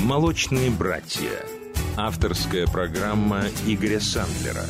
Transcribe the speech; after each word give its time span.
«Молочные 0.00 0.70
братья». 0.70 1.44
Авторская 1.96 2.66
программа 2.66 3.44
Игоря 3.66 4.00
Сандлера. 4.00 4.64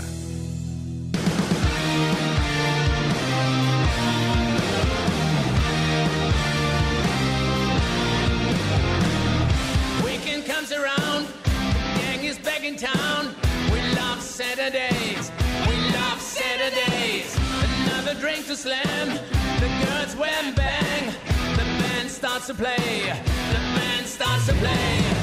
Saturdays, 14.37 15.31
we 15.67 15.77
love 15.93 16.21
Saturdays. 16.21 17.35
Another 17.87 18.15
drink 18.21 18.47
to 18.47 18.57
slam, 18.57 19.09
the 19.61 19.87
girls 19.87 20.15
wham 20.17 20.55
bang. 20.55 21.15
The 21.57 21.65
band 21.81 22.11
starts 22.11 22.49
to 22.49 22.55
play, 22.55 23.13
the 23.53 23.61
band 23.79 24.07
starts 24.07 24.47
to 24.47 24.55
play. 24.55 25.16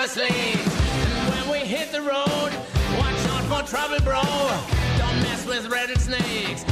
Never 0.00 0.12
sleeps. 0.12 0.80
And 0.96 1.34
when 1.34 1.60
we 1.60 1.66
hit 1.66 1.92
the 1.92 2.00
road, 2.00 2.50
watch 2.98 3.26
out 3.28 3.44
for 3.44 3.68
trouble, 3.68 4.02
bro. 4.02 4.22
Don't 4.98 5.22
mess 5.22 5.46
with 5.46 5.66
rattlesnakes, 5.70 6.64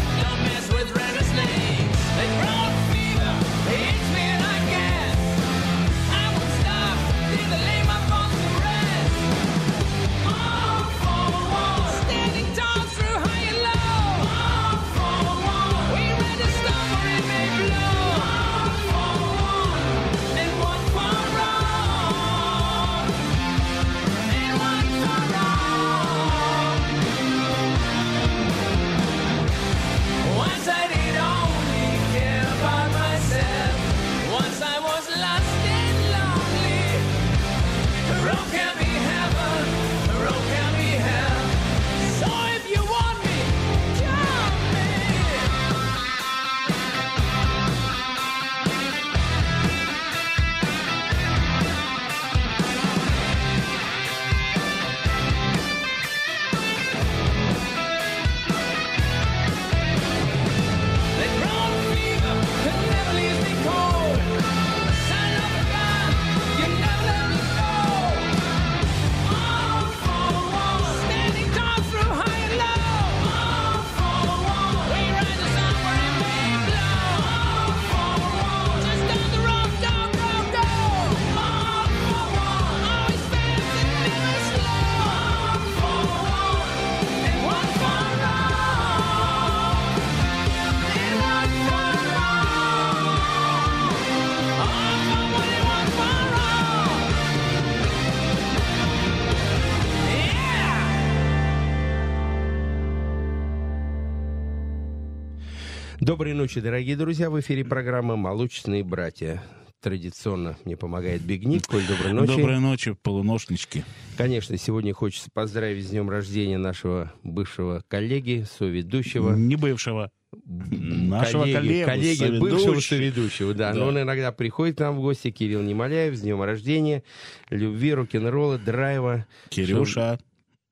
Доброй 106.09 106.33
ночи, 106.33 106.63
дорогие 106.63 106.97
друзья. 106.97 107.29
В 107.29 107.39
эфире 107.39 107.67
программа 107.67 108.17
«Молочные 108.17 108.83
братья». 108.83 109.43
Традиционно 109.83 110.57
мне 110.65 110.75
помогает 110.75 111.21
Бигник. 111.21 111.67
Коль, 111.67 111.87
доброй 111.87 112.15
ночи. 112.15 112.35
Доброй 112.35 112.61
ночи, 112.61 112.97
полуношнички. 113.03 113.85
Конечно, 114.17 114.57
сегодня 114.57 114.95
хочется 114.95 115.29
поздравить 115.31 115.87
с 115.87 115.91
днем 115.91 116.09
рождения 116.09 116.57
нашего 116.57 117.13
бывшего 117.25 117.85
коллеги, 117.89 118.47
соведущего. 118.59 119.35
Не 119.35 119.57
бывшего. 119.57 120.11
Нашего 120.33 121.43
коллегу, 121.43 121.85
коллеги 121.85 122.39
бывшего 122.39 122.81
соведущего, 122.81 123.53
да. 123.53 123.75
Да. 123.75 123.79
Но 123.79 123.89
он 123.89 124.01
иногда 124.01 124.33
приходит 124.33 124.79
к 124.79 124.81
нам 124.81 124.97
в 124.97 125.03
гости, 125.03 125.31
Кирилл 125.31 125.61
Немоляев, 125.61 126.17
с 126.17 126.23
днем 126.23 126.41
рождения, 126.43 127.03
любви, 127.51 127.93
рок-н-ролла, 127.93 128.57
драйва. 128.57 129.27
Кирюша, 129.51 130.19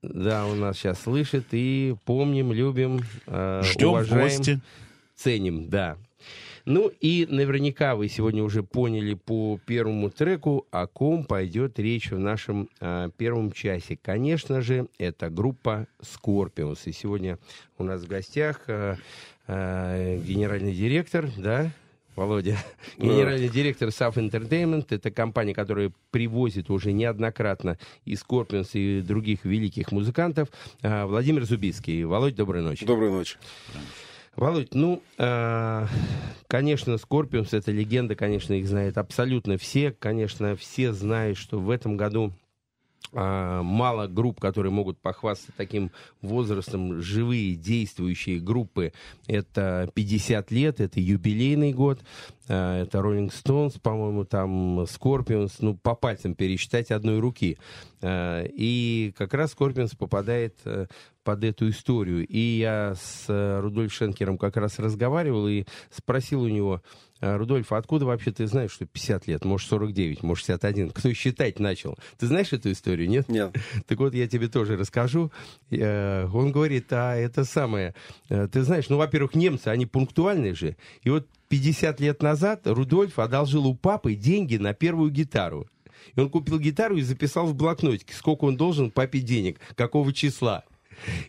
Да, 0.01 0.47
он 0.47 0.61
нас 0.61 0.77
сейчас 0.77 0.99
слышит 0.99 1.45
и 1.51 1.95
помним, 2.05 2.51
любим, 2.53 3.01
э, 3.27 3.61
ждем 3.63 3.89
в 3.89 3.91
уважаем. 3.91 4.23
гости. 4.23 4.61
Ценим, 5.17 5.67
да. 5.69 5.97
Ну 6.65 6.91
и 6.99 7.25
наверняка 7.29 7.95
вы 7.95 8.07
сегодня 8.07 8.43
уже 8.43 8.61
поняли 8.61 9.13
по 9.13 9.59
первому 9.65 10.09
треку, 10.09 10.67
о 10.69 10.85
ком 10.85 11.23
пойдет 11.23 11.79
речь 11.79 12.11
в 12.11 12.19
нашем 12.19 12.69
а, 12.79 13.09
первом 13.17 13.51
часе. 13.51 13.97
Конечно 14.01 14.61
же, 14.61 14.87
это 14.97 15.29
группа 15.29 15.87
Scorpions. 16.01 16.79
И 16.85 16.91
сегодня 16.91 17.39
у 17.77 17.83
нас 17.83 18.01
в 18.01 18.07
гостях 18.07 18.61
а, 18.67 18.97
а, 19.47 20.17
генеральный 20.17 20.73
директор, 20.73 21.29
да, 21.37 21.71
Володя, 22.17 22.57
генеральный 22.97 23.47
директор 23.47 23.87
SAF 23.87 24.15
Entertainment. 24.15 24.87
Это 24.89 25.09
компания, 25.09 25.53
которая 25.53 25.93
привозит 26.11 26.69
уже 26.69 26.91
неоднократно 26.91 27.79
и 28.03 28.15
Scorpions, 28.15 28.71
и 28.73 29.01
других 29.01 29.45
великих 29.45 29.91
музыкантов. 29.91 30.49
Владимир 30.81 31.45
Зубицкий. 31.45 32.03
Володь, 32.03 32.35
доброй 32.35 32.61
ночи. 32.61 32.85
Доброй 32.85 33.09
ночи. 33.09 33.37
Володь, 34.37 34.75
ну, 34.75 35.01
э, 35.17 35.87
конечно, 36.47 36.97
Скорпионс 36.99 37.53
это 37.53 37.71
легенда, 37.71 38.15
конечно, 38.15 38.53
их 38.53 38.67
знают 38.67 38.99
абсолютно 38.99 39.57
все. 39.57 39.91
Конечно, 39.91 40.55
все 40.55 40.93
знают, 40.93 41.39
что 41.39 41.59
в 41.59 41.71
этом 41.71 41.97
году 41.97 42.31
а, 43.13 43.63
мало 43.63 44.07
групп, 44.07 44.39
которые 44.39 44.71
могут 44.71 44.99
похвастаться 44.99 45.53
таким 45.55 45.91
возрастом. 46.21 47.01
Живые, 47.01 47.55
действующие 47.55 48.39
группы. 48.39 48.93
Это 49.27 49.89
50 49.93 50.51
лет, 50.51 50.79
это 50.81 50.99
юбилейный 50.99 51.73
год. 51.73 51.99
А, 52.47 52.81
Это 52.81 52.99
Rolling 52.99 53.31
Stones, 53.31 53.79
по-моему, 53.81 54.25
там 54.25 54.81
Scorpions, 54.81 55.53
ну, 55.59 55.75
по 55.75 55.95
пальцам 55.95 56.35
пересчитать 56.35 56.91
одной 56.91 57.19
руки. 57.19 57.57
А, 58.01 58.43
И 58.43 59.13
как 59.17 59.33
раз 59.33 59.55
Scorpions 59.57 59.95
попадает 59.97 60.55
э, 60.65 60.87
под 61.27 61.43
эту 61.43 61.69
историю. 61.69 62.25
И 62.25 62.39
я 62.39 62.95
с 62.95 63.25
э, 63.27 63.59
Рудольф 63.59 63.91
Шенкером 63.91 64.37
как 64.37 64.55
раз 64.55 64.79
разговаривал 64.79 65.47
и 65.49 65.65
спросил 65.91 66.43
у 66.43 66.47
него, 66.47 66.81
«А, 67.19 67.37
Рудольф, 67.37 67.73
а 67.73 67.77
откуда 67.77 68.05
вообще 68.05 68.31
ты 68.31 68.47
знаешь, 68.47 68.71
что 68.71 68.85
50 68.85 69.27
лет, 69.27 69.43
может 69.43 69.67
49, 69.67 70.23
может 70.23 70.45
61? 70.45 70.91
Кто 70.91 71.11
считать 71.13 71.59
начал? 71.59 71.97
Ты 72.17 72.27
знаешь 72.27 72.53
эту 72.53 72.71
историю, 72.71 73.09
нет? 73.09 73.27
Нет. 73.27 73.53
Так 73.87 73.97
вот, 73.99 74.13
я 74.13 74.27
тебе 74.27 74.47
тоже 74.47 74.77
расскажу. 74.77 75.31
Э, 75.69 76.27
Он 76.33 76.53
говорит, 76.53 76.93
а 76.93 77.15
это 77.15 77.43
самое, 77.43 77.93
э, 78.29 78.47
ты 78.47 78.61
знаешь, 78.63 78.87
ну, 78.87 78.95
во-первых, 78.95 79.35
немцы, 79.35 79.67
они 79.67 79.85
пунктуальные 79.85 80.55
же. 80.55 80.77
И 81.01 81.09
вот 81.09 81.27
50 81.49 81.99
лет 81.99 82.21
назад 82.21 82.67
Рудольф 82.67 83.19
одолжил 83.19 83.67
у 83.67 83.75
папы 83.75 84.15
деньги 84.15 84.57
на 84.57 84.73
первую 84.73 85.11
гитару. 85.11 85.67
И 86.15 86.19
он 86.19 86.29
купил 86.29 86.59
гитару 86.59 86.97
и 86.97 87.01
записал 87.01 87.47
в 87.47 87.55
блокнотике, 87.55 88.13
сколько 88.13 88.45
он 88.45 88.57
должен 88.57 88.91
папе 88.91 89.19
денег, 89.19 89.59
какого 89.75 90.13
числа. 90.13 90.63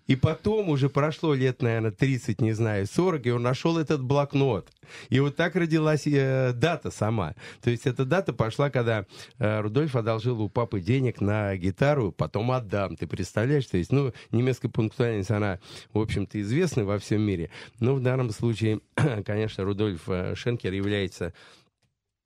И 0.07 0.17
потом 0.17 0.69
уже 0.69 0.89
прошло 0.89 1.35
лет, 1.35 1.63
наверное, 1.63 1.91
30, 1.91 2.41
не 2.41 2.53
знаю, 2.53 2.87
40, 2.87 3.27
и 3.27 3.31
он 3.31 3.43
нашел 3.43 3.79
этот 3.79 4.03
блокнот. 4.03 4.69
И 5.11 5.21
вот 5.21 5.37
так 5.37 5.57
родилась 5.57 6.07
э, 6.07 6.53
дата 6.55 6.91
сама. 6.91 7.35
То 7.63 7.71
есть 7.71 7.87
эта 7.87 8.05
дата 8.05 8.33
пошла, 8.33 8.71
когда 8.71 9.05
э, 9.39 9.61
Рудольф 9.61 9.97
одолжил 9.97 10.41
у 10.41 10.49
папы 10.49 10.81
денег 10.81 11.21
на 11.21 11.57
гитару, 11.57 12.13
потом 12.13 12.51
отдам. 12.53 12.97
Ты 12.97 13.07
представляешь? 13.07 13.67
То 13.67 13.77
есть, 13.77 13.93
ну, 13.93 14.13
немецкая 14.33 14.69
пунктуальность, 14.69 15.31
она, 15.31 15.59
в 15.93 15.99
общем-то, 15.99 16.41
известна 16.41 16.85
во 16.85 16.99
всем 16.99 17.23
мире. 17.23 17.51
Но 17.81 17.95
в 17.95 18.03
данном 18.03 18.31
случае, 18.31 18.81
конечно, 19.25 19.65
Рудольф 19.65 20.09
э, 20.09 20.35
Шенкер 20.35 20.73
является 20.73 21.33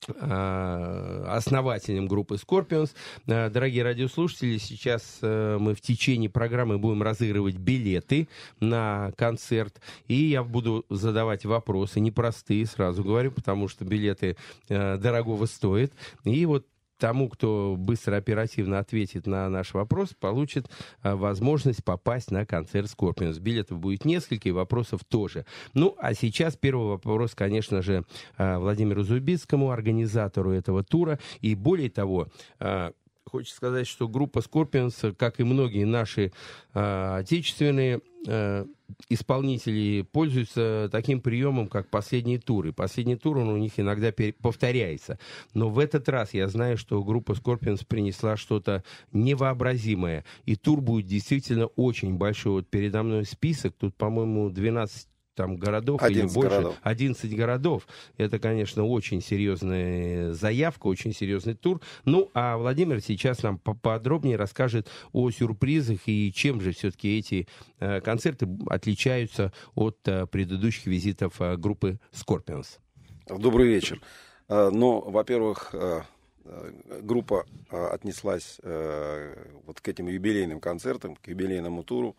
основателем 0.09 2.07
группы 2.07 2.35
Scorpions. 2.37 2.91
Э, 3.27 3.51
дорогие 3.51 3.83
радиослушатели, 3.83 4.59
сейчас 4.59 5.19
э, 5.23 5.59
мы 5.61 5.75
в 5.75 5.81
течение 5.81 6.29
программы 6.31 6.79
будем 6.79 7.03
разыгрывать 7.03 7.57
билеты 7.57 8.29
на 8.61 9.13
концерт, 9.17 9.81
и 10.09 10.15
я 10.15 10.43
буду 10.43 10.85
задавать 10.89 11.45
вопросы 11.45 12.01
непростые, 12.01 12.67
сразу 12.67 13.05
говорю, 13.05 13.33
потому 13.33 13.69
что 13.69 13.85
билеты 13.85 14.37
дорогого 14.69 15.47
стоят. 15.47 15.93
И 16.25 16.47
вот 16.47 16.67
тому, 17.03 17.29
кто 17.29 17.75
быстро, 17.77 18.17
оперативно 18.17 18.79
ответит 18.79 19.27
на 19.27 19.49
наш 19.49 19.75
вопрос, 19.75 20.11
получит 20.21 20.71
а, 21.03 21.17
возможность 21.17 21.83
попасть 21.83 22.31
на 22.31 22.47
концерт 22.47 22.89
Scorpions. 22.97 23.41
Билетов 23.41 23.81
будет 23.81 24.05
несколько, 24.05 24.49
и 24.49 24.53
вопросов 24.53 25.01
тоже. 25.05 25.45
Ну, 25.75 25.97
а 25.99 26.15
сейчас 26.15 26.57
первый 26.57 26.91
вопрос, 26.91 27.35
конечно 27.35 27.83
же, 27.83 28.05
а, 28.39 28.61
Владимиру 28.61 29.03
Зубицкому, 29.03 29.73
организатору 29.73 30.53
этого 30.53 30.85
тура. 30.85 31.19
И 31.41 31.57
более 31.57 31.91
того, 31.91 32.29
а, 32.61 32.93
Хочется 33.25 33.57
сказать, 33.57 33.87
что 33.87 34.09
группа 34.09 34.41
Scorpions, 34.41 35.15
как 35.15 35.41
и 35.41 35.45
многие 35.45 35.85
наши 35.85 36.33
э, 36.75 37.17
отечественные 37.19 38.01
э, 38.27 38.67
исполнители, 39.09 40.03
пользуются 40.03 40.89
таким 40.91 41.21
приемом, 41.21 41.69
как 41.69 41.89
последние 41.89 42.39
туры. 42.39 42.73
Последний 42.73 43.17
тур 43.17 43.39
он 43.39 43.49
у 43.49 43.57
них 43.57 43.73
иногда 43.77 44.13
повторяется. 44.41 45.19
Но 45.55 45.71
в 45.71 45.79
этот 45.79 46.09
раз 46.09 46.35
я 46.35 46.49
знаю, 46.49 46.77
что 46.77 47.03
группа 47.05 47.33
Scorpions 47.33 47.87
принесла 47.87 48.37
что-то 48.37 48.83
невообразимое. 49.13 50.25
И 50.45 50.57
тур 50.57 50.81
будет 50.81 51.07
действительно 51.07 51.67
очень 51.67 52.17
большой. 52.17 52.53
Вот 52.53 52.69
передо 52.69 53.03
мной 53.03 53.25
список. 53.25 53.75
Тут, 53.79 53.95
по-моему, 53.97 54.51
12 54.51 55.09
там 55.35 55.57
городов 55.57 56.03
или 56.09 56.23
больше. 56.23 56.51
Городов. 56.51 56.77
11 56.83 57.37
городов. 57.37 57.87
Это, 58.17 58.39
конечно, 58.39 58.85
очень 58.85 59.23
серьезная 59.23 60.33
заявка, 60.33 60.87
очень 60.87 61.13
серьезный 61.15 61.55
тур. 61.55 61.81
Ну, 62.05 62.31
а 62.35 62.57
Владимир 62.57 63.01
сейчас 63.01 63.43
нам 63.43 63.59
поподробнее 63.59 64.37
расскажет 64.37 64.89
о 65.13 65.31
сюрпризах 65.31 66.01
и 66.07 66.33
чем 66.33 66.61
же 66.61 66.73
все-таки 66.73 67.19
эти 67.19 67.49
э, 67.81 68.01
концерты 68.01 68.49
отличаются 68.69 69.53
от 69.75 69.97
э, 70.07 70.27
предыдущих 70.27 70.87
визитов 70.87 71.41
э, 71.41 71.57
группы 71.57 71.99
Scorpions. 72.13 72.79
Добрый 73.27 73.69
вечер. 73.69 74.01
Ну, 74.49 75.01
во-первых, 75.01 75.71
э, 75.73 76.03
э, 76.45 77.01
группа 77.03 77.47
отнеслась 77.71 78.61
вот 78.63 79.81
к 79.81 79.89
этим 79.89 80.09
юбилейным 80.09 80.61
концертам, 80.61 81.17
к 81.17 81.29
юбилейному 81.29 81.85
туру, 81.85 82.17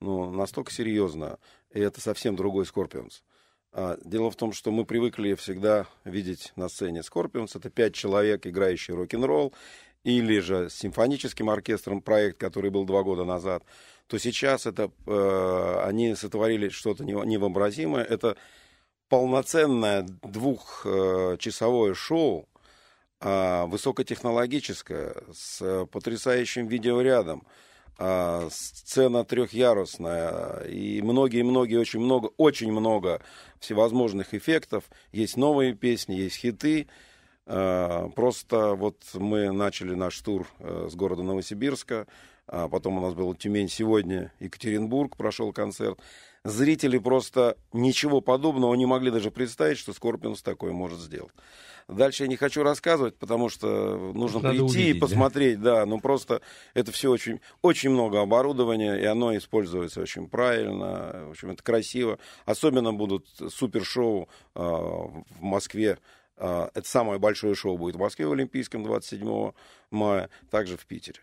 ну, 0.00 0.30
настолько 0.30 0.72
серьезно, 0.72 1.38
и 1.72 1.80
это 1.80 2.00
совсем 2.00 2.36
другой 2.36 2.66
Скорпионс. 2.66 3.22
А, 3.72 3.98
дело 4.04 4.30
в 4.30 4.36
том, 4.36 4.52
что 4.52 4.70
мы 4.70 4.84
привыкли 4.84 5.34
всегда 5.34 5.86
видеть 6.04 6.52
на 6.56 6.68
сцене 6.68 7.02
Скорпионс. 7.02 7.54
Это 7.56 7.70
пять 7.70 7.94
человек, 7.94 8.46
играющие 8.46 8.96
рок-н-ролл, 8.96 9.52
или 10.04 10.38
же 10.40 10.70
с 10.70 10.74
симфоническим 10.74 11.50
оркестром 11.50 12.00
проект, 12.00 12.38
который 12.38 12.70
был 12.70 12.84
два 12.84 13.02
года 13.02 13.24
назад, 13.24 13.64
то 14.06 14.18
сейчас 14.18 14.66
это, 14.66 14.90
э, 15.06 15.80
они 15.84 16.14
сотворили 16.14 16.70
что-то 16.70 17.04
невообразимое. 17.04 18.04
Это 18.04 18.36
полноценное 19.08 20.06
двухчасовое 20.22 21.94
шоу, 21.94 22.48
э, 23.20 23.64
высокотехнологическое, 23.66 25.14
с 25.32 25.86
потрясающим 25.92 26.68
видеорядом, 26.68 27.46
а, 28.00 28.48
сцена 28.52 29.24
трехярусная 29.24 30.60
и 30.68 31.02
многие-многие, 31.02 31.80
очень 31.80 31.98
много, 31.98 32.30
очень 32.36 32.70
много 32.70 33.20
всевозможных 33.58 34.34
эффектов. 34.34 34.84
Есть 35.10 35.36
новые 35.36 35.74
песни, 35.74 36.14
есть 36.14 36.36
хиты. 36.36 36.86
А, 37.46 38.08
просто 38.10 38.74
вот 38.74 39.02
мы 39.14 39.50
начали 39.50 39.94
наш 39.94 40.16
тур 40.20 40.46
э, 40.60 40.88
с 40.88 40.94
города 40.94 41.24
Новосибирска, 41.24 42.06
а 42.46 42.68
потом 42.68 42.98
у 42.98 43.00
нас 43.00 43.14
был 43.14 43.34
Тюмень 43.34 43.68
сегодня, 43.68 44.32
Екатеринбург 44.38 45.16
прошел 45.16 45.52
концерт. 45.52 45.98
Зрители 46.48 46.96
просто 46.96 47.58
ничего 47.74 48.22
подобного 48.22 48.74
не 48.74 48.86
могли 48.86 49.10
даже 49.10 49.30
представить, 49.30 49.76
что 49.76 49.92
Скорпионс 49.92 50.40
такое 50.40 50.72
может 50.72 50.98
сделать. 50.98 51.34
Дальше 51.88 52.22
я 52.22 52.28
не 52.28 52.36
хочу 52.36 52.62
рассказывать, 52.62 53.16
потому 53.16 53.50
что 53.50 54.12
нужно 54.14 54.40
Надо 54.40 54.50
прийти 54.56 54.64
увидеть, 54.64 54.96
и 54.96 54.98
посмотреть, 54.98 55.60
да. 55.60 55.80
да, 55.80 55.86
ну 55.86 56.00
просто 56.00 56.40
это 56.72 56.90
все 56.90 57.10
очень, 57.10 57.40
очень 57.60 57.90
много 57.90 58.22
оборудования, 58.22 58.94
и 58.96 59.04
оно 59.04 59.36
используется 59.36 60.00
очень 60.00 60.26
правильно, 60.26 61.26
в 61.26 61.30
общем, 61.32 61.50
это 61.50 61.62
красиво. 61.62 62.18
Особенно 62.46 62.94
будут 62.94 63.26
супершоу 63.50 64.30
э, 64.54 64.60
в 64.60 65.24
Москве, 65.40 65.98
э, 66.38 66.68
это 66.74 66.88
самое 66.88 67.18
большое 67.18 67.54
шоу 67.56 67.76
будет 67.76 67.96
в 67.96 68.00
Москве 68.00 68.26
в 68.26 68.32
Олимпийском 68.32 68.84
27 68.84 69.52
мая, 69.90 70.30
также 70.50 70.78
в 70.78 70.86
Питере. 70.86 71.20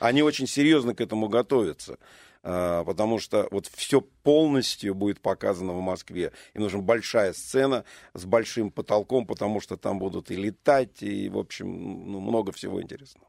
Они 0.00 0.22
очень 0.22 0.48
серьезно 0.48 0.92
к 0.92 1.00
этому 1.00 1.28
готовятся. 1.28 1.98
А, 2.46 2.84
потому 2.84 3.18
что 3.18 3.48
вот 3.50 3.66
все 3.66 4.02
полностью 4.02 4.94
будет 4.94 5.20
показано 5.20 5.72
в 5.72 5.80
Москве. 5.80 6.32
И 6.52 6.58
нужна 6.58 6.82
большая 6.82 7.32
сцена 7.32 7.84
с 8.12 8.26
большим 8.26 8.70
потолком, 8.70 9.26
потому 9.26 9.60
что 9.60 9.78
там 9.78 9.98
будут 9.98 10.30
и 10.30 10.36
летать, 10.36 11.02
и, 11.02 11.30
в 11.30 11.38
общем, 11.38 12.12
ну, 12.12 12.20
много 12.20 12.52
всего 12.52 12.82
интересного. 12.82 13.26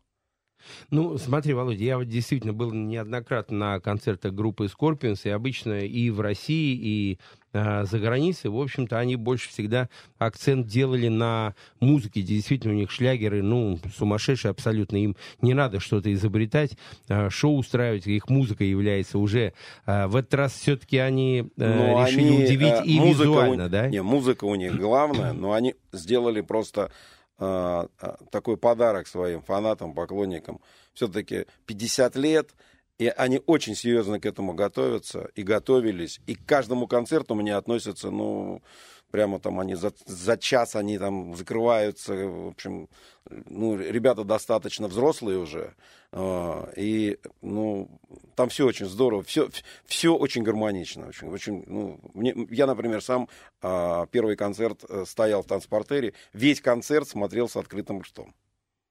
Ну, 0.90 1.18
смотри, 1.18 1.54
Володя, 1.54 1.84
я 1.84 1.98
вот 1.98 2.08
действительно 2.08 2.54
был 2.54 2.72
неоднократно 2.72 3.58
на 3.58 3.80
концертах 3.80 4.34
группы 4.34 4.66
Scorpions, 4.66 5.22
и 5.24 5.30
обычно 5.30 5.82
и 5.82 6.10
в 6.10 6.22
России, 6.22 6.76
и 6.76 7.20
э, 7.54 7.86
за 7.86 8.00
границей, 8.00 8.50
в 8.50 8.60
общем-то, 8.60 8.98
они 8.98 9.16
больше 9.16 9.50
всегда 9.50 9.90
акцент 10.18 10.68
делали 10.68 11.08
на 11.08 11.56
музыке. 11.80 12.22
Действительно, 12.22 12.74
у 12.74 12.78
них 12.78 12.92
шлягеры, 12.92 13.42
ну, 13.42 13.80
сумасшедшие 13.98 14.52
абсолютно. 14.52 14.98
Им 14.98 15.16
не 15.42 15.54
надо 15.54 15.80
что-то 15.80 16.12
изобретать, 16.14 16.78
э, 17.08 17.30
шоу 17.30 17.58
устраивать, 17.58 18.08
их 18.08 18.30
музыка 18.30 18.64
является 18.64 19.18
уже. 19.18 19.54
Э, 19.86 20.08
в 20.08 20.16
этот 20.16 20.34
раз 20.34 20.54
все-таки 20.54 20.98
они 20.98 21.50
э, 21.58 22.06
решили 22.06 22.28
они, 22.28 22.46
удивить 22.46 22.74
э, 22.74 22.86
и 22.86 23.00
визуально, 23.00 23.66
у, 23.66 23.70
да? 23.70 23.88
Не, 23.88 24.02
музыка 24.02 24.46
у 24.46 24.56
них 24.56 24.76
главная, 24.78 25.34
но 25.34 25.54
они 25.54 25.76
сделали 25.92 26.42
просто 26.42 26.92
такой 27.38 28.58
подарок 28.58 29.08
своим 29.08 29.42
фанатам, 29.42 29.94
поклонникам. 29.94 30.62
Все-таки 30.94 31.46
50 31.66 32.16
лет, 32.16 32.52
и 32.98 33.08
они 33.08 33.42
очень 33.46 33.76
серьезно 33.76 34.20
к 34.20 34.26
этому 34.26 34.54
готовятся 34.54 35.30
и 35.36 35.44
готовились. 35.44 36.22
И 36.28 36.36
к 36.36 36.46
каждому 36.46 36.88
концерту 36.88 37.36
мне 37.36 37.56
относятся, 37.56 38.10
ну, 38.10 38.62
прямо 39.12 39.40
там 39.40 39.60
они 39.60 39.76
за, 39.76 39.94
за 40.06 40.38
час 40.38 40.76
они 40.76 40.98
там 40.98 41.36
закрываются. 41.36 42.14
В 42.14 42.48
общем, 42.50 42.90
ну, 43.30 43.78
ребята 43.78 44.24
достаточно 44.24 44.88
взрослые 44.88 45.40
уже. 45.40 45.74
Э, 46.12 46.72
и, 46.76 47.18
ну, 47.42 47.90
там 48.36 48.50
все 48.50 48.66
очень 48.66 48.86
здорово, 48.88 49.24
все, 49.24 49.50
все 49.86 50.16
очень 50.16 50.44
гармонично. 50.44 51.08
Очень, 51.08 51.30
очень, 51.30 51.64
ну, 51.68 52.00
мне, 52.14 52.34
я, 52.50 52.68
например, 52.68 53.02
сам 53.02 53.30
э, 53.62 54.06
первый 54.12 54.36
концерт 54.36 54.84
э, 54.88 55.06
стоял 55.08 55.44
в 55.44 55.48
танцпортере, 55.48 56.14
весь 56.34 56.62
концерт 56.62 57.08
смотрел 57.08 57.50
с 57.50 57.56
открытым 57.56 58.02
ртом. 58.02 58.34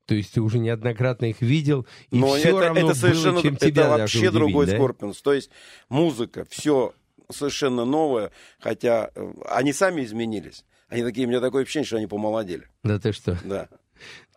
То 0.06 0.14
есть 0.14 0.35
ты 0.35 0.42
уже 0.42 0.59
неоднократно 0.59 1.26
их 1.26 1.40
видел, 1.40 1.87
и 2.11 2.18
Но 2.18 2.35
все 2.35 2.50
это, 2.50 2.61
равно 2.61 2.90
это 2.90 2.94
совершенно, 2.99 3.33
было, 3.33 3.42
чем 3.42 3.54
это 3.54 3.66
тебя 3.71 3.88
вообще 3.88 4.18
удивить, 4.18 4.35
другой 4.35 4.66
да? 4.66 4.76
Скорпионс. 4.76 5.23
То 5.23 5.33
есть 5.33 5.50
музыка, 5.88 6.44
все 6.50 6.92
совершенно 7.31 7.85
новое, 7.85 8.31
хотя 8.59 9.11
э, 9.14 9.33
они 9.47 9.73
сами 9.73 10.04
изменились. 10.04 10.64
Они 10.88 11.02
такие, 11.02 11.26
у 11.26 11.31
меня 11.31 11.40
такое 11.40 11.62
ощущение, 11.62 11.87
что 11.87 11.97
они 11.97 12.07
помолодели. 12.07 12.69
Да 12.83 12.99
ты 12.99 13.12
что? 13.12 13.38
Да. 13.45 13.69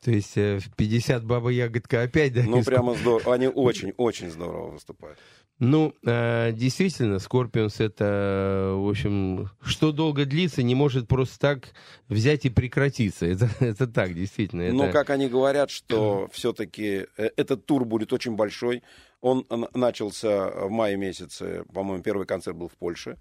То 0.04 0.12
есть 0.12 0.38
э, 0.38 0.60
в 0.60 0.74
50 0.76 1.26
Баба 1.26 1.50
Ягодка 1.50 2.04
опять, 2.04 2.34
да? 2.34 2.44
Ну, 2.44 2.64
прямо 2.64 2.94
здорово. 2.96 3.34
Они 3.34 3.48
очень-очень 3.48 4.30
здорово 4.30 4.72
выступают. 4.72 5.20
Ну, 5.60 5.94
э, 6.06 6.52
действительно, 6.52 7.18
Скорпионс 7.18 7.80
это, 7.80 8.74
в 8.76 8.90
общем, 8.90 9.50
что 9.64 9.92
долго 9.92 10.26
длится, 10.26 10.62
не 10.62 10.76
может 10.76 11.08
просто 11.08 11.40
так 11.40 11.70
взять 12.08 12.46
и 12.46 12.50
прекратиться. 12.50 13.26
Это, 13.26 13.50
это 13.60 13.88
так, 13.88 14.14
действительно. 14.14 14.62
Это... 14.62 14.76
Ну, 14.76 14.92
как 14.92 15.10
они 15.10 15.28
говорят, 15.28 15.72
что 15.72 16.30
все-таки 16.32 17.08
э, 17.18 17.30
этот 17.36 17.66
тур 17.66 17.86
будет 17.86 18.14
очень 18.14 18.36
большой. 18.36 18.84
Он 19.22 19.48
начался 19.74 20.52
в 20.52 20.70
мае 20.70 20.96
месяце, 20.96 21.64
по-моему, 21.74 22.04
первый 22.04 22.28
концерт 22.28 22.56
был 22.56 22.68
в 22.68 22.78
Польше. 22.78 23.18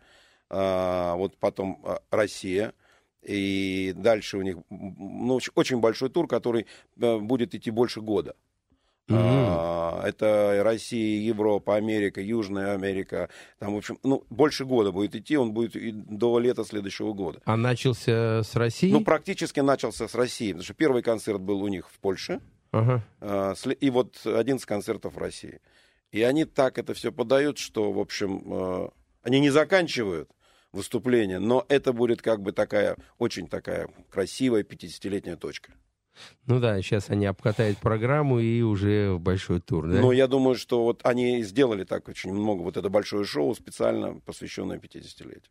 А, 0.48 1.14
вот 1.16 1.36
потом 1.38 1.80
а, 1.84 2.00
Россия. 2.10 2.74
И 3.22 3.92
дальше 3.96 4.38
у 4.38 4.42
них 4.42 4.58
ну, 4.70 5.40
очень 5.54 5.78
большой 5.78 6.10
тур, 6.10 6.28
который 6.28 6.66
э, 7.00 7.18
будет 7.18 7.54
идти 7.54 7.70
больше 7.70 8.00
года. 8.00 8.36
А, 9.08 10.02
Это 10.06 10.60
Россия, 10.64 11.20
Европа, 11.20 11.76
Америка, 11.76 12.20
Южная 12.20 12.74
Америка. 12.74 13.28
Там, 13.58 13.74
в 13.74 13.78
общем, 13.78 13.98
ну, 14.02 14.24
больше 14.30 14.64
года 14.64 14.92
будет 14.92 15.14
идти, 15.14 15.36
он 15.36 15.52
будет 15.52 15.76
и 15.76 15.92
до 15.92 16.38
лета 16.38 16.64
следующего 16.64 17.12
года. 17.12 17.40
А 17.44 17.56
начался 17.56 18.42
с 18.42 18.54
России? 18.56 18.90
Ну, 18.90 19.02
практически 19.04 19.60
начался 19.60 20.08
с 20.08 20.14
России, 20.14 20.48
потому 20.52 20.64
что 20.64 20.74
первый 20.74 21.02
концерт 21.02 21.40
был 21.40 21.62
у 21.62 21.68
них 21.68 21.88
в 21.90 21.98
Польше, 21.98 22.40
а, 23.20 23.54
сле- 23.54 23.74
и 23.74 23.90
вот 23.90 24.20
11 24.24 24.66
концертов 24.66 25.14
в 25.14 25.18
России. 25.18 25.60
И 26.12 26.22
они 26.22 26.44
так 26.44 26.78
это 26.78 26.94
все 26.94 27.10
подают, 27.12 27.58
что, 27.58 27.90
в 27.92 27.98
общем, 27.98 28.42
э, 28.46 28.88
они 29.22 29.40
не 29.40 29.50
заканчивают 29.50 30.30
выступление, 30.72 31.38
но 31.38 31.64
это 31.68 31.92
будет 31.92 32.22
как 32.22 32.42
бы 32.42 32.52
такая, 32.52 32.96
очень 33.18 33.48
такая 33.48 33.88
красивая 34.10 34.62
50-летняя 34.62 35.36
точка. 35.36 35.72
Ну 36.46 36.60
да, 36.60 36.80
сейчас 36.80 37.10
они 37.10 37.26
обкатают 37.26 37.78
программу 37.78 38.38
и 38.38 38.62
уже 38.62 39.12
в 39.12 39.20
большой 39.20 39.60
тур, 39.60 39.88
да? 39.88 40.00
Но 40.00 40.12
я 40.12 40.26
думаю, 40.26 40.56
что 40.56 40.84
вот 40.84 41.00
они 41.04 41.42
сделали 41.42 41.84
так 41.84 42.08
очень 42.08 42.32
много, 42.32 42.62
вот 42.62 42.76
это 42.76 42.88
большое 42.88 43.24
шоу, 43.24 43.54
специально 43.54 44.20
посвященное 44.20 44.78
50-летию. 44.78 45.42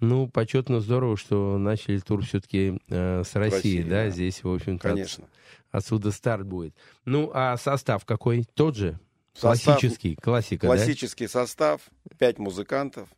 Ну, 0.00 0.28
почетно 0.28 0.80
здорово, 0.80 1.16
что 1.16 1.58
начали 1.58 1.98
тур 1.98 2.24
все-таки 2.24 2.78
с 2.88 3.34
России, 3.34 3.56
России, 3.56 3.82
да? 3.82 4.04
да. 4.04 4.10
Здесь, 4.10 4.42
в 4.42 4.52
общем-то, 4.52 4.88
от- 4.88 4.94
Конечно. 4.94 5.28
отсюда 5.70 6.10
старт 6.10 6.46
будет. 6.46 6.74
Ну, 7.04 7.30
а 7.32 7.56
состав 7.56 8.04
какой? 8.04 8.44
Тот 8.54 8.76
же? 8.76 8.98
Состав- 9.32 9.64
Классический, 9.64 10.16
классика, 10.16 10.66
Классический 10.66 11.28
состав, 11.28 11.82
пять 12.18 12.38
музыкантов 12.38 13.08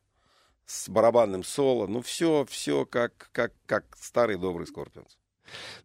с 0.66 0.88
барабанным 0.88 1.42
соло, 1.42 1.86
ну 1.86 2.02
все, 2.02 2.44
все 2.48 2.84
как, 2.86 3.30
как, 3.32 3.52
как 3.66 3.84
старый 3.98 4.36
добрый 4.36 4.66
Скорпионс. 4.66 5.18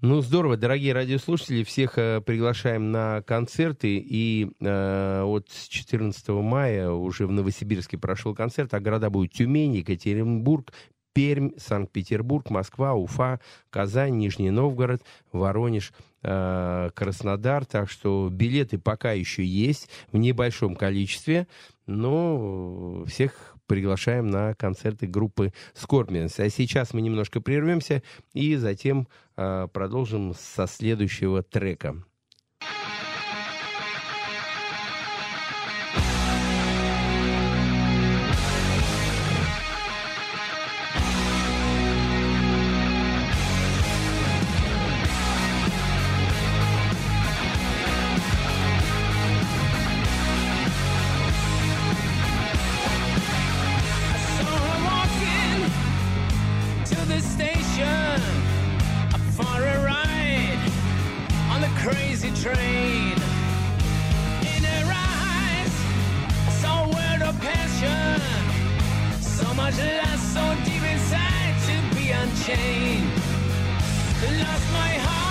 Ну, 0.02 0.22
здорово, 0.22 0.58
дорогие 0.58 0.94
радиослушатели, 0.94 1.64
всех 1.64 1.98
э, 1.98 2.22
приглашаем 2.22 2.92
на 2.92 3.22
концерты. 3.24 3.98
И 3.98 4.50
э, 4.60 5.22
вот 5.24 5.50
с 5.50 5.68
14 5.68 6.30
мая 6.30 6.90
уже 6.92 7.28
в 7.28 7.32
Новосибирске 7.32 7.98
прошел 7.98 8.36
концерт, 8.36 8.74
а 8.74 8.80
города 8.80 9.10
будут 9.10 9.34
Тюмень, 9.34 9.76
Екатеринбург, 9.76 10.72
Пермь, 11.14 11.50
Санкт-Петербург, 11.58 12.50
Москва, 12.52 12.94
Уфа, 12.94 13.40
Казань, 13.72 14.18
Нижний 14.18 14.52
Новгород, 14.52 15.02
Воронеж, 15.32 15.92
э, 16.22 16.90
Краснодар. 16.94 17.66
Так 17.66 17.90
что 17.90 18.30
билеты 18.32 18.78
пока 18.78 19.14
еще 19.14 19.44
есть 19.44 19.90
в 20.12 20.18
небольшом 20.18 20.76
количестве, 20.76 21.48
но 21.88 23.04
всех 23.08 23.57
приглашаем 23.68 24.28
на 24.28 24.56
концерты 24.56 25.08
группы 25.08 25.54
Scorpions. 25.76 26.42
А 26.42 26.50
сейчас 26.50 26.94
мы 26.94 27.02
немножко 27.02 27.42
прервемся 27.42 28.02
и 28.34 28.56
затем 28.56 29.08
э, 29.36 29.68
продолжим 29.72 30.34
со 30.34 30.68
следующего 30.68 31.44
трека. 31.44 32.04
Much 69.68 69.80
love, 69.80 70.20
so 70.20 70.56
deep 70.64 70.82
inside 70.82 71.56
to 71.68 71.96
be 71.96 72.12
unchained. 72.12 73.12
Lost 74.40 74.72
my 74.72 74.94
heart 75.04 75.27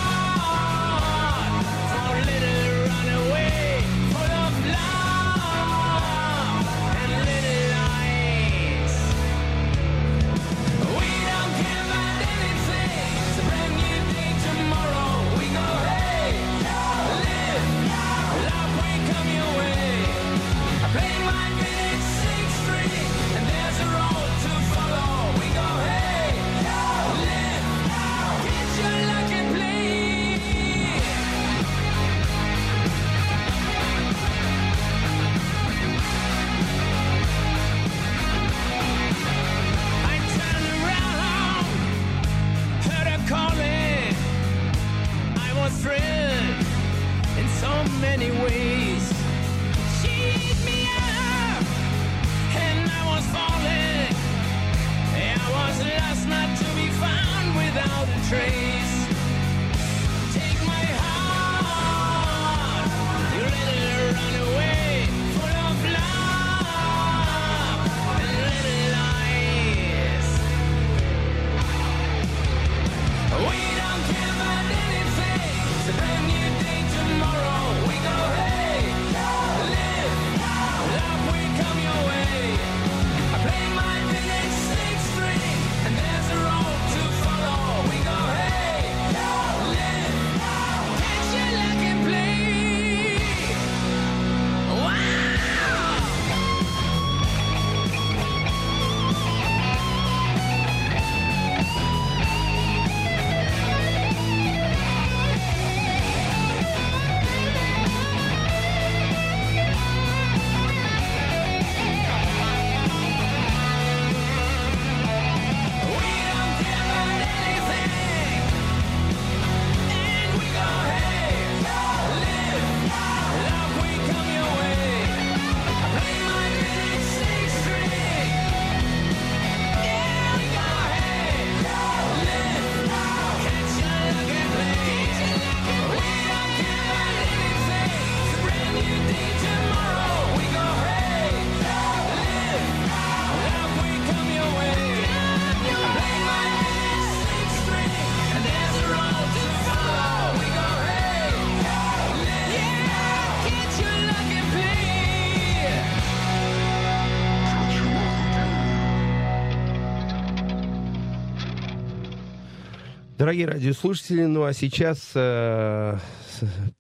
Дорогие 163.27 163.49
радиослушатели, 163.49 164.25
ну 164.25 164.45
а 164.45 164.53
сейчас 164.53 165.11
э, 165.17 165.99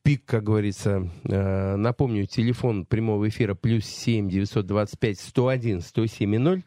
пик, 0.05 0.25
как 0.27 0.45
говорится, 0.45 1.11
э, 1.25 1.75
напомню, 1.75 2.27
телефон 2.27 2.87
прямого 2.87 3.29
эфира 3.29 3.57
плюс 3.57 3.85
7 3.85 4.29
925 4.29 5.19
101 5.19 5.81
107 5.81 6.39
0. 6.39 6.63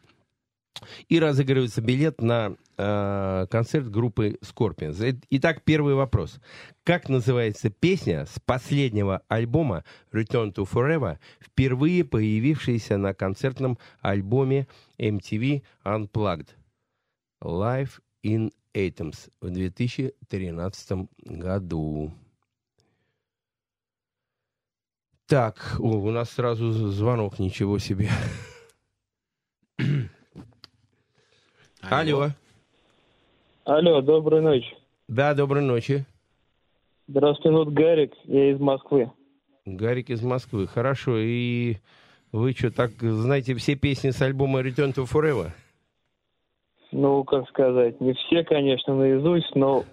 И 1.08 1.18
разыгрывается 1.18 1.80
билет 1.80 2.22
на 2.22 2.58
э, 2.78 3.48
концерт 3.50 3.90
группы 3.90 4.38
Scorpions. 4.42 5.18
Итак, 5.30 5.62
первый 5.64 5.94
вопрос. 5.94 6.42
Как 6.84 7.08
называется 7.08 7.70
песня 7.70 8.26
с 8.26 8.38
последнего 8.38 9.22
альбома 9.30 9.86
Return 10.12 10.54
to 10.54 10.70
Forever, 10.70 11.20
впервые 11.40 12.04
появившаяся 12.04 12.98
на 12.98 13.14
концертном 13.14 13.78
альбоме 14.02 14.68
MTV 15.00 15.64
Unplugged? 15.86 16.50
Live 17.42 18.02
in 18.26 18.52
Atoms 18.74 19.30
в 19.42 19.50
2013 19.50 21.10
году. 21.26 22.12
Так, 25.28 25.76
о, 25.80 25.98
у 25.98 26.10
нас 26.12 26.32
сразу 26.32 26.72
звонок, 26.72 27.40
ничего 27.40 27.78
себе. 27.78 28.10
Алло. 31.82 32.30
Алло, 33.64 34.02
доброй 34.02 34.42
ночи. 34.42 34.76
Да, 35.08 35.34
доброй 35.34 35.62
ночи. 35.62 36.06
Здравствуйте, 37.08 37.56
вот 37.56 37.70
Гарик, 37.70 38.14
я 38.26 38.52
из 38.52 38.60
Москвы. 38.60 39.12
Гарик 39.66 40.10
из 40.10 40.22
Москвы, 40.22 40.68
хорошо. 40.68 41.18
И 41.18 41.78
вы 42.32 42.54
что, 42.54 42.72
так 42.72 42.92
знаете 43.02 43.56
все 43.56 43.76
песни 43.76 44.12
с 44.12 44.22
альбома 44.22 44.62
Return 44.62 44.94
to 44.94 45.06
Forever? 45.06 45.52
Ну, 46.92 47.24
как 47.24 47.48
сказать, 47.50 48.02
не 48.02 48.14
все, 48.14 48.44
конечно, 48.44 48.96
наизусть, 48.96 49.56
но 49.56 49.86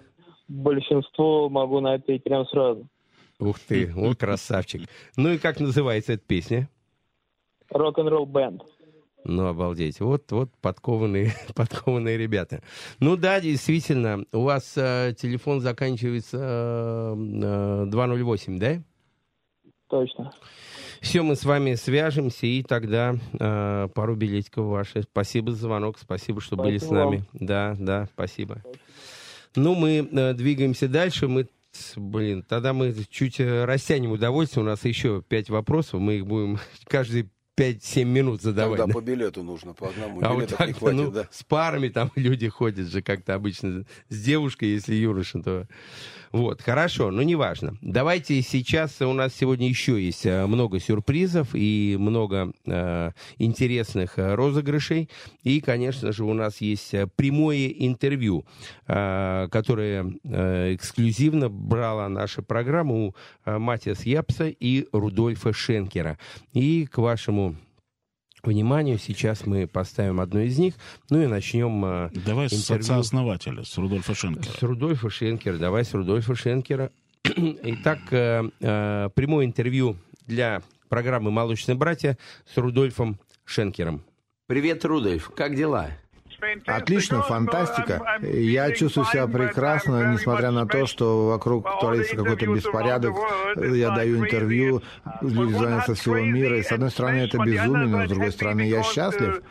большинство 0.47 1.49
могу 1.49 1.79
напеть 1.79 2.23
прям 2.23 2.45
сразу. 2.47 2.87
Ух 3.39 3.59
ты, 3.59 3.91
вот 3.93 4.17
красавчик. 4.17 4.89
Ну 5.15 5.29
и 5.29 5.37
как 5.37 5.59
называется 5.59 6.13
эта 6.13 6.23
песня? 6.25 6.69
Рок-н-ролл 7.69 8.25
бенд. 8.25 8.63
Ну, 9.23 9.45
обалдеть. 9.45 9.99
Вот, 9.99 10.31
вот 10.31 10.49
подкованные, 10.61 11.33
подкованные 11.55 12.17
ребята. 12.17 12.63
Ну 12.99 13.17
да, 13.17 13.41
действительно, 13.41 14.25
у 14.31 14.43
вас 14.43 14.73
э, 14.77 15.13
телефон 15.17 15.59
заканчивается 15.59 17.13
э, 17.17 17.85
208, 17.87 18.57
да? 18.57 18.81
Точно. 19.89 20.31
Все, 21.01 21.23
мы 21.23 21.35
с 21.35 21.45
вами 21.45 21.75
свяжемся, 21.75 22.45
и 22.45 22.63
тогда 22.63 23.15
э, 23.39 23.87
пару 23.93 24.15
билетиков 24.15 24.65
ваши. 24.65 25.03
Спасибо 25.03 25.51
за 25.51 25.59
звонок, 25.59 25.97
спасибо, 25.99 26.41
что 26.41 26.55
спасибо 26.55 26.63
были 26.63 26.77
с 26.77 26.89
нами. 26.89 27.17
Вам. 27.17 27.27
Да, 27.33 27.75
да, 27.79 28.07
спасибо. 28.13 28.59
спасибо. 28.61 28.79
Ну, 29.57 29.73
мы 29.73 30.07
э, 30.11 30.33
двигаемся 30.33 30.87
дальше. 30.87 31.27
Мы, 31.27 31.47
блин, 31.95 32.43
тогда 32.47 32.73
мы 32.73 32.93
чуть 33.09 33.39
э, 33.39 33.65
растянем 33.65 34.11
удовольствие. 34.11 34.63
У 34.63 34.67
нас 34.67 34.85
еще 34.85 35.23
пять 35.27 35.49
вопросов. 35.49 35.99
Мы 35.99 36.17
их 36.17 36.27
будем 36.27 36.59
каждый 36.87 37.29
5-7 37.57 38.03
минут 38.03 38.41
задавать. 38.43 38.77
Тогда 38.77 38.93
по 38.93 39.01
билету 39.01 39.41
нужно, 39.41 39.73
по 39.73 39.89
одному. 39.89 40.19
А 40.21 40.33
вот 40.33 40.49
так 40.49 40.77
хватит, 40.77 40.97
ну, 40.97 41.11
да. 41.11 41.27
с 41.31 41.43
парами 41.43 41.89
там 41.89 42.11
люди 42.15 42.47
ходят 42.49 42.87
же 42.87 43.01
как-то 43.01 43.33
обычно. 43.33 43.83
С 44.09 44.23
девушкой, 44.23 44.69
если 44.69 44.93
юноша, 44.93 45.41
то... 45.41 45.67
Вот, 46.31 46.61
хорошо, 46.61 47.11
но 47.11 47.23
неважно. 47.23 47.77
Давайте 47.81 48.41
сейчас, 48.41 49.01
у 49.01 49.13
нас 49.13 49.33
сегодня 49.33 49.67
еще 49.67 50.03
есть 50.03 50.25
э, 50.25 50.45
много 50.45 50.79
сюрпризов 50.79 51.49
и 51.53 51.95
много 51.99 52.51
э, 52.65 53.11
интересных 53.37 54.17
э, 54.19 54.35
розыгрышей. 54.35 55.09
И, 55.43 55.61
конечно 55.61 56.11
же, 56.11 56.25
у 56.25 56.33
нас 56.33 56.61
есть 56.61 56.93
э, 56.93 57.07
прямое 57.07 57.67
интервью, 57.67 58.45
э, 58.87 59.47
которое 59.51 60.13
э, 60.23 60.75
эксклюзивно 60.75 61.49
брала 61.49 62.09
наша 62.09 62.41
программа 62.41 62.93
у 62.93 63.15
э, 63.45 63.57
Матиас 63.57 64.05
Япса 64.05 64.47
и 64.47 64.87
Рудольфа 64.91 65.53
Шенкера. 65.53 66.17
И 66.53 66.85
к 66.85 66.97
вашему 66.97 67.55
вниманию. 68.43 68.97
Сейчас 68.97 69.45
мы 69.45 69.67
поставим 69.67 70.19
одну 70.19 70.39
из 70.41 70.57
них, 70.57 70.75
ну 71.09 71.21
и 71.21 71.27
начнем 71.27 71.83
э, 71.85 72.09
Давай 72.25 72.45
интервью. 72.45 72.63
с 72.63 72.71
отца-основателя, 72.71 73.63
с 73.63 73.77
Рудольфа 73.77 74.15
Шенкера. 74.15 74.53
С 74.53 74.61
Рудольфа 74.61 75.09
Шенкера, 75.09 75.57
давай 75.57 75.83
с 75.85 75.93
Рудольфа 75.93 76.35
Шенкера. 76.35 76.91
Итак, 77.23 77.99
э, 78.11 78.49
э, 78.59 79.09
прямое 79.13 79.45
интервью 79.45 79.97
для 80.25 80.61
программы 80.89 81.31
«Молочные 81.31 81.75
братья» 81.75 82.17
с 82.45 82.57
Рудольфом 82.57 83.19
Шенкером. 83.45 84.03
Привет, 84.47 84.85
Рудольф, 84.85 85.29
как 85.35 85.55
дела? 85.55 85.91
Отлично, 86.65 87.21
фантастика. 87.21 88.19
Я 88.21 88.71
чувствую 88.71 89.05
себя 89.05 89.27
прекрасно, 89.27 90.11
несмотря 90.13 90.51
на 90.51 90.65
то, 90.65 90.85
что 90.85 91.27
вокруг 91.27 91.67
творится 91.79 92.15
какой-то 92.15 92.47
беспорядок. 92.47 93.15
Я 93.55 93.91
даю 93.91 94.17
интервью, 94.17 94.81
люди 95.21 95.53
звонят 95.53 95.85
со 95.85 95.95
всего 95.95 96.19
мира. 96.19 96.57
И 96.57 96.63
с 96.63 96.71
одной 96.71 96.91
стороны 96.91 97.17
это 97.19 97.37
безумие, 97.39 97.87
но 97.87 98.05
с 98.05 98.09
другой 98.09 98.31
стороны 98.31 98.61
я 98.61 98.83
счастлив 98.83 99.41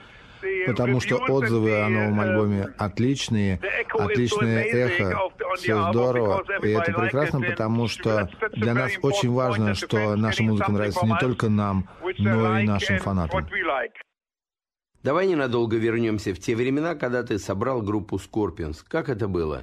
потому 0.66 1.00
что 1.00 1.16
отзывы 1.16 1.80
о 1.80 1.88
новом 1.88 2.20
альбоме 2.20 2.68
отличные, 2.78 3.60
отличное 3.90 4.64
эхо, 4.64 5.30
все 5.56 5.90
здорово, 5.90 6.44
и 6.62 6.68
это 6.68 6.92
прекрасно, 6.92 7.40
потому 7.40 7.88
что 7.88 8.28
для 8.52 8.74
нас 8.74 8.92
очень 9.02 9.32
важно, 9.32 9.74
что 9.74 10.16
наша 10.16 10.42
музыка 10.42 10.72
нравится 10.72 11.04
не 11.04 11.18
только 11.18 11.48
нам, 11.48 11.88
но 12.18 12.60
и 12.60 12.64
нашим 12.64 12.98
фанатам. 12.98 13.46
Давай 15.06 15.28
ненадолго 15.28 15.76
вернемся 15.76 16.34
в 16.34 16.40
те 16.40 16.56
времена, 16.56 16.96
когда 16.96 17.22
ты 17.22 17.38
собрал 17.38 17.80
группу 17.80 18.16
Scorpions. 18.16 18.78
Как 18.88 19.08
это 19.08 19.28
было? 19.28 19.62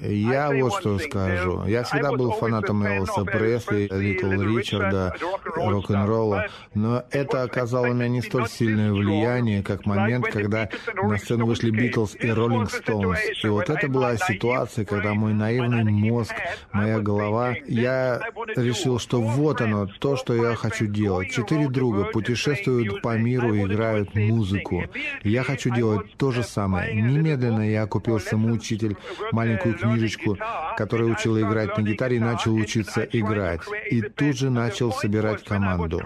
Я 0.00 0.50
вот 0.52 0.80
что 0.80 0.98
скажу. 0.98 1.64
Я 1.66 1.82
всегда 1.82 2.12
был 2.12 2.32
фанатом 2.32 2.82
Элвиса 2.84 3.24
Пресли, 3.24 3.88
Литл 3.90 4.30
Ричарда, 4.30 5.14
рок-н-ролла, 5.44 6.46
но 6.74 7.02
это 7.10 7.42
оказало 7.42 7.86
на 7.86 7.92
меня 7.94 8.08
не 8.08 8.22
столь 8.22 8.48
сильное 8.48 8.92
влияние, 8.92 9.62
как 9.62 9.86
момент, 9.86 10.26
когда 10.28 10.68
на 10.94 11.18
сцену 11.18 11.46
вышли 11.46 11.70
Битлз 11.70 12.16
и 12.18 12.30
Роллинг 12.30 12.70
Стоунс. 12.70 13.18
И 13.42 13.48
вот 13.48 13.68
это 13.70 13.88
была 13.88 14.16
ситуация, 14.16 14.84
когда 14.84 15.14
мой 15.14 15.34
наивный 15.34 15.84
мозг, 15.84 16.34
моя 16.72 17.00
голова, 17.00 17.54
я 17.66 18.20
решил, 18.56 18.98
что 18.98 19.20
вот 19.20 19.60
оно, 19.60 19.86
то, 19.98 20.16
что 20.16 20.34
я 20.34 20.54
хочу 20.54 20.86
делать. 20.86 21.30
Четыре 21.30 21.68
друга 21.68 22.04
путешествуют 22.04 23.02
по 23.02 23.16
миру 23.16 23.54
и 23.54 23.62
играют 23.62 24.14
музыку. 24.14 24.84
Я 25.24 25.42
хочу 25.42 25.74
делать 25.74 26.14
то 26.16 26.30
же 26.30 26.42
самое. 26.42 26.94
Немедленно 26.94 27.68
я 27.68 27.86
купил 27.86 28.20
самоучитель, 28.20 28.96
маленькую 29.32 29.74
книгу, 29.74 29.87
книжечку, 29.88 30.38
которая 30.76 31.08
учила 31.08 31.40
играть 31.40 31.76
на 31.76 31.82
гитаре, 31.82 32.16
и 32.16 32.20
начал 32.20 32.54
учиться 32.54 33.02
играть. 33.02 33.60
И 33.90 34.02
тут 34.02 34.36
же 34.36 34.50
начал 34.50 34.92
собирать 34.92 35.44
команду. 35.44 36.02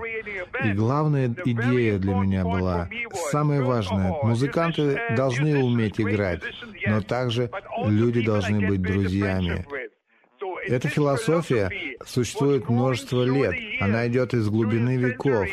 И 0.64 0.72
главная 0.72 1.34
идея 1.44 1.98
для 1.98 2.14
меня 2.14 2.44
была, 2.44 2.88
самое 3.30 3.62
важное, 3.62 4.14
музыканты 4.22 5.00
должны 5.16 5.62
уметь 5.62 6.00
играть, 6.00 6.42
но 6.86 7.00
также 7.00 7.50
люди 7.84 8.22
должны 8.22 8.66
быть 8.66 8.82
друзьями. 8.82 9.66
Эта 10.66 10.88
философия 10.88 11.70
существует 12.06 12.68
множество 12.68 13.24
лет, 13.24 13.54
она 13.80 14.06
идет 14.06 14.34
из 14.34 14.48
глубины 14.48 14.96
веков. 14.96 15.48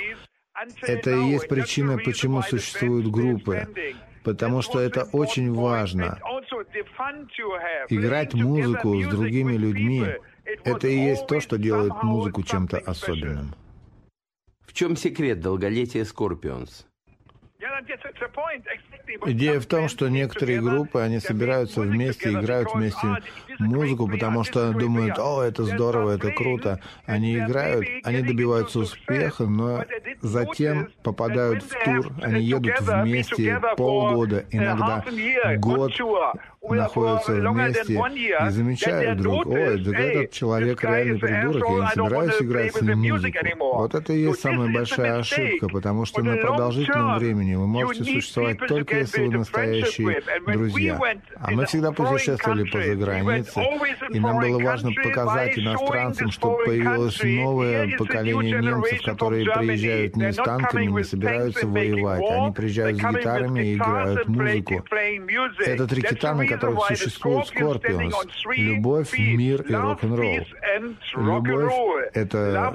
Это 0.81 1.11
и 1.11 1.29
есть 1.31 1.47
причина, 1.47 1.97
почему 1.97 2.41
существуют 2.41 3.07
группы 3.07 3.67
потому 4.23 4.61
что 4.61 4.79
это 4.79 5.03
очень 5.11 5.53
важно. 5.53 6.19
Играть 7.89 8.33
музыку 8.33 9.01
с 9.01 9.07
другими 9.07 9.55
людьми— 9.55 10.05
это 10.63 10.87
и 10.87 10.97
есть 10.97 11.27
то, 11.27 11.39
что 11.39 11.57
делает 11.57 12.03
музыку 12.03 12.43
чем-то 12.43 12.77
особенным. 12.77 13.53
В 14.61 14.73
чем 14.73 14.95
секрет 14.95 15.39
долголетия 15.39 16.03
Scorpions? 16.03 16.85
Идея 19.25 19.59
в 19.59 19.65
том, 19.65 19.89
что 19.89 20.07
некоторые 20.07 20.61
группы, 20.61 21.01
они 21.01 21.19
собираются 21.19 21.81
вместе, 21.81 22.31
играют 22.31 22.73
вместе 22.73 23.17
музыку, 23.59 24.07
потому 24.07 24.45
что 24.45 24.71
думают, 24.71 25.19
о, 25.19 25.43
это 25.43 25.63
здорово, 25.65 26.15
это 26.15 26.31
круто. 26.31 26.79
Они 27.05 27.37
играют, 27.37 27.85
они 28.03 28.21
добиваются 28.21 28.79
успеха, 28.79 29.45
но 29.45 29.83
затем 30.21 30.89
попадают 31.03 31.63
в 31.63 31.83
тур, 31.83 32.13
они 32.21 32.41
едут 32.41 32.79
вместе 32.79 33.61
полгода, 33.75 34.45
иногда 34.51 35.03
год, 35.57 35.91
находятся 36.61 37.33
вместе 37.33 37.93
и 37.93 38.49
замечают 38.49 39.19
вдруг, 39.19 39.47
ой, 39.47 39.81
да 39.81 39.99
этот 39.99 40.31
человек 40.31 40.83
реальный 40.83 41.19
придурок, 41.19 41.63
я 41.67 41.79
не 41.79 41.87
собираюсь 41.89 42.41
играть 42.41 42.73
с 42.73 42.81
ним 42.81 42.99
музыку. 42.99 43.37
Вот 43.59 43.95
это 43.95 44.13
и 44.13 44.21
есть 44.21 44.39
самая 44.41 44.71
большая 44.71 45.19
ошибка, 45.19 45.67
потому 45.67 46.05
что 46.05 46.21
на 46.23 46.37
продолжительном 46.37 47.17
времени 47.17 47.48
вы 47.55 47.67
можете 47.67 48.03
существовать 48.03 48.57
только 48.67 48.97
если 48.99 49.27
вы 49.27 49.37
настоящие 49.37 50.21
друзья. 50.47 50.99
А 51.37 51.51
мы 51.51 51.65
всегда 51.65 51.91
путешествовали 51.91 52.69
по 52.69 52.81
загранице, 52.81 53.61
и 54.09 54.19
нам 54.19 54.39
было 54.39 54.59
важно 54.61 54.91
показать 54.91 55.57
иностранцам, 55.57 56.31
что 56.31 56.57
появилось 56.65 57.21
новое 57.23 57.97
поколение 57.97 58.59
немцев, 58.59 59.01
которые 59.03 59.45
приезжают 59.45 60.15
не 60.15 60.31
с 60.31 60.35
танками, 60.35 60.85
не 60.85 61.03
собираются 61.03 61.67
воевать, 61.67 62.23
они 62.29 62.51
приезжают 62.51 62.97
с 62.97 63.01
гитарами 63.01 63.59
и 63.59 63.75
играют 63.75 64.27
музыку. 64.27 64.83
Это 65.65 65.93
три 65.93 66.09
кита, 66.09 66.36
на 66.36 66.47
которых 66.47 66.85
существует 66.87 67.47
Скорпионс. 67.47 68.15
Любовь, 68.55 69.17
мир 69.17 69.61
и 69.61 69.73
рок-н-ролл. 69.73 70.45
Любовь— 71.15 71.73
это 72.13 72.73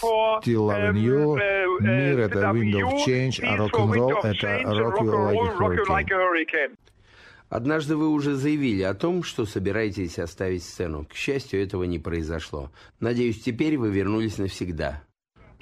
Still 0.00 0.68
Loving 0.68 0.94
You, 0.94 1.36
мир— 1.80 2.18
это 2.20 2.38
Wind 2.50 2.72
of 2.72 3.06
Change, 3.06 3.44
а 3.44 3.56
рок-н-ролл— 3.56 3.99
это 4.08 4.46
Rock 4.64 5.00
You 5.00 5.84
Like 5.86 6.10
a 6.10 6.16
Hurricane. 6.16 6.76
Однажды 7.50 7.96
вы 7.96 8.08
уже 8.08 8.36
заявили 8.36 8.82
о 8.82 8.94
том, 8.94 9.24
что 9.24 9.44
собираетесь 9.44 10.20
оставить 10.20 10.62
сцену. 10.62 11.04
К 11.04 11.14
счастью, 11.14 11.60
этого 11.60 11.82
не 11.82 11.98
произошло. 11.98 12.70
Надеюсь, 13.00 13.42
теперь 13.42 13.76
вы 13.76 13.90
вернулись 13.90 14.38
навсегда. 14.38 15.02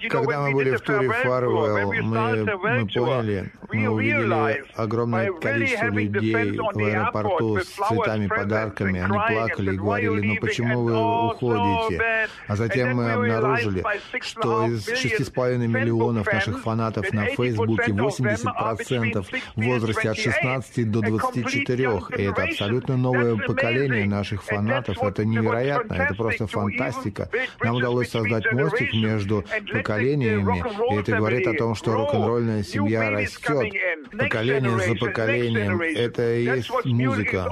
Когда 0.09 0.43
мы 0.43 0.53
были 0.53 0.77
в 0.77 0.81
туре 0.81 1.09
Farewell, 1.09 1.93
мы, 2.03 2.45
мы 2.45 2.87
поняли, 2.87 3.53
мы 3.73 3.89
увидели 3.89 4.65
огромное 4.75 5.33
количество 5.33 5.87
людей 5.87 6.57
в 6.57 6.79
аэропорту 6.79 7.59
с 7.59 7.67
цветами, 7.67 8.29
подарками. 8.29 9.01
Они 9.01 9.19
плакали 9.35 9.75
и 9.75 9.77
говорили, 9.77 10.27
ну 10.27 10.37
почему 10.41 10.83
вы 10.85 11.27
уходите? 11.27 12.29
А 12.47 12.57
затем 12.57 12.97
мы 12.97 13.11
обнаружили, 13.11 13.85
что 14.21 14.67
из 14.67 14.89
6,5 14.89 15.67
миллионов 15.67 16.33
наших 16.33 16.61
фанатов 16.63 17.13
на 17.13 17.27
Фейсбуке 17.27 17.91
80% 17.91 19.27
в 19.57 19.63
возрасте 19.63 20.11
от 20.11 20.17
16 20.17 20.91
до 20.91 21.01
24. 21.01 22.01
И 22.17 22.23
это 22.23 22.43
абсолютно 22.45 22.97
новое 22.97 23.37
поколение 23.37 24.07
наших 24.07 24.45
фанатов. 24.45 25.03
Это 25.03 25.25
невероятно, 25.25 25.95
это 25.95 26.15
просто 26.15 26.47
фантастика. 26.47 27.29
Нам 27.61 27.77
удалось 27.77 28.11
создать 28.11 28.51
мостик 28.53 28.95
между 28.95 29.45
поколениями 29.88 30.94
и 30.94 30.98
это 30.98 31.16
говорит 31.16 31.46
о 31.46 31.55
том, 31.55 31.74
что 31.74 31.94
рок-н-ролльная 31.94 32.62
семья 32.62 33.11
растет 33.11 33.72
поколение 34.12 34.79
за 34.79 34.94
поколением. 34.94 35.81
Это 35.81 36.35
и 36.35 36.44
есть 36.44 36.70
музыка. 36.85 37.48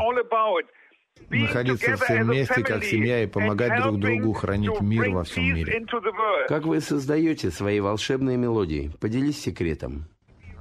Находиться 1.28 1.96
все 1.96 2.22
вместе 2.22 2.62
как 2.62 2.84
семья 2.84 3.22
и 3.22 3.26
помогать 3.26 3.82
друг 3.82 3.98
другу 3.98 4.32
хранить 4.32 4.80
мир 4.80 5.10
во 5.10 5.24
всем 5.24 5.54
мире. 5.54 5.84
Как 6.48 6.66
вы 6.66 6.80
создаете 6.80 7.50
свои 7.50 7.80
волшебные 7.80 8.36
мелодии? 8.36 8.92
Поделись 9.00 9.40
секретом. 9.40 10.06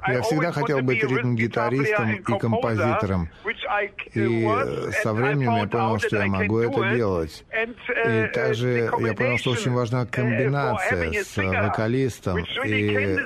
Я 0.07 0.21
всегда 0.21 0.51
хотел 0.51 0.81
быть 0.81 1.03
ритм-гитаристом 1.03 2.13
и 2.13 2.39
композитором. 2.39 3.29
И 4.13 4.47
со 5.03 5.13
временем 5.13 5.55
я 5.55 5.67
понял, 5.67 5.99
что 5.99 6.17
я 6.17 6.27
могу 6.27 6.59
это 6.59 6.95
делать. 6.95 7.45
И 8.07 8.27
также 8.33 8.89
я 8.99 9.13
понял, 9.13 9.37
что 9.37 9.51
очень 9.51 9.71
важна 9.71 10.05
комбинация 10.05 11.23
с 11.23 11.37
вокалистом. 11.37 12.45
И 12.65 13.17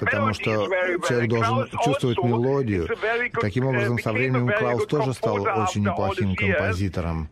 потому 0.00 0.34
что 0.34 0.66
человек 1.08 1.30
должен 1.30 1.68
чувствовать 1.84 2.18
мелодию. 2.22 2.88
Таким 3.40 3.66
образом, 3.66 3.98
со 3.98 4.12
временем 4.12 4.48
Клаус 4.58 4.86
тоже 4.86 5.12
стал 5.14 5.40
очень 5.42 5.82
неплохим 5.82 6.34
композитором. 6.34 7.28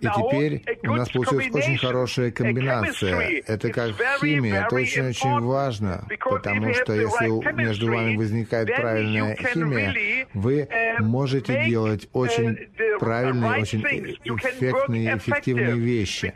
И 0.00 0.06
теперь 0.06 0.62
у 0.82 0.92
нас 0.92 1.08
получилась 1.08 1.48
очень 1.52 1.78
хорошая 1.78 2.30
комбинация. 2.30 3.42
Это 3.46 3.70
как 3.70 3.92
химия, 4.20 4.66
это 4.66 4.74
очень-очень 4.74 5.40
важно, 5.40 6.06
потому 6.20 6.74
что 6.74 6.92
если 6.92 7.52
между 7.54 7.83
вами 7.88 8.16
возникает 8.16 8.74
правильная 8.74 9.36
химия, 9.36 10.26
вы 10.34 10.68
можете 11.00 11.64
делать 11.66 12.08
очень 12.12 12.58
правильные, 12.98 13.62
очень 13.62 13.80
эффектные, 13.80 15.16
эффективные 15.16 15.78
вещи. 15.78 16.32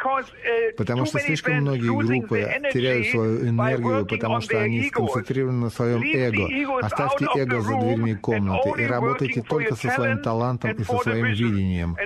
Потому 0.76 1.06
что 1.06 1.18
слишком 1.18 1.56
многие 1.56 1.96
группы 1.96 2.48
теряют 2.72 3.06
свою 3.08 3.48
энергию, 3.48 4.06
потому 4.06 4.40
что 4.40 4.61
они 4.61 4.84
сконцентрированы 4.84 5.64
на 5.64 5.70
своем 5.70 6.02
эго. 6.02 6.84
Оставьте 6.84 7.26
эго 7.37 7.61
за 7.61 7.78
дверьми 7.78 8.14
комнаты 8.14 8.82
и 8.82 8.87
работайте 8.87 9.42
только 9.42 9.74
со 9.74 9.88
своим 9.90 10.18
талантом 10.22 10.72
и 10.72 10.84
со 10.84 10.96
своим 10.98 11.26
видением. 11.26 11.96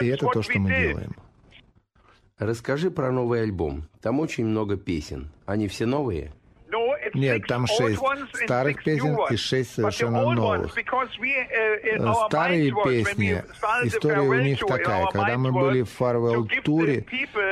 И 0.00 0.06
это 0.06 0.26
то, 0.26 0.42
что 0.42 0.58
мы 0.58 0.68
делаем. 0.70 1.12
Расскажи 2.38 2.90
про 2.90 3.12
новый 3.12 3.42
альбом. 3.42 3.88
Там 4.00 4.18
очень 4.18 4.44
много 4.44 4.76
песен. 4.76 5.30
Они 5.46 5.68
все 5.68 5.86
новые? 5.86 6.32
Нет, 7.14 7.46
там 7.46 7.66
шесть 7.66 8.00
старых 8.44 8.82
песен 8.82 9.16
и 9.30 9.36
шесть 9.36 9.74
совершенно 9.74 10.30
новых. 10.32 10.76
Э, 10.76 12.12
старые 12.26 12.72
песни, 12.84 13.42
история 13.84 14.20
у 14.20 14.34
них 14.34 14.60
такая. 14.60 15.06
Когда 15.06 15.38
мы 15.38 15.52
были 15.52 15.82
в 15.82 16.00
Farewell 16.00 16.48
туре, 16.62 17.04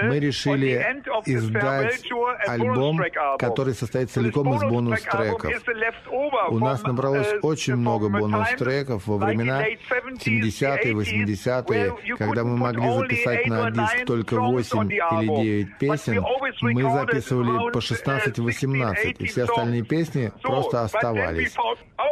мы 0.02 0.18
решили 0.18 1.02
издать 1.26 2.02
альбом, 2.46 3.00
который 3.38 3.74
состоит 3.74 4.10
целиком 4.10 4.54
из 4.54 4.62
бонус-треков. 4.62 5.50
У 6.50 6.58
нас 6.58 6.82
набралось 6.82 7.34
очень 7.42 7.76
много 7.76 8.08
бонус-треков 8.08 9.06
во 9.06 9.16
времена 9.18 9.64
70-е, 9.66 10.92
80-е, 10.92 12.16
когда 12.16 12.44
мы 12.44 12.56
могли 12.56 12.92
записать 12.92 13.46
на 13.46 13.70
диск 13.70 14.06
только 14.06 14.40
8 14.40 14.90
или 14.90 15.66
9 15.66 15.78
песен, 15.78 16.24
мы 16.60 16.82
записывали 16.90 17.70
по 17.72 17.78
16-18, 17.78 19.16
и 19.18 19.26
все 19.26 19.46
остальные 19.50 19.82
песни 19.84 20.32
просто 20.42 20.82
оставались. 20.82 21.54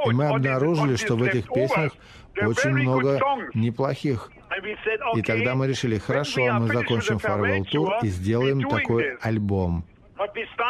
И 0.07 0.11
мы 0.11 0.27
обнаружили, 0.27 0.97
что 0.97 1.17
в 1.17 1.23
этих 1.23 1.49
песнях 1.49 1.93
очень 2.37 2.71
много 2.71 3.21
неплохих. 3.55 4.31
И 5.15 5.23
тогда 5.23 5.55
мы 5.55 5.67
решили, 5.67 5.99
хорошо, 5.99 6.53
мы 6.53 6.69
закончим 6.69 7.17
Farewell 7.17 7.65
Tour 7.71 7.99
и 8.03 8.09
сделаем 8.09 8.63
такой 8.69 9.17
альбом. 9.17 9.85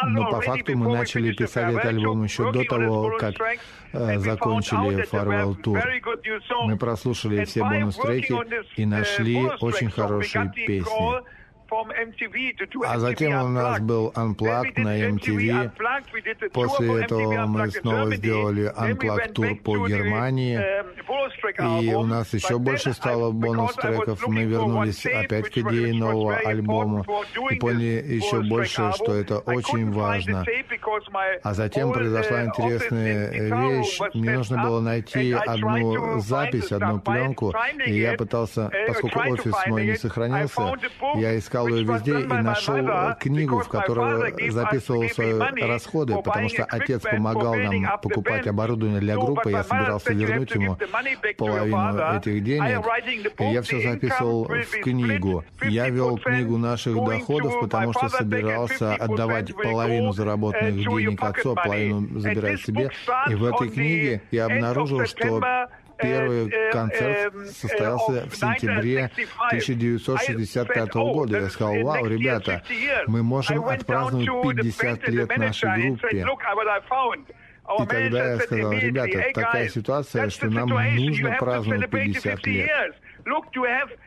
Но 0.07 0.29
по 0.29 0.41
факту 0.41 0.77
мы 0.77 0.93
начали 0.93 1.33
писать 1.33 1.73
этот 1.73 1.85
альбом 1.85 2.23
еще 2.23 2.51
до 2.51 2.63
того, 2.63 3.17
как 3.17 3.35
э, 3.93 4.19
закончили 4.19 5.09
Farewell 5.09 5.59
Tour. 5.61 5.81
Мы 6.65 6.77
прослушали 6.77 7.45
все 7.45 7.63
бонус-треки 7.63 8.35
и 8.79 8.85
нашли 8.85 9.49
очень 9.59 9.89
хорошие 9.89 10.51
песни. 10.55 11.38
А 12.85 12.99
затем 12.99 13.43
у 13.43 13.47
нас 13.47 13.79
был 13.79 14.11
Unplugged 14.15 14.73
на 14.77 14.99
MTV. 15.09 15.71
После 16.51 17.01
этого 17.03 17.45
мы 17.45 17.69
снова 17.71 18.15
сделали 18.15 18.73
Unplugged 18.75 19.33
тур 19.33 19.55
по 19.63 19.87
Германии. 19.87 20.59
И 21.81 21.93
у 21.93 22.03
нас 22.05 22.33
еще 22.33 22.57
больше 22.59 22.93
стало 22.93 23.31
бонус-треков. 23.31 24.27
Мы 24.27 24.43
вернулись 24.43 25.05
опять 25.05 25.49
к 25.49 25.57
идее 25.57 25.93
нового 25.93 26.37
альбома 26.37 27.05
и 27.51 27.55
поняли 27.55 28.03
еще 28.07 28.41
больше, 28.41 28.91
что 28.95 29.13
это 29.15 29.39
очень 29.39 29.91
важно. 29.91 30.45
А 31.43 31.53
затем 31.53 31.91
произошла 31.91 32.45
интересная 32.45 33.31
вещь. 33.31 33.99
Мне 34.13 34.31
нужно 34.31 34.63
было 34.63 34.79
найти 34.81 35.31
одну 35.33 36.19
запись, 36.19 36.71
одну 36.71 36.99
пленку, 36.99 37.53
и 37.85 37.99
я 37.99 38.13
пытался, 38.13 38.71
поскольку 38.87 39.19
офис 39.19 39.53
мой 39.67 39.85
не 39.85 39.95
сохранился, 39.95 40.73
я 41.15 41.37
искал 41.37 41.58
искал 41.59 41.67
ее 41.67 41.83
везде 41.83 42.19
и 42.21 42.41
нашел 42.41 43.15
книгу, 43.19 43.59
в 43.59 43.67
которой 43.67 44.51
записывал 44.51 45.09
свои 45.09 45.33
расходы, 45.61 46.15
потому 46.21 46.49
что 46.49 46.65
отец 46.65 47.01
помогал 47.01 47.55
нам 47.55 47.99
покупать 48.01 48.47
оборудование 48.47 48.99
для 48.99 49.17
группы, 49.17 49.51
я 49.51 49.63
собирался 49.63 50.13
вернуть 50.13 50.51
ему 50.51 50.77
половину 51.37 52.17
этих 52.17 52.43
денег, 52.43 52.85
и 53.39 53.43
я 53.45 53.61
все 53.61 53.81
записывал 53.81 54.45
в 54.45 54.81
книгу. 54.81 55.43
Я 55.63 55.89
вел 55.89 56.17
книгу 56.17 56.57
наших 56.57 56.95
доходов, 56.95 57.59
потому 57.61 57.93
что 57.93 58.09
собирался 58.09 58.95
отдавать 58.95 59.55
половину 59.55 60.11
заработанных 60.13 60.75
денег 60.75 61.21
отцу, 61.21 61.53
а 61.53 61.55
половину 61.55 62.19
забирать 62.19 62.61
себе. 62.61 62.89
И 63.29 63.35
в 63.35 63.45
этой 63.45 63.69
книге 63.69 64.21
я 64.31 64.45
обнаружил, 64.45 65.05
что 65.05 65.69
Первый 66.01 66.71
концерт 66.71 67.33
состоялся 67.49 68.27
в 68.29 68.35
сентябре 68.35 69.11
1965 69.47 70.93
года. 70.93 71.39
Я 71.39 71.49
сказал, 71.49 71.81
вау, 71.81 72.05
ребята, 72.05 72.63
мы 73.07 73.23
можем 73.23 73.65
отпраздновать 73.65 74.55
50 74.57 75.07
лет 75.09 75.37
нашей 75.37 75.81
группе. 75.81 76.25
И 77.79 77.85
тогда 77.85 78.33
я 78.33 78.39
сказал, 78.39 78.71
ребята, 78.73 79.31
такая 79.33 79.69
ситуация, 79.69 80.29
что 80.29 80.49
нам 80.49 80.69
нужно 80.95 81.35
праздновать 81.39 81.89
50 81.89 82.45
лет. 82.47 82.95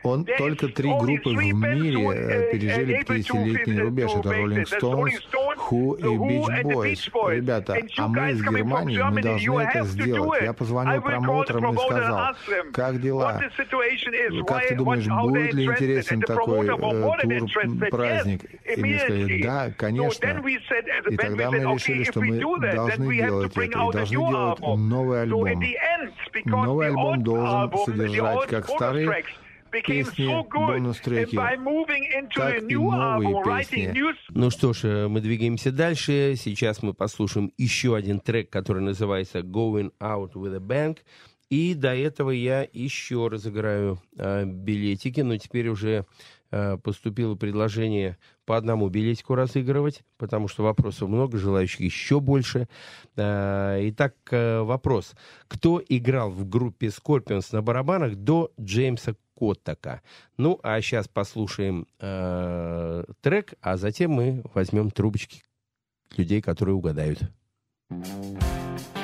Он 0.03 0.25
только 0.25 0.67
три 0.67 0.89
группы 0.89 1.29
в 1.29 1.53
мире 1.53 2.09
э, 2.13 2.51
пережили 2.51 3.03
50-летний 3.03 3.79
рубеж. 3.79 4.11
Это 4.11 4.29
Rolling 4.29 4.65
Stones, 4.65 5.13
Who 5.69 5.97
и 5.99 6.03
Beach 6.03 6.63
Boys. 6.63 7.35
Ребята, 7.35 7.77
а 7.97 8.07
мы 8.07 8.31
из 8.31 8.41
Германии, 8.41 8.97
мы 8.97 9.21
должны 9.21 9.61
это 9.61 9.83
сделать. 9.85 10.41
Я 10.41 10.53
позвонил 10.53 11.01
промоутерам 11.01 11.73
и 11.73 11.77
сказал, 11.77 12.35
как 12.73 13.01
дела? 13.01 13.41
Как 14.47 14.67
ты 14.67 14.75
думаешь, 14.75 15.07
будет 15.07 15.53
ли 15.53 15.65
интересен 15.65 16.21
такой 16.21 16.67
э, 16.67 16.69
тур, 16.69 17.89
праздник? 17.89 18.41
И 18.65 18.81
мне 18.81 18.99
сказали, 18.99 19.43
да, 19.43 19.71
конечно. 19.77 20.43
И 21.09 21.17
тогда 21.17 21.51
мы 21.51 21.59
решили, 21.59 22.03
что 22.03 22.21
мы 22.21 22.39
должны 22.39 23.15
делать 23.15 23.51
это, 23.51 23.61
и 23.61 23.69
должны 23.69 24.05
делать 24.05 24.59
новый 24.59 25.21
альбом. 25.21 25.49
Новый 26.45 26.87
альбом 26.87 27.23
должен 27.23 27.71
содержать 27.85 28.47
как 28.47 28.67
старые 28.67 29.12
песни, 29.81 30.45
бонус-треки, 30.53 31.35
так 32.35 32.61
и 32.61 32.75
новые 32.75 33.43
песни. 33.43 33.93
Ну 34.29 34.49
что 34.51 34.73
ж, 34.73 34.83
э, 34.83 35.07
мы 35.07 35.21
двигаемся 35.21 35.71
дальше. 35.71 36.35
Сейчас 36.37 36.83
мы 36.83 36.93
послушаем 36.93 37.51
еще 37.57 37.95
один 37.95 38.19
трек, 38.19 38.49
который 38.49 38.83
называется 38.83 39.39
«Going 39.39 39.91
Out 39.99 40.33
with 40.33 40.55
a 40.55 40.59
Bang». 40.59 40.97
и 41.49 41.75
до 41.75 41.95
этого 41.95 42.31
я 42.31 42.67
еще 42.73 43.27
разыграю 43.27 44.01
э, 44.17 44.45
билетики, 44.45 45.21
но 45.21 45.37
теперь 45.37 45.67
уже 45.69 46.05
э, 46.51 46.77
поступило 46.77 47.35
предложение 47.35 48.17
по 48.45 48.57
одному 48.57 48.89
билетику 48.89 49.35
разыгрывать, 49.35 50.03
потому 50.17 50.47
что 50.47 50.63
вопросов 50.63 51.09
много, 51.09 51.37
желающих 51.37 51.81
еще 51.81 52.19
больше. 52.19 52.67
Э, 53.15 53.79
итак, 53.89 54.15
э, 54.31 54.61
вопрос. 54.61 55.13
Кто 55.47 55.81
играл 55.87 56.29
в 56.31 56.47
группе 56.47 56.87
Scorpions 56.87 57.47
на 57.51 57.61
барабанах 57.61 58.15
до 58.15 58.51
Джеймса 58.59 59.15
Коттака? 59.37 60.01
Ну, 60.37 60.59
а 60.63 60.81
сейчас 60.81 61.07
послушаем 61.07 61.87
э, 61.99 63.03
трек, 63.21 63.53
а 63.61 63.77
затем 63.77 64.11
мы 64.11 64.43
возьмем 64.53 64.91
трубочки 64.91 65.43
людей, 66.17 66.41
которые 66.41 66.75
угадают. 66.75 67.19
If 67.91 69.02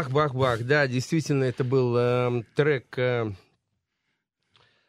Бах-бах-бах. 0.00 0.62
Да, 0.64 0.86
действительно, 0.86 1.44
это 1.44 1.62
был 1.64 1.96
эм, 1.96 2.44
трек 2.54 2.98
э, 2.98 3.32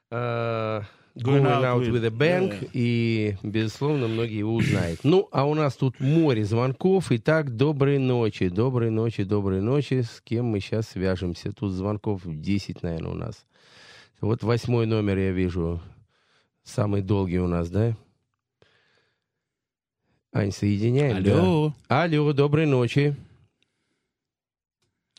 э, 0.10 0.82
Going 1.16 1.44
Out 1.44 1.90
with 1.92 2.06
a 2.06 2.10
Bang, 2.10 2.50
Да. 2.62 2.68
и, 2.72 3.36
безусловно, 3.44 4.08
многие 4.08 4.38
его 4.40 4.54
узнают. 4.56 5.02
Ну, 5.04 5.28
а 5.32 5.46
у 5.46 5.54
нас 5.54 5.76
тут 5.76 6.00
море 6.00 6.46
звонков. 6.46 7.12
Итак, 7.12 7.56
доброй 7.56 7.98
ночи, 8.00 8.48
доброй 8.48 8.90
ночи, 8.92 9.24
доброй 9.24 9.62
ночи. 9.62 10.02
С 10.02 10.22
кем 10.22 10.46
мы 10.46 10.62
сейчас 10.62 10.88
свяжемся? 10.90 11.52
Тут 11.52 11.74
звонков 11.74 12.22
10, 12.26 12.82
наверное, 12.84 13.12
у 13.12 13.16
нас. 13.16 13.46
Вот 14.22 14.44
восьмой 14.44 14.86
номер 14.86 15.18
я 15.18 15.32
вижу. 15.32 15.82
Самый 16.64 17.02
долгий 17.02 17.40
у 17.40 17.48
нас, 17.48 17.70
да? 17.70 17.98
Ань, 20.34 20.52
соединяем? 20.52 21.22
да? 21.24 21.40
Алло. 21.42 21.74
Алло, 21.90 22.32
доброй 22.32 22.66
ночи. 22.68 23.18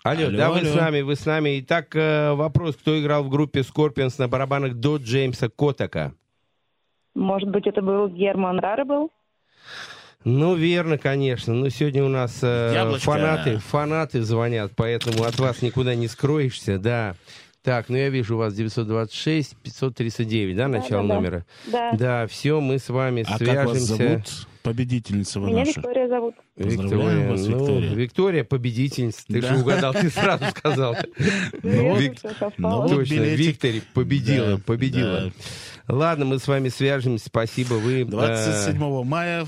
Алло, 0.05 0.27
Алло, 0.27 0.37
да, 0.37 0.51
вы 0.51 0.59
алло. 0.59 0.69
с 0.69 0.75
нами, 0.75 1.01
вы 1.03 1.15
с 1.17 1.27
нами. 1.27 1.61
Итак, 1.61 1.95
э, 1.95 2.33
вопрос, 2.33 2.77
кто 2.77 3.01
играл 3.01 3.23
в 3.23 3.29
группе 3.29 3.61
Scorpions 3.61 4.15
на 4.19 4.27
барабанах 4.27 4.75
до 4.75 4.97
Джеймса 4.97 5.49
Коттака? 5.49 6.13
Может 7.15 7.51
быть, 7.51 7.67
это 7.67 7.83
был 7.83 8.09
Герман 8.09 8.59
Раребл? 8.59 9.11
Ну, 10.25 10.55
верно, 10.55 10.99
конечно. 10.99 11.55
Ну, 11.55 11.69
сегодня 11.69 12.05
у 12.05 12.09
нас 12.09 12.41
э, 12.43 12.73
Яблочко. 12.75 13.13
фанаты, 13.13 13.59
фанаты 13.59 14.23
звонят, 14.23 14.73
поэтому 14.75 15.23
от 15.25 15.39
вас 15.39 15.63
никуда 15.63 15.95
не 15.95 16.09
скроешься, 16.09 16.79
да. 16.79 17.15
Так, 17.63 17.89
ну 17.89 17.97
я 17.97 18.09
вижу 18.09 18.35
у 18.35 18.39
вас 18.39 18.55
926 18.55 19.57
539, 19.59 20.57
да, 20.57 20.67
начало 20.67 21.03
да, 21.03 21.09
да. 21.09 21.15
номера? 21.15 21.47
Да. 21.67 21.93
Да, 21.93 22.27
все, 22.27 22.61
мы 22.61 22.79
с 22.81 22.89
вами 22.89 23.25
А 23.29 23.39
как 23.39 23.67
вас 23.67 23.85
свяжемся. 23.85 23.95
зовут? 23.97 24.49
Победительница 24.63 25.41
вы 25.41 25.49
Меня 25.49 25.61
наша. 25.65 25.81
Виктория 25.81 26.09
зовут. 26.09 26.35
Поздравляем 26.57 27.29
вас, 27.31 27.47
ну, 27.47 27.59
Виктория. 27.59 27.95
Виктория, 27.95 28.45
победительница. 28.45 29.25
Ты 29.27 29.41
Да. 29.41 29.49
же 29.55 29.61
угадал, 29.61 29.93
ты 29.93 30.09
сразу 30.11 30.45
сказал. 30.51 30.97
Ну 31.63 31.97
вот 31.97 32.91
Точно. 32.91 33.15
Виктория 33.15 33.83
победила, 33.95 34.59
победила. 34.59 35.33
Ладно, 35.89 36.25
мы 36.25 36.39
с 36.39 36.47
вами 36.47 36.69
свяжемся, 36.69 37.27
спасибо. 37.27 37.75
Вы, 37.75 38.03
э, 38.03 38.05
27 38.05 39.03
мая 39.05 39.47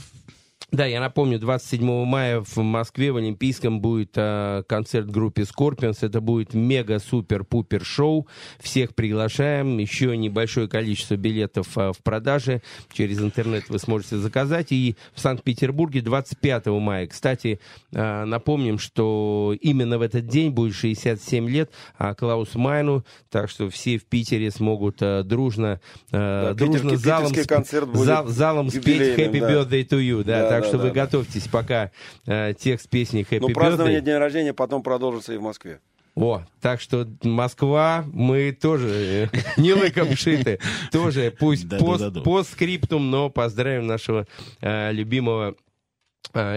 Да, 0.75 0.87
я 0.87 0.99
напомню, 0.99 1.39
27 1.39 2.05
мая 2.05 2.41
в 2.41 2.57
Москве 2.57 3.13
в 3.13 3.17
Олимпийском 3.17 3.81
будет 3.81 4.11
э, 4.17 4.65
концерт 4.67 5.09
группе 5.09 5.43
Scorpions. 5.43 5.99
Это 6.01 6.21
будет 6.21 6.53
мега-супер-пупер 6.53 7.85
шоу. 7.85 8.27
Всех 8.59 8.93
приглашаем. 8.97 9.79
Еще 9.79 10.17
небольшое 10.17 10.67
количество 10.67 11.15
билетов 11.15 11.79
э, 11.79 11.93
в 11.93 12.03
продаже. 12.03 12.61
Через 12.93 13.21
интернет 13.21 13.69
вы 13.69 13.79
сможете 13.79 14.17
заказать. 14.17 14.73
И 14.73 14.97
в 15.15 15.21
Санкт-Петербурге 15.21 16.01
25 16.01 16.67
мая. 16.67 17.07
Кстати, 17.07 17.61
э, 17.93 18.25
напомним, 18.25 18.81
что 18.81 19.55
именно 19.61 19.99
в 19.99 20.03
этот 20.03 20.27
день 20.27 20.51
будет 20.51 20.75
67 20.75 21.49
лет 21.49 21.71
а 21.99 22.15
Клаус 22.15 22.57
Майну. 22.57 23.05
Так 23.31 23.49
что 23.49 23.71
все 23.71 23.97
в 23.97 24.07
Питере 24.07 24.51
смогут 24.51 24.97
э, 25.03 25.23
дружно, 25.23 25.81
э, 26.11 26.49
Да, 26.49 26.55
дружно 26.55 26.91
питерский- 26.91 26.97
залом, 26.97 27.29
питерский 27.29 27.55
концерт 27.55 27.89
будет 27.89 28.05
зал- 28.07 28.27
залом 28.27 28.71
спеть 28.71 29.17
Happy 29.17 29.39
да. 29.39 29.53
Birthday 29.53 29.87
to 29.89 30.01
you. 30.01 30.25
Да, 30.25 30.43
Да, 30.43 30.49
так 30.49 30.63
да, 30.64 30.68
что 30.68 30.79
вы 30.79 30.90
готовьтесь, 30.90 31.48
пока 31.48 31.90
э, 32.27 32.55
текст 32.59 32.88
песни 32.88 33.27
Happy 33.29 33.40
Birthday. 33.40 33.53
празднование 33.53 34.00
дня 34.00 34.18
рождения 34.18 34.53
потом 34.53 34.83
продолжится 34.83 35.33
и 35.33 35.37
в 35.37 35.42
Москве. 35.42 35.81
О, 36.14 36.44
так 36.61 36.81
что 36.81 37.09
Москва, 37.22 38.05
мы 38.12 38.53
тоже 38.53 39.31
э, 39.33 39.38
не 39.57 39.72
лыком 39.74 40.16
шиты. 40.16 40.61
Тоже 40.92 41.35
пусть 41.37 41.66
да. 41.68 41.79
постскриптум, 41.79 43.11
но 43.11 43.31
поздравим 43.31 43.87
нашего 43.87 44.27
э, 44.61 44.92
любимого 44.92 45.57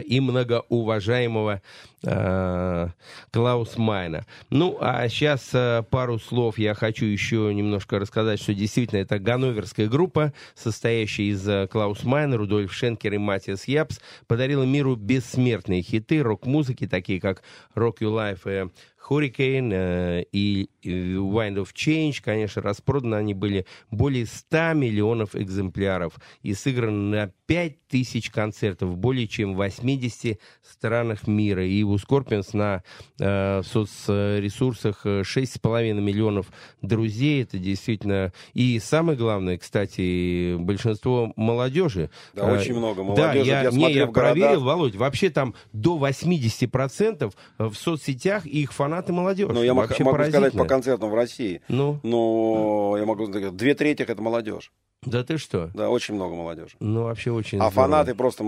и 0.07 0.19
многоуважаемого 0.19 1.61
э, 2.03 2.87
Клаус 3.31 3.77
Майне. 3.77 4.25
Ну, 4.49 4.77
а 4.81 5.07
сейчас 5.07 5.51
пару 5.89 6.19
слов 6.19 6.57
я 6.57 6.73
хочу 6.73 7.05
еще 7.05 7.53
немножко 7.53 7.99
рассказать, 7.99 8.41
что 8.41 8.53
действительно 8.53 8.99
это 8.99 9.19
ганноверская 9.19 9.87
группа, 9.87 10.33
состоящая 10.55 11.25
из 11.25 11.47
э, 11.47 11.67
Клаус 11.67 12.03
Майне, 12.03 12.37
Рудольф 12.37 12.73
Шенкер 12.73 13.13
и 13.13 13.17
Маттиас 13.17 13.67
Ябс, 13.67 13.99
подарила 14.25 14.63
миру 14.63 14.95
бессмертные 14.95 15.81
хиты 15.81 16.23
рок-музыки, 16.23 16.87
такие 16.87 17.19
как 17.19 17.43
Rock 17.75 17.99
You 18.01 18.15
Like 18.15 18.65
a 18.65 18.69
Hurricane 19.09 19.71
э, 19.71 20.23
и 20.31 20.69
э, 20.83 20.89
Wind 20.89 21.55
of 21.57 21.69
Change, 21.73 22.21
конечно, 22.23 22.61
распроданы 22.61 23.15
они 23.15 23.33
были 23.33 23.65
более 23.91 24.25
100 24.25 24.73
миллионов 24.73 25.35
экземпляров 25.35 26.13
и 26.41 26.53
сыграны 26.53 27.15
на 27.15 27.31
5000 27.47 28.29
концертов 28.29 28.89
в 28.89 28.97
более 28.97 29.27
чем 29.27 29.55
80 29.55 30.39
странах 30.61 31.27
мира. 31.27 31.65
И 31.65 31.83
у 31.83 31.95
Scorpions 31.95 32.49
на 32.53 32.83
э, 33.19 33.61
соцресурсах 33.63 35.05
э, 35.05 35.21
6,5 35.21 35.93
миллионов 35.93 36.47
друзей. 36.81 37.43
Это 37.43 37.57
действительно... 37.57 38.33
И 38.53 38.79
самое 38.79 39.17
главное, 39.17 39.57
кстати, 39.57 40.55
большинство 40.57 41.31
молодежи. 41.35 42.09
Да, 42.33 42.47
Э, 42.47 42.59
очень 42.59 42.75
много 42.75 42.97
Да, 43.15 43.27
молодежи. 43.27 43.49
я, 43.49 43.61
Я 43.63 43.71
не, 43.71 43.93
я 43.93 44.05
в 44.05 44.11
проверил, 44.11 44.63
Володь, 44.63 44.95
вообще 44.95 45.29
там 45.29 45.55
до 45.73 45.97
80% 45.97 47.33
в 47.57 47.73
соцсетях 47.73 48.45
их 48.45 48.73
фанаты 48.97 49.13
молодежь. 49.13 49.49
Но 49.53 49.63
я 49.63 49.73
вообще 49.73 50.03
могу 50.03 50.23
сказать 50.23 50.53
по 50.53 50.65
концертам 50.65 51.09
в 51.09 51.15
России. 51.15 51.61
Ну, 51.67 51.99
Но 52.03 52.95
я 52.97 53.05
могу 53.05 53.27
сказать, 53.27 53.55
две 53.55 53.73
трети 53.75 54.01
это 54.03 54.21
молодежь. 54.21 54.71
да 55.05 55.23
ты 55.23 55.37
что? 55.37 55.69
Да, 55.75 55.89
очень 55.89 56.15
много 56.15 56.33
молодежи. 56.35 56.75
Ну, 56.79 57.03
вообще 57.03 57.31
очень 57.31 57.59
А 57.59 57.69
здорово. 57.69 57.71
фанаты 57.89 58.15
просто, 58.15 58.43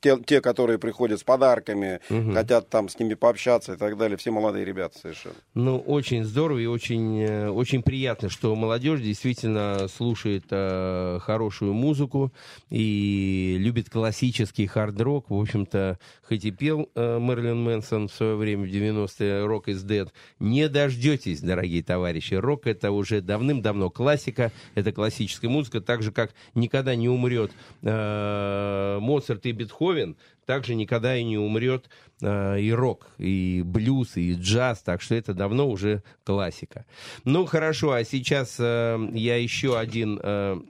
те, 0.00 0.18
те, 0.24 0.40
которые 0.40 0.78
приходят 0.78 1.18
с 1.18 1.24
подарками, 1.24 2.00
Мгм. 2.10 2.34
хотят 2.34 2.68
там 2.68 2.88
с 2.90 2.98
ними 2.98 3.14
пообщаться 3.14 3.72
и 3.72 3.76
так 3.76 3.96
далее, 3.96 4.16
все 4.18 4.30
молодые 4.30 4.64
ребята 4.66 4.98
совершенно. 4.98 5.34
Ну, 5.54 5.78
очень 5.78 6.22
здорово 6.24 6.58
и 6.58 6.66
очень, 6.66 7.20
э, 7.22 7.48
очень 7.48 7.82
приятно, 7.82 8.28
что 8.28 8.54
молодежь 8.54 9.00
действительно 9.00 9.88
слушает 9.88 10.44
э, 10.50 11.18
хорошую 11.22 11.72
музыку 11.72 12.32
и 12.70 13.56
любит 13.58 13.88
классический 13.90 14.66
хард-рок. 14.66 15.30
В 15.30 15.34
общем-то, 15.40 15.98
хоть 16.28 16.44
и 16.44 16.50
пел 16.50 16.90
э, 16.94 17.18
Мерлин 17.18 17.62
Мэнсон 17.64 18.08
в 18.08 18.12
свое 18.12 18.36
время 18.36 18.66
в 18.66 18.68
90-е 18.70 19.46
«Rock 19.46 19.64
is 19.68 19.82
Dead», 19.94 20.10
не 20.38 20.68
дождетесь, 20.68 21.40
дорогие 21.40 21.82
товарищи. 21.82 22.34
Рок— 22.34 22.66
это 22.66 22.90
уже 22.90 23.20
давным-давно 23.20 23.90
классика, 23.90 24.52
это 24.74 24.92
классическая 24.92 25.48
музыка, 25.48 25.80
так 25.80 26.02
же, 26.02 26.12
как 26.12 26.34
никогда 26.54 26.94
не 26.94 27.08
умрет 27.08 27.52
э, 27.82 28.98
Моцарт 29.00 29.46
и 29.46 29.52
Бетховен, 29.52 30.16
также 30.46 30.74
никогда 30.74 31.16
и 31.16 31.24
не 31.24 31.38
умрет 31.38 31.88
э, 32.20 32.60
и 32.60 32.72
рок, 32.72 33.08
и 33.18 33.62
блюз, 33.64 34.16
и 34.16 34.34
джаз, 34.34 34.82
так 34.82 35.00
что 35.00 35.14
это 35.14 35.34
давно 35.34 35.68
уже 35.68 36.02
классика. 36.24 36.84
Ну, 37.24 37.46
хорошо, 37.46 37.92
а 37.92 38.04
сейчас 38.04 38.56
э, 38.58 39.08
я 39.12 39.36
еще 39.36 39.78
один 39.78 40.20
э, 40.22 40.60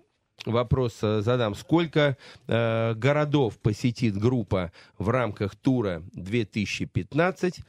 вопрос 0.46 0.98
э, 1.02 1.20
задам. 1.22 1.54
Сколько 1.54 2.16
э, 2.46 2.94
городов 2.94 3.58
посетит 3.58 4.16
группа 4.16 4.72
в 4.98 5.08
рамках 5.08 5.56
тура 5.56 6.02
2015? 6.12 7.60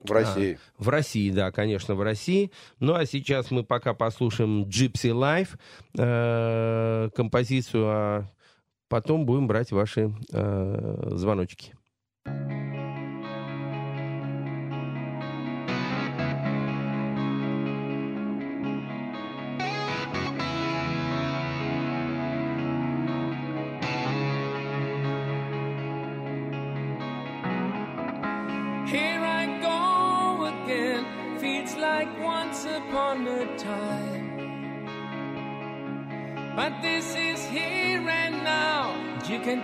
В 0.00 0.12
России. 0.12 0.58
В 0.78 0.88
России, 0.88 1.30
да, 1.30 1.50
конечно, 1.50 1.94
в 1.94 2.02
России. 2.02 2.52
Ну, 2.80 2.94
а 2.94 3.06
сейчас 3.06 3.50
мы 3.50 3.64
пока 3.64 3.94
послушаем 3.94 4.64
Gypsy 4.64 5.10
Life, 5.12 5.58
э, 5.98 7.10
композицию, 7.14 7.84
а 7.86 8.30
потом 8.88 9.26
будем 9.26 9.46
брать 9.46 9.72
ваши 9.72 10.12
э, 10.32 11.08
звоночки. 11.12 11.74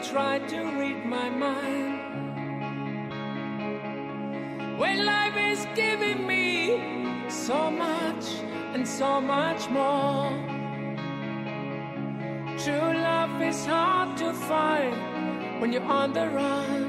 Try 0.03 0.39
to 0.41 0.59
read 0.81 1.05
my 1.05 1.31
mind. 1.31 1.99
When 4.79 5.05
life 5.07 5.37
is 5.37 5.67
giving 5.77 6.27
me 6.27 7.29
so 7.29 7.71
much 7.71 8.25
and 8.75 8.87
so 8.87 9.21
much 9.21 9.69
more. 9.71 10.31
True 12.59 12.93
love 13.09 13.41
is 13.43 13.65
hard 13.65 14.17
to 14.19 14.33
find 14.33 15.61
when 15.61 15.73
you're 15.73 15.83
on 15.85 16.13
the 16.13 16.29
run. 16.29 16.83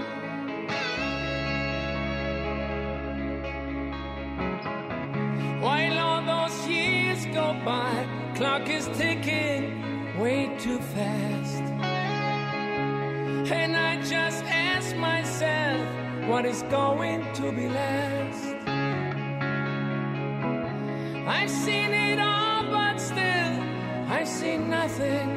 While 5.62 6.00
all 6.00 6.22
those 6.34 6.68
years 6.68 7.26
go 7.28 7.56
by, 7.64 8.08
clock 8.36 8.68
is 8.70 8.88
ticking 8.98 10.20
way 10.20 10.56
too 10.60 10.80
fast. 10.80 11.43
And 13.54 13.78
I 13.78 14.02
just 14.02 14.44
ask 14.46 14.96
myself, 14.96 15.80
what 16.28 16.44
is 16.44 16.64
going 16.64 17.22
to 17.36 17.52
be 17.52 17.70
last? 17.70 18.46
I've 21.28 21.52
seen 21.52 21.92
it 21.94 22.20
all, 22.20 22.64
but 22.64 22.98
still, 22.98 23.54
I've 24.10 24.28
seen 24.28 24.72
nothing 24.72 25.28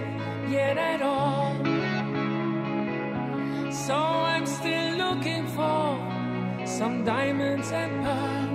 yet 0.50 0.78
at 0.78 1.02
all. 1.02 1.54
So 3.70 3.94
I'm 3.94 4.46
still 4.46 4.96
looking 5.04 5.46
for 5.48 5.84
some 6.64 7.04
diamonds 7.04 7.70
and 7.70 8.02
pearls. 8.02 8.45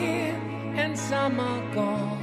Here 0.00 0.40
and 0.76 0.98
some 0.98 1.38
are 1.38 1.74
gone. 1.74 2.19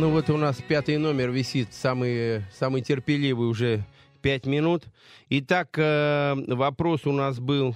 Ну 0.00 0.10
вот 0.10 0.30
у 0.30 0.36
нас 0.36 0.62
пятый 0.62 0.96
номер 0.96 1.30
висит, 1.30 1.72
самый, 1.72 2.42
самый 2.52 2.82
терпеливый 2.82 3.48
уже 3.48 3.80
пять 4.22 4.46
минут. 4.46 4.84
Итак, 5.28 5.76
э, 5.76 6.34
вопрос 6.46 7.04
у 7.04 7.10
нас 7.10 7.40
был, 7.40 7.74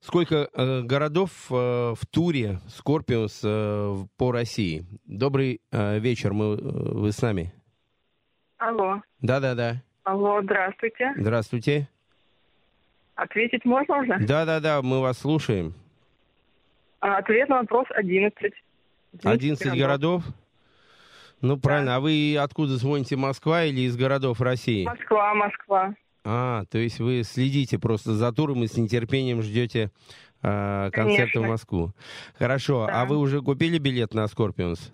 сколько 0.00 0.50
э, 0.52 0.82
городов 0.82 1.30
э, 1.50 1.54
в 1.54 2.06
туре 2.10 2.58
Скорпионс 2.68 3.40
по 3.40 4.32
России? 4.32 4.84
Добрый 5.06 5.62
вечер, 5.72 6.34
мы, 6.34 6.56
вы 6.56 7.10
с 7.10 7.22
нами? 7.22 7.54
Алло. 8.58 9.00
Да-да-да, 9.22 9.82
Алло, 10.04 10.42
здравствуйте. 10.42 11.14
здравствуйте. 11.16 11.88
Ответить 13.14 13.64
можно 13.64 14.02
уже? 14.02 14.18
Да-да-да, 14.26 14.82
мы 14.82 15.00
вас 15.00 15.20
слушаем. 15.20 15.72
Ответ 17.00 17.48
на 17.48 17.60
вопрос 17.60 17.86
11. 17.94 18.52
11 19.24 19.78
городов? 19.78 20.22
Ну, 21.46 21.56
правильно. 21.56 21.96
А 21.96 22.00
вы 22.00 22.36
откуда 22.38 22.76
звоните, 22.76 23.16
Москва 23.16 23.64
или 23.64 23.82
из 23.82 23.96
городов 23.96 24.40
России? 24.40 24.84
Москва, 24.84 25.34
Москва. 25.34 25.94
А, 26.24 26.64
то 26.70 26.78
есть 26.78 26.98
вы 26.98 27.22
следите 27.22 27.78
просто 27.78 28.14
за 28.14 28.32
туром 28.32 28.64
и 28.64 28.66
с 28.66 28.76
нетерпением 28.76 29.42
ждете 29.42 29.92
э, 30.42 30.90
концерта 30.92 31.38
в 31.38 31.42
Конечно. 31.42 31.42
Москву. 31.42 31.92
Хорошо. 32.36 32.86
Да. 32.86 33.02
А 33.02 33.04
вы 33.04 33.18
уже 33.18 33.42
купили 33.42 33.78
билет 33.78 34.12
на 34.12 34.26
Скорпионс? 34.26 34.92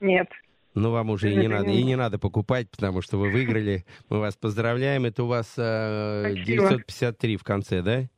Нет. 0.00 0.28
Ну, 0.74 0.90
вам 0.90 1.10
уже 1.10 1.32
и 1.32 1.36
не 1.36 1.46
надо, 1.46 1.70
и 1.70 1.84
не 1.84 1.94
надо 1.94 2.18
покупать, 2.18 2.68
потому 2.68 3.00
что 3.00 3.16
вы 3.16 3.30
выиграли. 3.30 3.84
Мы 4.08 4.18
вас 4.18 4.34
поздравляем. 4.34 5.04
Это 5.04 5.22
у 5.22 5.28
вас 5.28 5.54
э, 5.56 6.32
Спасибо. 6.32 6.44
953 6.44 7.36
в 7.36 7.44
конце, 7.44 7.82
да? 7.82 8.08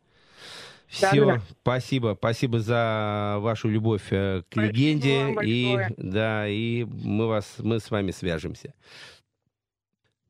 Все, 0.89 1.25
да, 1.25 1.35
да. 1.35 1.43
спасибо, 1.63 2.17
спасибо 2.19 2.61
за 2.61 3.37
вашу 3.41 3.69
любовь 3.69 4.05
э, 4.11 4.43
к 4.49 4.53
Спасибо 4.53 4.73
легенде 4.73 5.19
вам 5.25 5.41
и 5.43 5.75
большое. 5.75 5.95
да, 5.97 6.49
и 6.49 6.85
мы 6.85 7.27
вас, 7.27 7.55
мы 7.59 7.81
с 7.81 7.91
вами 7.91 8.13
свяжемся. 8.13 8.73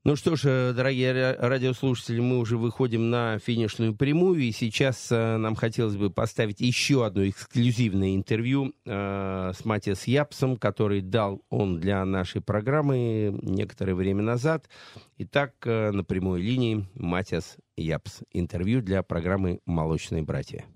Ну 0.06 0.14
что 0.14 0.36
ж, 0.36 0.42
э, 0.44 0.72
дорогие 0.72 1.10
ра- 1.12 1.36
радиослушатели, 1.36 2.20
мы 2.20 2.38
уже 2.38 2.56
выходим 2.56 3.10
на 3.10 3.40
финишную 3.40 3.92
прямую, 3.92 4.38
и 4.38 4.52
сейчас 4.52 5.10
э, 5.10 5.36
нам 5.36 5.56
хотелось 5.56 5.96
бы 5.96 6.10
поставить 6.10 6.60
еще 6.60 7.04
одно 7.04 7.28
эксклюзивное 7.28 8.14
интервью 8.14 8.72
э, 8.84 9.52
с 9.52 9.64
Матиас 9.64 10.06
Япсом, 10.06 10.58
который 10.58 11.00
дал 11.00 11.42
он 11.50 11.80
для 11.80 12.04
нашей 12.04 12.40
программы 12.40 13.36
некоторое 13.42 13.96
время 13.96 14.22
назад. 14.22 14.70
Итак, 15.18 15.54
э, 15.64 15.90
на 15.90 16.04
прямой 16.04 16.40
линии 16.40 16.86
Матиас 16.94 17.56
Япс. 17.76 18.20
Интервью 18.30 18.82
для 18.82 19.02
программы 19.02 19.58
«Молочные 19.66 20.22
братья». 20.22 20.66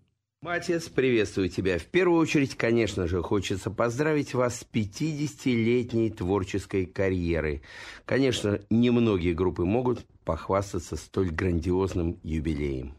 Матиас, 0.42 0.88
приветствую 0.88 1.50
тебя. 1.50 1.78
В 1.78 1.84
первую 1.84 2.18
очередь, 2.18 2.56
конечно 2.56 3.06
же, 3.06 3.20
хочется 3.20 3.70
поздравить 3.70 4.32
вас 4.32 4.60
с 4.60 4.66
50-летней 4.72 6.08
творческой 6.08 6.86
карьерой. 6.86 7.60
Конечно, 8.06 8.58
немногие 8.70 9.34
группы 9.34 9.66
могут 9.66 10.06
похвастаться 10.24 10.96
столь 10.96 11.28
грандиозным 11.28 12.18
юбилеем. 12.22 12.94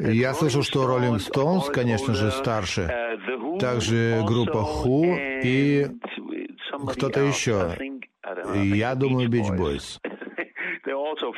Я 0.00 0.34
слышал, 0.34 0.64
что 0.64 0.82
Rolling 0.88 1.18
Stones, 1.18 1.70
конечно 1.72 2.14
же, 2.14 2.32
старше. 2.32 3.16
Также 3.60 4.20
группа 4.26 4.58
Who 4.58 5.42
и 5.44 5.86
кто-то 6.88 7.20
еще. 7.20 7.76
Я 8.64 8.96
думаю, 8.96 9.30
Beach 9.30 9.56
Boys. 9.56 10.00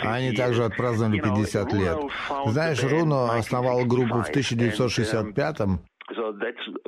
Они 0.03 0.33
также 0.33 0.65
отпраздновали 0.65 1.21
50 1.21 1.73
лет. 1.73 1.99
Знаешь, 2.47 2.83
Руно 2.83 3.35
основал 3.37 3.85
группу 3.85 4.23
в 4.23 4.31
1965-м. 4.31 5.81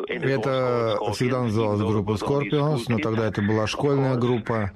Это 0.06 0.98
всегда 1.12 1.42
называлась 1.42 1.80
группа 1.80 2.12
Scorpions, 2.12 2.84
но 2.88 2.98
тогда 2.98 3.26
это 3.28 3.40
была 3.42 3.66
школьная 3.66 4.16
группа. 4.16 4.70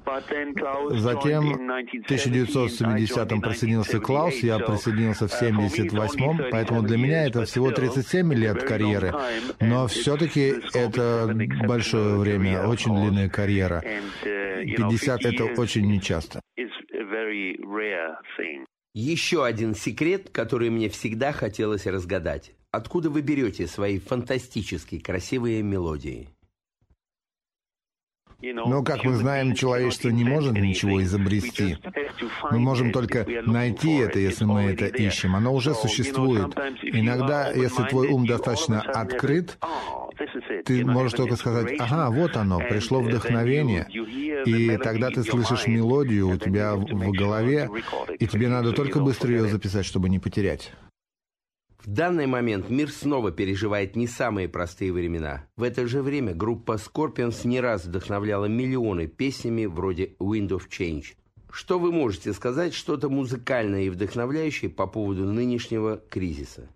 Затем 0.89 1.53
в 1.53 2.11
1970-м 2.11 3.41
присоединился 3.41 3.99
Клаус, 3.99 4.35
я 4.37 4.57
присоединился 4.59 5.27
в 5.27 5.41
78-м, 5.41 6.49
поэтому 6.51 6.81
для 6.81 6.97
меня 6.97 7.25
это 7.27 7.45
всего 7.45 7.71
37 7.71 8.33
лет 8.33 8.63
карьеры. 8.63 9.13
Но 9.59 9.87
все-таки 9.87 10.55
это 10.73 11.29
большое 11.67 12.17
время, 12.17 12.65
очень 12.67 12.95
длинная 12.95 13.29
карьера. 13.29 13.83
50 14.23 15.25
это 15.25 15.43
очень 15.61 15.85
нечасто. 15.85 16.41
Еще 18.93 19.45
один 19.45 19.75
секрет, 19.75 20.29
который 20.31 20.69
мне 20.69 20.89
всегда 20.89 21.31
хотелось 21.31 21.85
разгадать. 21.85 22.53
Откуда 22.71 23.09
вы 23.09 23.21
берете 23.21 23.67
свои 23.67 23.99
фантастически 23.99 24.99
красивые 24.99 25.63
мелодии? 25.63 26.29
Но, 28.41 28.83
как 28.83 29.03
мы 29.03 29.15
знаем, 29.15 29.53
человечество 29.53 30.09
не 30.09 30.23
может 30.23 30.53
ничего 30.53 31.01
изобрести. 31.03 31.77
Мы 32.51 32.59
можем 32.59 32.91
только 32.91 33.25
найти 33.45 33.97
это, 33.97 34.19
если 34.19 34.45
мы 34.45 34.71
это 34.71 34.85
ищем. 34.85 35.35
Оно 35.35 35.53
уже 35.53 35.73
существует. 35.73 36.57
Иногда, 36.83 37.51
если 37.51 37.83
твой 37.83 38.07
ум 38.07 38.25
достаточно 38.25 38.81
открыт, 38.81 39.57
ты 40.65 40.85
можешь 40.85 41.13
только 41.13 41.35
сказать, 41.35 41.75
ага, 41.79 42.09
вот 42.09 42.35
оно, 42.35 42.59
пришло 42.59 43.01
вдохновение, 43.01 43.87
и 44.45 44.77
тогда 44.77 45.09
ты 45.09 45.23
слышишь 45.23 45.67
мелодию 45.67 46.29
у 46.29 46.37
тебя 46.37 46.75
в 46.75 47.11
голове, 47.11 47.69
и 48.19 48.27
тебе 48.27 48.47
надо 48.47 48.71
только 48.73 48.99
быстро 48.99 49.31
ее 49.31 49.47
записать, 49.47 49.85
чтобы 49.85 50.09
не 50.09 50.19
потерять. 50.19 50.71
В 51.83 51.87
данный 51.87 52.27
момент 52.27 52.69
мир 52.69 52.91
снова 52.91 53.31
переживает 53.31 53.95
не 53.95 54.05
самые 54.05 54.49
простые 54.49 54.91
времена. 54.91 55.47
В 55.55 55.63
это 55.63 55.87
же 55.87 56.01
время 56.01 56.33
группа 56.33 56.73
Scorpions 56.73 57.47
не 57.47 57.61
раз 57.61 57.85
вдохновляла 57.85 58.45
миллионы 58.45 59.07
песнями 59.07 59.65
вроде 59.65 60.15
«Wind 60.19 60.49
of 60.49 60.63
Change». 60.69 61.15
Что 61.51 61.79
вы 61.79 61.91
можете 61.91 62.33
сказать, 62.33 62.73
что-то 62.73 63.09
музыкальное 63.09 63.83
и 63.83 63.89
вдохновляющее 63.89 64.69
по 64.69 64.87
поводу 64.87 65.23
нынешнего 65.25 65.97
кризиса? 66.09 66.69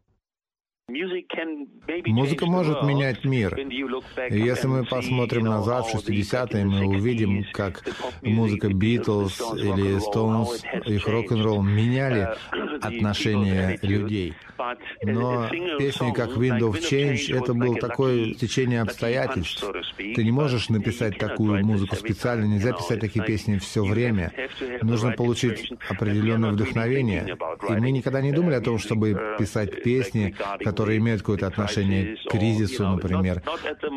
Музыка 0.89 2.45
может 2.45 2.83
менять 2.83 3.23
мир. 3.23 3.57
И 3.57 4.37
если 4.37 4.67
мы 4.67 4.83
посмотрим 4.83 5.45
назад 5.45 5.85
в 5.85 5.95
60-е, 5.95 6.65
мы 6.65 6.85
увидим, 6.85 7.45
как 7.53 7.83
музыка 8.21 8.67
Битлз 8.67 9.39
или 9.55 9.97
Stones, 9.99 10.61
их 10.85 11.07
рок-н-ролл 11.07 11.61
меняли 11.61 12.35
отношения 12.81 13.79
людей. 13.81 14.33
Но 15.03 15.49
песни 15.79 16.13
как 16.13 16.31
Wind 16.31 16.59
of 16.59 16.79
Change, 16.81 17.33
это 17.33 17.53
было 17.53 17.77
такое 17.77 18.33
течение 18.33 18.81
обстоятельств. 18.81 19.63
Ты 19.97 20.21
не 20.21 20.31
можешь 20.31 20.67
написать 20.67 21.17
такую 21.17 21.65
музыку 21.65 21.95
специально, 21.95 22.43
нельзя 22.43 22.73
писать 22.73 22.99
такие 22.99 23.23
песни 23.25 23.57
все 23.57 23.85
время. 23.85 24.33
Нужно 24.81 25.13
получить 25.13 25.71
определенное 25.89 26.51
вдохновение. 26.51 27.37
И 27.69 27.71
мы 27.71 27.91
никогда 27.91 28.21
не 28.21 28.33
думали 28.33 28.55
о 28.55 28.61
том, 28.61 28.79
чтобы 28.79 29.37
писать 29.39 29.81
песни, 29.81 30.35
которые 30.59 30.72
имеют 30.79 31.21
какое-то 31.21 31.47
отношение 31.47 32.17
к 32.17 32.31
кризису, 32.31 32.87
например. 32.87 33.41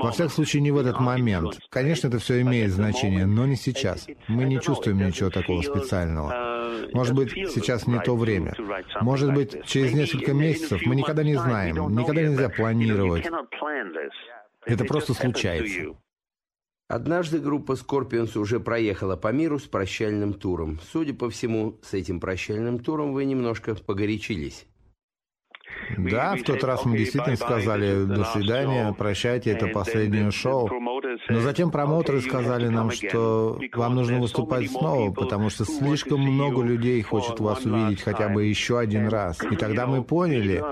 Во 0.02 0.10
всяком 0.12 0.32
случае, 0.32 0.62
не 0.62 0.70
в 0.70 0.78
этот 0.78 1.00
момент. 1.00 1.58
Конечно, 1.70 2.08
это 2.08 2.18
все 2.18 2.40
имеет 2.42 2.70
значение, 2.70 3.26
но 3.26 3.46
не 3.46 3.56
сейчас. 3.56 4.06
Мы 4.28 4.44
не 4.44 4.60
чувствуем 4.60 4.98
ничего 4.98 5.30
такого 5.30 5.62
специального. 5.62 6.56
Может 6.92 7.14
быть, 7.14 7.32
сейчас 7.32 7.86
не 7.86 8.00
то 8.00 8.16
время. 8.16 8.54
Может 9.00 9.32
быть, 9.32 9.64
через 9.64 9.92
несколько 9.92 10.32
месяцев 10.32 10.80
мы 10.84 10.96
никогда 10.96 11.22
не 11.22 11.36
знаем, 11.36 11.96
никогда 11.96 12.22
нельзя 12.22 12.48
планировать. 12.48 13.26
Это 14.64 14.84
просто 14.84 15.14
случается. 15.14 15.96
Однажды 16.88 17.40
группа 17.40 17.72
Scorpions 17.72 18.38
уже 18.38 18.60
проехала 18.60 19.16
по 19.16 19.32
миру 19.32 19.58
с 19.58 19.64
прощальным 19.64 20.34
туром. 20.34 20.78
Судя 20.92 21.14
по 21.14 21.28
всему, 21.28 21.80
с 21.82 21.94
этим 21.94 22.20
прощальным 22.20 22.78
туром 22.78 23.12
вы 23.12 23.24
немножко 23.24 23.74
погорячились. 23.74 24.66
Да, 25.96 26.34
в 26.34 26.42
тот 26.42 26.62
раз 26.64 26.84
мы 26.84 26.98
действительно 26.98 27.36
сказали 27.36 28.04
«до 28.04 28.24
свидания, 28.24 28.92
прощайте, 28.92 29.50
это 29.50 29.68
последнее 29.68 30.30
шоу». 30.30 30.68
Но 31.28 31.40
затем 31.40 31.70
промоутеры 31.70 32.20
сказали 32.20 32.68
нам, 32.68 32.90
что 32.90 33.58
вам 33.74 33.94
нужно 33.94 34.20
выступать 34.20 34.70
снова, 34.70 35.12
потому 35.12 35.50
что 35.50 35.64
слишком 35.64 36.20
много 36.20 36.62
людей 36.62 37.02
хочет 37.02 37.40
вас 37.40 37.64
увидеть 37.64 38.02
хотя 38.02 38.28
бы 38.28 38.44
еще 38.44 38.78
один 38.78 39.08
раз. 39.08 39.38
И 39.50 39.56
тогда 39.56 39.86
мы 39.86 40.02
поняли, 40.02 40.62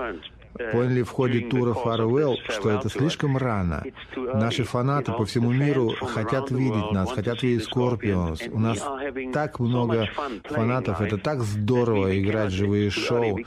поняли 0.71 1.03
в 1.03 1.09
ходе 1.09 1.41
тура 1.41 1.73
Farewell, 1.73 2.35
что 2.49 2.69
это 2.69 2.89
слишком 2.89 3.37
рано. 3.37 3.83
Наши 4.15 4.63
фанаты 4.63 5.11
по 5.11 5.25
всему 5.25 5.51
миру 5.51 5.89
хотят 5.89 6.51
видеть 6.51 6.91
нас, 6.91 7.11
хотят 7.11 7.43
видеть 7.43 7.67
Scorpions. 7.69 8.49
У 8.51 8.59
нас 8.59 8.83
так 9.33 9.59
много 9.59 10.07
фанатов, 10.43 11.01
это 11.01 11.17
так 11.17 11.41
здорово 11.41 12.17
играть 12.19 12.51
живые 12.51 12.89
шоу. 12.89 13.39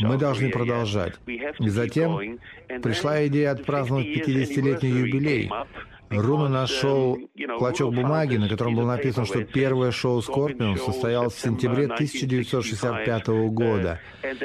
Мы 0.00 0.16
должны 0.16 0.50
продолжать. 0.50 1.14
И 1.26 1.68
затем 1.68 2.38
пришла 2.82 3.26
идея 3.26 3.52
отпраздновать 3.52 4.06
50-летний 4.06 4.90
юбилей. 4.90 5.50
Руна 6.10 6.48
нашел 6.48 7.18
клочок 7.58 7.94
бумаги, 7.94 8.36
на 8.36 8.48
котором 8.48 8.74
было 8.74 8.86
написано, 8.86 9.26
что 9.26 9.44
первое 9.44 9.90
шоу 9.90 10.22
Скорпион 10.22 10.76
состоялось 10.76 11.34
в 11.34 11.40
сентябре 11.40 11.84
1965 11.84 13.28
года. 13.50 14.00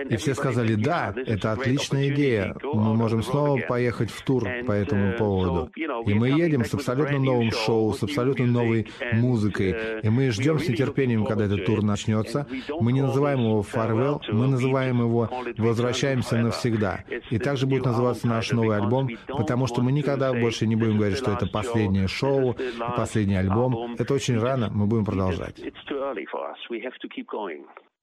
И 0.10 0.16
все 0.18 0.36
сказали, 0.36 0.76
да, 0.76 1.14
это 1.16 1.52
отличная 1.52 2.10
идея, 2.10 2.56
мы 2.64 2.96
можем 2.96 3.24
снова 3.24 3.60
поехать 3.62 4.12
в 4.12 4.22
тур 4.24 4.48
по 4.66 4.72
этому 4.72 5.14
поводу. 5.18 5.72
И 6.06 6.14
мы 6.14 6.30
едем 6.30 6.66
с 6.66 6.74
абсолютно 6.74 7.20
новым 7.20 7.52
шоу, 7.52 7.94
с 7.94 8.04
абсолютно 8.04 8.46
новой 8.46 8.88
музыкой. 9.14 9.76
И 10.02 10.10
мы 10.10 10.32
ждем 10.32 10.60
с 10.60 10.68
нетерпением, 10.68 11.26
когда 11.26 11.46
этот 11.46 11.66
тур 11.66 11.84
начнется. 11.84 12.48
Мы 12.80 12.94
не 12.94 13.02
называем 13.02 13.40
его 13.40 13.62
«Farewell», 13.62 14.22
мы 14.32 14.48
называем 14.48 15.00
его 15.00 15.30
«Возвращаемся 15.58 16.38
навсегда». 16.38 17.04
И 17.30 17.38
также 17.38 17.68
будет 17.68 17.86
называться 17.86 18.28
наш 18.28 18.52
новый 18.52 18.78
альбом, 18.78 19.10
потому 19.28 19.68
что 19.68 19.82
мы 19.82 19.92
никогда 19.92 20.34
больше 20.34 20.68
не 20.68 20.76
будем 20.76 20.98
говорить, 20.98 21.18
что 21.18 21.32
это 21.32 21.48
последнее 21.54 22.08
шоу, 22.08 22.56
последний 22.98 23.36
альбом. 23.36 23.96
Это 23.98 24.14
очень 24.14 24.38
рано, 24.38 24.70
мы 24.74 24.88
будем 24.88 25.06
продолжать. 25.06 25.62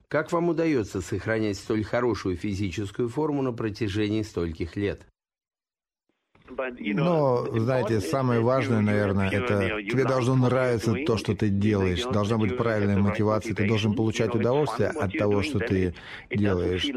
Как 0.07 0.31
вам 0.33 0.49
удается 0.49 1.01
сохранять 1.01 1.57
столь 1.57 1.83
хорошую 1.83 2.35
физическую 2.35 3.07
форму 3.07 3.41
на 3.41 3.53
протяжении 3.53 4.23
стольких 4.23 4.75
лет? 4.75 5.05
Но, 6.79 7.47
знаете, 7.51 8.01
самое 8.01 8.41
важное, 8.41 8.81
наверное, 8.81 9.29
это 9.29 9.81
тебе 9.83 10.05
должно 10.05 10.35
нравиться 10.35 10.93
то, 11.05 11.17
что 11.17 11.35
ты 11.35 11.49
делаешь. 11.49 12.03
Должна 12.03 12.37
быть 12.37 12.57
правильная 12.57 12.97
мотивация. 12.97 13.53
Ты 13.53 13.67
должен 13.67 13.93
получать 13.93 14.35
удовольствие 14.35 14.89
от 14.89 15.11
того, 15.13 15.41
что 15.41 15.59
ты 15.59 15.93
делаешь. 16.29 16.87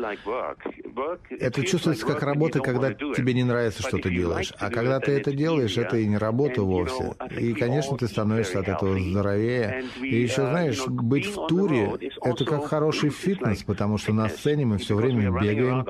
Это 1.30 1.62
чувствуется 1.64 2.07
как 2.07 2.22
работа, 2.22 2.61
когда 2.61 2.92
тебе 2.92 3.34
не 3.34 3.44
нравится, 3.44 3.82
что 3.82 3.98
ты 3.98 4.11
делаешь. 4.11 4.52
А 4.59 4.70
когда 4.70 5.00
ты 5.00 5.12
это 5.12 5.32
делаешь, 5.32 5.76
это 5.76 5.96
и 5.96 6.07
не 6.07 6.18
работа 6.18 6.62
вовсе. 6.62 7.14
И, 7.38 7.52
конечно, 7.52 7.96
ты 7.96 8.07
становишься 8.09 8.61
от 8.61 8.68
этого 8.68 8.98
здоровее. 8.98 9.84
И 10.02 10.16
еще, 10.16 10.46
знаешь, 10.46 10.86
быть 10.86 11.26
в 11.26 11.46
туре— 11.46 11.92
это 12.22 12.44
как 12.44 12.66
хороший 12.66 13.11
фитнес, 13.11 13.62
потому 13.62 13.98
что 13.98 14.12
на 14.12 14.28
сцене 14.28 14.66
мы 14.66 14.78
все 14.78 14.94
время 14.94 15.30
бегаем, 15.30 15.86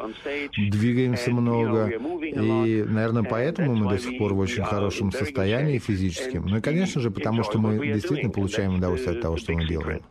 двигаемся 0.56 1.30
много. 1.30 1.88
И, 1.88 2.82
наверное, 2.82 3.22
поэтому 3.22 3.53
поэтому 3.56 3.76
мы 3.76 3.90
до 3.90 3.98
сих 3.98 4.18
пор 4.18 4.34
в 4.34 4.38
очень 4.38 4.64
хорошем 4.64 5.12
состоянии 5.12 5.78
физическим. 5.78 6.46
Ну 6.46 6.58
и, 6.58 6.60
конечно 6.60 7.00
же, 7.00 7.10
потому 7.10 7.42
что 7.42 7.58
мы 7.58 7.78
действительно 7.86 8.30
получаем 8.30 8.76
удовольствие 8.76 9.16
от 9.16 9.22
того, 9.22 9.36
что 9.36 9.52
мы 9.52 9.66
делаем. 9.66 10.02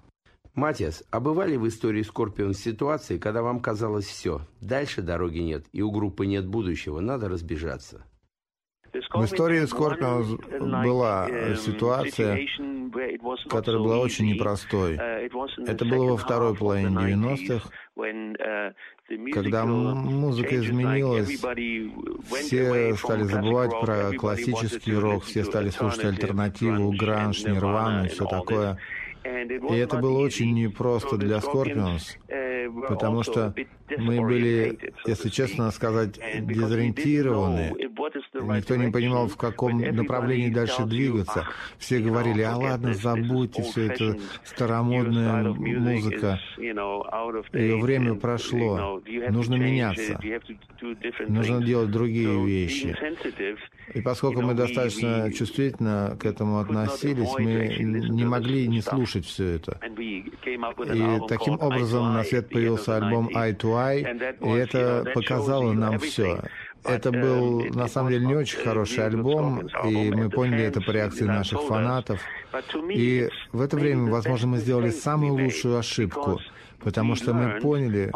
Матиас, 0.55 1.03
а 1.09 1.19
бывали 1.19 1.55
в 1.55 1.67
истории 1.67 2.03
Скорпион 2.03 2.53
ситуации, 2.53 3.17
когда 3.17 3.41
вам 3.41 3.59
казалось 3.59 4.05
все, 4.05 4.41
дальше 4.61 5.01
дороги 5.01 5.39
нет, 5.39 5.65
и 5.71 5.81
у 5.81 5.89
группы 5.89 6.27
нет 6.27 6.45
будущего, 6.45 6.99
надо 6.99 7.27
разбежаться? 7.27 8.05
В 8.93 9.25
истории 9.25 9.65
Скорпион 9.65 10.39
была 10.83 11.27
ситуация, 11.55 12.45
которая 13.49 13.81
была 13.81 13.97
очень 13.97 14.27
непростой. 14.27 14.93
Это 14.95 15.85
было 15.85 16.11
во 16.11 16.17
второй 16.17 16.55
половине 16.55 16.89
90-х, 16.89 17.69
когда 19.33 19.65
музыка 19.65 20.57
изменилась, 20.57 21.29
все 22.31 22.95
стали 22.95 23.23
забывать 23.23 23.71
про 23.81 24.11
классический 24.13 24.93
рок, 24.93 25.23
все 25.23 25.43
стали 25.43 25.69
слушать 25.69 26.05
альтернативу, 26.05 26.91
гранж, 26.91 27.43
нирвану 27.43 28.05
и 28.05 28.09
все 28.09 28.25
такое. 28.25 28.77
И 29.23 29.75
это 29.75 29.97
было 29.97 30.19
очень 30.19 30.53
непросто 30.53 31.17
для 31.17 31.37
Scorpions, 31.37 32.17
потому 32.87 33.23
что 33.23 33.53
мы 33.97 34.21
были, 34.21 34.77
если 35.05 35.29
честно 35.29 35.71
сказать, 35.71 36.19
дезориентированы. 36.41 37.73
Никто 38.33 38.75
не 38.75 38.91
понимал, 38.91 39.27
в 39.27 39.37
каком 39.37 39.79
направлении 39.79 40.49
дальше 40.49 40.83
двигаться. 40.85 41.47
Все 41.77 41.99
говорили, 41.99 42.41
а 42.41 42.57
ладно, 42.57 42.93
забудьте 42.93 43.61
все 43.63 43.91
это 43.91 44.17
старомодная 44.43 45.43
музыка. 45.53 46.39
Ее 47.53 47.77
время 47.79 48.15
прошло. 48.15 49.01
Нужно 49.29 49.55
меняться. 49.55 50.19
Нужно 51.27 51.63
делать 51.63 51.91
другие 51.91 52.45
вещи. 52.45 52.95
И 53.93 54.01
поскольку 54.01 54.41
мы 54.41 54.53
достаточно 54.53 55.31
чувствительно 55.31 56.17
к 56.19 56.25
этому 56.25 56.59
относились, 56.59 57.29
мы 57.37 57.77
не 57.79 58.25
могли 58.25 58.67
не 58.67 58.81
слушать 58.81 59.25
все 59.25 59.55
это. 59.55 59.79
И 59.97 61.19
таким 61.27 61.59
образом 61.59 62.13
на 62.13 62.23
свет 62.23 62.49
появился 62.49 62.97
альбом 62.97 63.29
Eye 63.29 63.57
to 63.57 63.73
Eye, 63.73 64.37
и 64.41 64.57
это 64.57 65.05
показало 65.13 65.73
нам 65.73 65.99
все. 65.99 66.41
Это 66.83 67.11
был, 67.11 67.63
на 67.73 67.87
самом 67.87 68.11
деле, 68.11 68.25
не 68.25 68.35
очень 68.35 68.59
хороший 68.59 69.05
альбом, 69.05 69.67
и 69.85 70.11
мы 70.11 70.29
поняли 70.29 70.63
это 70.63 70.81
по 70.81 70.91
реакции 70.91 71.23
наших 71.23 71.61
фанатов. 71.63 72.19
И 72.89 73.29
в 73.53 73.61
это 73.61 73.77
время, 73.77 74.11
возможно, 74.11 74.47
мы 74.47 74.57
сделали 74.57 74.89
самую 74.89 75.33
лучшую 75.33 75.77
ошибку— 75.77 76.39
потому 76.83 77.15
что 77.15 77.33
мы 77.33 77.59
поняли, 77.59 78.11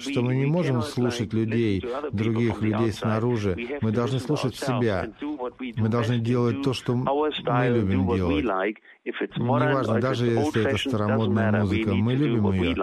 что 0.00 0.22
мы 0.22 0.34
не 0.36 0.46
можем 0.46 0.82
слушать 0.82 1.32
людей, 1.32 1.84
других 2.12 2.60
людей 2.60 2.92
снаружи. 2.92 3.56
Мы 3.80 3.92
должны 3.92 4.18
слушать 4.18 4.56
себя 4.56 5.12
Мы 5.76 5.88
должны 5.88 6.18
делать 6.18 6.62
то, 6.62 6.72
что 6.72 6.94
мы 6.94 7.68
любим 7.68 8.14
делать. 8.14 8.44
Неважно, 9.04 10.00
даже 10.00 10.26
если 10.26 10.64
это 10.64 10.76
старомодная 10.76 11.52
музыка, 11.52 11.94
мы 11.94 12.14
любим 12.14 12.52
ее. 12.52 12.76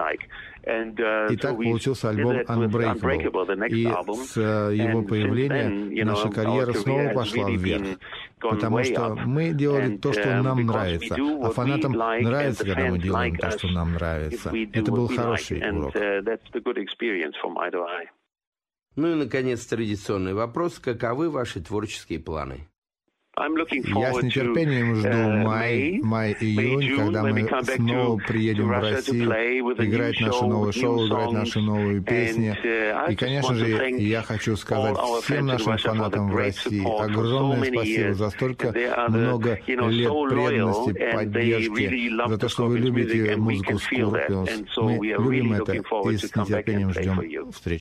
И 1.30 1.36
так 1.36 1.56
получился 1.56 2.10
альбом 2.10 2.40
Unbreakable. 2.40 3.68
И 3.68 3.86
с 4.24 4.36
э, 4.36 4.76
его 4.76 5.02
появления 5.02 6.04
наша 6.04 6.28
карьера 6.28 6.72
снова 6.74 7.12
пошла 7.14 7.50
вверх. 7.50 7.86
Потому 8.40 8.82
что 8.82 9.14
мы 9.26 9.52
делали 9.52 9.98
то, 9.98 10.12
что 10.12 10.42
нам 10.42 10.66
нравится. 10.66 11.16
А 11.42 11.50
фанатам 11.50 11.92
нравится, 11.92 12.64
когда 12.64 12.86
мы 12.86 12.98
делаем 12.98 13.36
то, 13.36 13.50
что 13.50 13.68
нам 13.68 13.92
нравится. 13.92 14.52
Это 14.72 14.90
был 14.92 15.08
хороший 15.08 15.60
урок. 15.70 15.94
Ну 18.96 19.12
и, 19.12 19.14
наконец, 19.14 19.64
традиционный 19.66 20.34
вопрос. 20.34 20.78
Каковы 20.78 21.30
ваши 21.30 21.60
творческие 21.60 22.18
планы? 22.18 22.69
Я 23.40 24.12
с 24.12 24.22
нетерпением 24.22 24.96
жду 24.96 25.08
uh, 25.08 25.42
май, 25.44 26.00
май, 26.02 26.36
июнь, 26.40 26.96
когда 26.96 27.22
мы 27.22 27.48
снова 27.64 28.18
приедем 28.18 28.68
в 28.68 28.70
Россию, 28.70 29.30
играть 29.78 30.20
наше 30.20 30.44
новое 30.44 30.72
шоу, 30.72 31.06
играть 31.06 31.32
наши 31.32 31.60
новые 31.60 32.02
песни. 32.02 32.56
Uh, 32.62 33.12
И, 33.12 33.16
конечно 33.16 33.54
же, 33.54 33.90
я 33.98 34.22
хочу 34.22 34.56
сказать 34.56 34.96
всем 35.22 35.46
нашим 35.46 35.78
фанатам 35.78 36.30
в 36.30 36.36
России 36.36 36.80
огромное 37.02 37.72
спасибо 37.72 38.14
за 38.14 38.30
столько 38.30 38.74
много 39.08 39.58
лет 39.66 40.10
преданности, 40.10 41.12
поддержки, 41.12 42.28
за 42.28 42.38
то, 42.38 42.48
что 42.48 42.66
вы 42.66 42.78
любите 42.78 43.36
музыку 43.36 43.72
Scorpions. 43.74 44.70
Мы 44.76 45.06
любим 45.06 45.54
это 45.54 45.72
и 45.72 46.16
с 46.16 46.34
нетерпением 46.36 46.92
ждем 46.92 47.52
встречи. 47.52 47.80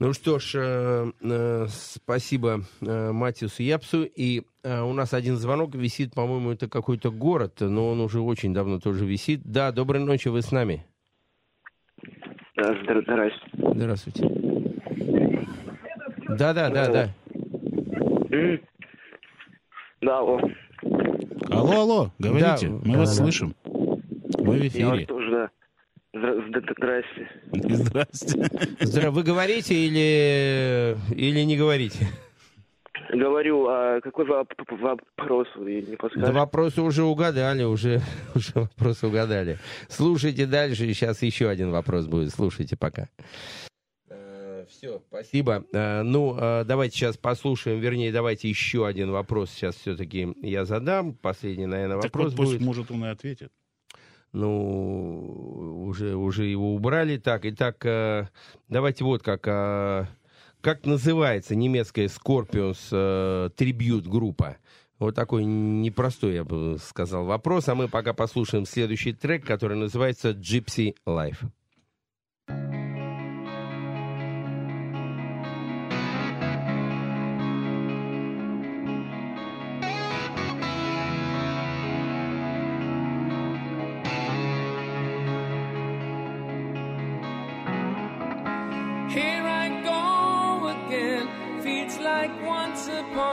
Ну 0.00 0.12
что 0.12 0.38
ж, 0.40 0.54
э, 0.56 1.12
э, 1.22 1.66
спасибо 1.68 2.62
э, 2.80 3.12
Матису 3.12 3.62
Япсу. 3.62 4.02
И 4.02 4.42
э, 4.64 4.80
у 4.82 4.92
нас 4.92 5.14
один 5.14 5.36
звонок 5.36 5.74
висит, 5.76 6.14
по-моему, 6.14 6.50
это 6.50 6.68
какой-то 6.68 7.12
город, 7.12 7.60
но 7.60 7.90
он 7.90 8.00
уже 8.00 8.20
очень 8.20 8.52
давно 8.52 8.80
тоже 8.80 9.06
висит. 9.06 9.42
Да, 9.44 9.70
доброй 9.70 10.00
ночи, 10.00 10.28
вы 10.28 10.42
с 10.42 10.50
нами. 10.50 10.84
Да, 12.56 12.74
здравствуйте. 12.82 13.72
Здравствуйте. 13.74 14.28
Да, 16.28 16.52
да, 16.52 16.70
да, 16.70 16.88
да. 16.88 17.08
Да, 20.00 20.18
алло. 20.18 20.40
Алло, 21.50 21.80
алло, 21.80 22.10
говорите, 22.18 22.68
Да, 22.68 22.74
мы 22.84 22.92
да, 22.94 22.98
вас 22.98 23.16
да. 23.16 23.22
слышим. 23.24 23.54
Вы 23.64 24.58
в 24.58 24.74
Я 24.74 24.88
вас 24.88 24.98
эфире. 24.98 25.06
тоже, 25.06 25.23
Здрасте. 26.14 27.28
Здрасте. 27.52 28.38
Здра- 28.80 29.10
Вы 29.10 29.22
говорите 29.24 29.74
или, 29.74 30.96
или 31.14 31.40
не 31.44 31.56
говорите? 31.56 32.06
Говорю, 33.12 33.66
а 33.68 34.00
какой 34.00 34.24
воп- 34.24 34.54
вопрос 34.80 35.48
вы 35.56 35.74
не 35.74 35.82
Да 35.82 35.96
подскажете? 35.98 36.32
вопросы 36.32 36.82
уже 36.82 37.02
угадали, 37.02 37.64
уже, 37.64 38.00
уже 38.34 38.50
вопросы 38.54 39.06
угадали. 39.08 39.58
Слушайте 39.88 40.46
дальше, 40.46 40.86
сейчас 40.86 41.22
еще 41.22 41.48
один 41.48 41.70
вопрос 41.70 42.06
будет. 42.06 42.30
Слушайте 42.32 42.76
пока. 42.76 43.08
Все, 44.68 45.02
спасибо. 45.08 45.64
Э, 45.74 46.02
Ну, 46.02 46.36
э, 46.40 46.64
давайте 46.64 46.96
сейчас 46.96 47.18
послушаем, 47.18 47.80
вернее, 47.80 48.10
давайте 48.12 48.48
еще 48.48 48.86
один 48.86 49.10
вопрос 49.10 49.50
сейчас 49.50 49.74
все-таки 49.74 50.32
я 50.40 50.64
задам. 50.64 51.12
Последний, 51.14 51.66
наверное, 51.66 51.96
Так 52.00 52.04
вопрос 52.04 52.30
вот, 52.32 52.36
пусть, 52.36 52.52
будет. 52.52 52.62
может, 52.62 52.90
он 52.90 53.04
и 53.04 53.08
ответит. 53.08 53.50
Ну, 54.34 55.84
уже, 55.86 56.16
уже 56.16 56.44
его 56.44 56.74
убрали. 56.74 57.16
Так, 57.18 57.46
итак, 57.46 57.86
э, 57.86 58.26
давайте 58.68 59.04
вот 59.04 59.22
как. 59.22 59.46
э, 59.46 60.06
Как 60.60 60.84
называется 60.86 61.54
немецкая 61.54 62.06
Scorpions 62.06 62.88
э, 62.90 63.50
трибют-группа? 63.56 64.56
Вот 64.98 65.14
такой 65.14 65.44
непростой, 65.44 66.34
я 66.34 66.44
бы 66.44 66.78
сказал, 66.82 67.26
вопрос. 67.26 67.68
А 67.68 67.74
мы 67.76 67.86
пока 67.88 68.12
послушаем 68.12 68.66
следующий 68.66 69.12
трек, 69.12 69.46
который 69.46 69.76
называется 69.76 70.30
Gypsy 70.30 70.94
Life. 71.06 71.38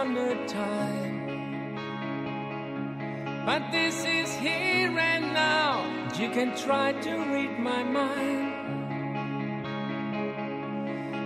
Upon 0.02 0.18
a 0.18 0.48
time. 0.48 1.18
But 3.46 3.72
this 3.72 4.06
is 4.06 4.34
here 4.36 4.98
and 4.98 5.34
now, 5.34 5.86
you 6.20 6.30
can 6.30 6.56
try 6.56 6.94
to 6.94 7.12
read 7.34 7.60
my 7.60 7.84
mind. 7.84 8.54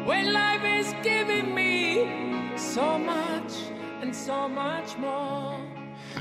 When 0.05 0.33
life 0.33 0.63
is 0.63 0.93
giving 1.03 1.55
me 1.55 2.53
so 2.57 2.97
much 2.99 3.51
and 4.01 4.13
so 4.15 4.47
much 4.47 4.97
more. 4.97 5.57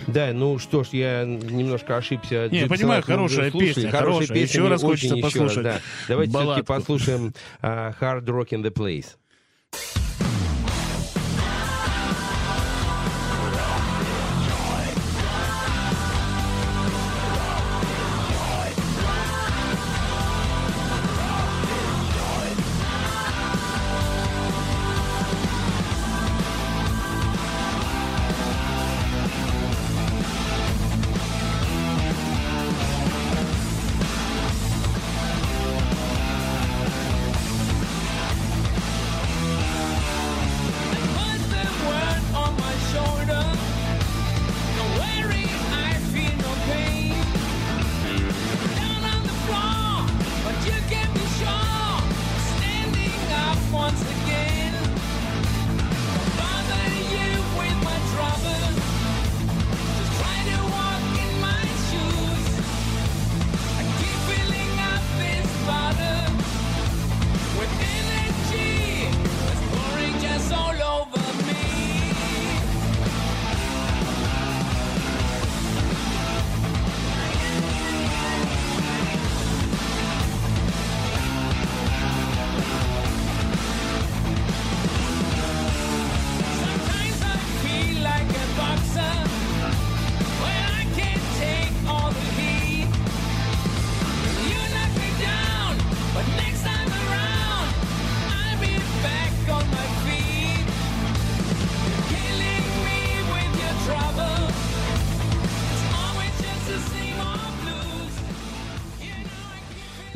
Да, 0.08 0.32
ну 0.32 0.58
что 0.58 0.82
ж, 0.84 0.88
я 0.92 1.24
немножко 1.24 1.96
ошибся. 1.96 2.48
Не, 2.50 2.62
Gypsy 2.64 2.68
понимаю, 2.68 3.02
хорошая 3.02 3.50
слушали. 3.50 3.72
песня, 3.72 3.90
Хорошая 3.90 4.12
хорошая. 4.12 4.28
песня, 4.36 4.60
Еще 4.60 4.68
раз 4.68 4.84
очень 4.84 4.90
хочется 5.10 5.16
еще 5.16 5.22
раз, 5.24 5.32
послушать 5.32 5.62
да. 5.64 5.80
Давайте 6.08 6.32
все-таки 6.32 6.62
послушаем 6.62 7.34
а, 7.62 7.92
Hard 8.00 8.24
Rock 8.24 8.48
in 8.50 8.62
the 8.62 8.70
Place. 8.72 9.16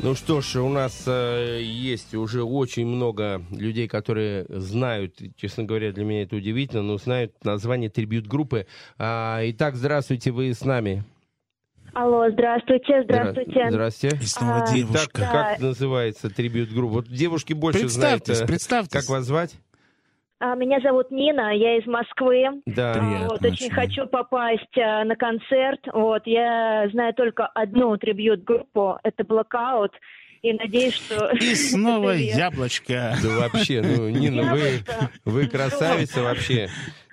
Ну 0.08 0.14
что 0.14 0.40
ж, 0.40 0.56
у 0.56 0.70
нас 0.70 1.04
э, 1.06 1.60
есть 1.60 2.14
уже 2.14 2.42
очень 2.42 2.86
много 2.86 3.42
людей, 3.50 3.86
которые 3.88 4.46
знают, 4.48 5.16
честно 5.36 5.64
говоря, 5.64 5.92
для 5.92 6.02
меня 6.02 6.22
это 6.22 6.36
удивительно, 6.36 6.82
но 6.82 6.96
знают 6.96 7.34
название 7.44 7.90
трибют-группы. 7.90 8.66
А, 8.96 9.40
итак, 9.42 9.76
здравствуйте, 9.76 10.30
вы 10.30 10.54
с 10.54 10.64
нами. 10.64 11.04
Алло, 11.92 12.30
здравствуйте, 12.30 13.02
Здра- 13.02 13.32
здравствуйте. 13.32 13.66
Здрасте. 13.68 14.08
И 14.22 14.24
снова 14.24 14.54
А, 14.54 14.64
Итак, 14.64 14.74
девушка. 14.76 15.28
как 15.30 15.60
называется 15.60 16.30
трибют-группа? 16.30 16.94
Вот 16.94 17.08
девушки 17.08 17.52
больше 17.52 17.86
знают. 17.90 18.24
Представьтесь, 18.24 18.44
э, 18.44 18.46
представьтесь. 18.46 19.00
Как 19.00 19.10
вас 19.10 19.26
звать? 19.26 19.56
А, 20.40 20.54
Меня 20.54 20.80
зовут 20.80 21.10
Нина, 21.10 21.54
я 21.54 21.78
из 21.78 21.86
Москвы. 21.86 22.44
Да. 22.66 22.92
А, 22.92 22.94
Приятно 22.94 23.28
Вот, 23.28 23.42
очень 23.44 23.66
очень. 23.66 23.70
хочу 23.70 24.06
попасть 24.06 24.78
а, 24.78 25.04
на 25.04 25.16
концерт. 25.16 25.80
Вот, 25.92 26.26
я 26.26 26.88
знаю 26.92 27.12
только 27.14 27.46
одну 27.46 27.96
трибьют-группу, 27.96 28.98
это 29.02 29.22
Blackout. 29.24 29.90
И 30.42 30.52
надеюсь, 30.52 30.94
что... 30.94 31.30
И 31.40 31.54
снова 31.54 32.10
яблочко. 32.10 33.16
Да 33.22 33.38
вообще, 33.40 33.82
ну, 33.82 34.08
Нина, 34.10 34.54
вы, 34.54 34.84
вы 35.24 35.46
красавица 35.48 36.22
вообще. 36.22 36.68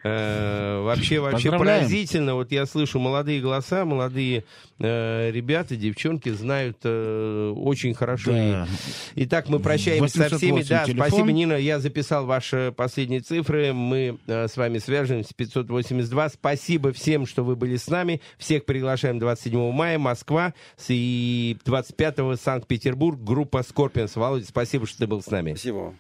Э, 0.08 0.82
вообще, 0.84 1.20
вообще 1.20 1.50
Поздравляем. 1.50 1.80
поразительно. 1.82 2.36
Вот 2.36 2.52
я 2.52 2.68
слышу 2.68 3.00
молодые 3.00 3.42
голоса, 3.42 3.86
молодые 3.86 4.44
э, 4.78 5.32
ребята, 5.32 5.76
девчонки 5.76 6.30
знают 6.30 6.78
э, 6.84 7.54
очень 7.56 7.96
хорошо. 7.96 8.32
Да. 8.32 8.68
И- 9.16 9.24
Итак, 9.26 9.50
мы 9.50 9.60
прощаемся 9.60 10.30
со 10.30 10.38
всеми. 10.38 10.60
808 10.60 10.70
Да, 10.70 10.86
телефон. 10.86 11.08
спасибо, 11.10 11.32
Нина. 11.32 11.54
Я 11.54 11.80
записал 11.80 12.28
ваши 12.28 12.72
последние 12.78 13.22
цифры. 13.22 13.74
Мы 13.74 14.20
э, 14.28 14.48
с 14.48 14.56
вами 14.58 14.78
свяжемся. 14.78 15.34
582. 15.36 16.30
Спасибо 16.30 16.94
всем, 16.94 17.26
что 17.26 17.44
вы 17.44 17.56
были 17.56 17.78
с 17.78 17.88
нами. 17.88 18.22
Всех 18.38 18.66
приглашаем 18.66 19.18
27 19.18 19.72
мая. 19.72 19.98
Москва. 19.98 20.54
С- 20.78 20.86
И 20.90 21.58
25 21.66 22.40
Санкт-Петербург. 22.40 23.20
Группа 23.20 23.64
Скорпионс. 23.64 24.16
Володя, 24.16 24.46
спасибо, 24.46 24.86
что 24.86 25.00
ты 25.00 25.08
был 25.08 25.24
с 25.24 25.32
нами. 25.32 25.56
Спасибо. 25.56 25.96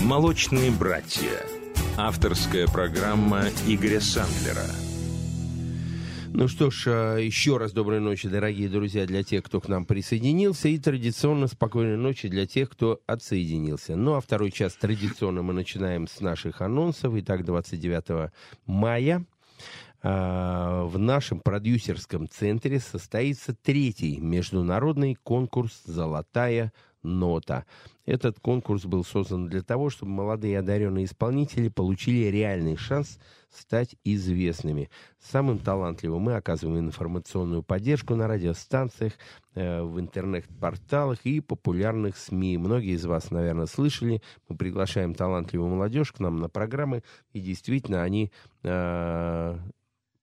«Молочные 0.00 0.70
братья». 0.70 1.30
Авторская 1.96 2.66
программа 2.66 3.44
Игоря 3.68 4.00
Сандлера. 4.00 4.66
Ну 6.32 6.48
что 6.48 6.68
ж, 6.68 6.88
э, 6.88 7.24
еще 7.24 7.56
раз 7.56 7.70
доброй 7.70 8.00
ночи, 8.00 8.28
дорогие 8.28 8.68
друзья, 8.68 9.06
для 9.06 9.22
тех, 9.22 9.44
кто 9.44 9.60
к 9.60 9.68
нам 9.68 9.84
присоединился, 9.84 10.68
и 10.68 10.78
традиционно 10.78 11.46
спокойной 11.46 11.96
ночи 11.96 12.26
для 12.26 12.48
тех, 12.48 12.70
кто 12.70 13.00
отсоединился. 13.06 13.94
Ну 13.94 14.14
а 14.14 14.20
второй 14.20 14.50
час 14.50 14.74
традиционно 14.74 15.42
мы 15.42 15.52
начинаем 15.52 16.08
с 16.08 16.20
наших 16.20 16.62
анонсов. 16.62 17.14
Итак, 17.14 17.44
29 17.44 18.32
мая 18.66 19.24
а, 20.02 20.82
в 20.86 20.98
нашем 20.98 21.38
продюсерском 21.38 22.28
центре 22.28 22.80
состоится 22.80 23.54
третий 23.54 24.18
международный 24.18 25.14
конкурс 25.14 25.80
«Золотая 25.84 26.72
нота». 27.04 27.64
Этот 28.06 28.38
конкурс 28.40 28.84
был 28.84 29.04
создан 29.04 29.48
для 29.48 29.62
того, 29.62 29.88
чтобы 29.88 30.12
молодые 30.12 30.58
одаренные 30.58 31.06
исполнители 31.06 31.68
получили 31.68 32.26
реальный 32.26 32.76
шанс 32.76 33.18
стать 33.50 33.94
известными. 34.04 34.90
Самым 35.20 35.58
талантливым 35.58 36.22
мы 36.22 36.34
оказываем 36.34 36.80
информационную 36.80 37.62
поддержку 37.62 38.14
на 38.14 38.26
радиостанциях, 38.26 39.14
э, 39.54 39.82
в 39.82 40.00
интернет-порталах 40.00 41.24
и 41.24 41.40
популярных 41.40 42.16
СМИ. 42.16 42.58
Многие 42.58 42.94
из 42.94 43.06
вас, 43.06 43.30
наверное, 43.30 43.66
слышали. 43.66 44.20
Мы 44.48 44.56
приглашаем 44.56 45.14
талантливую 45.14 45.70
молодежь 45.70 46.12
к 46.12 46.20
нам 46.20 46.36
на 46.38 46.48
программы, 46.48 47.02
и 47.32 47.40
действительно 47.40 48.02
они 48.02 48.32
э, 48.64 49.58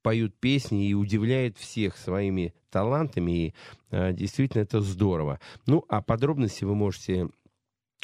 поют 0.02 0.36
песни 0.40 0.88
и 0.88 0.94
удивляют 0.94 1.58
всех 1.58 1.98
своими 1.98 2.54
талантами, 2.70 3.32
и 3.32 3.54
э, 3.92 4.14
действительно 4.14 4.62
это 4.62 4.82
здорово. 4.82 5.40
Ну, 5.68 5.86
а 5.90 6.02
подробности 6.02 6.64
вы 6.64 6.76
можете 6.76 7.30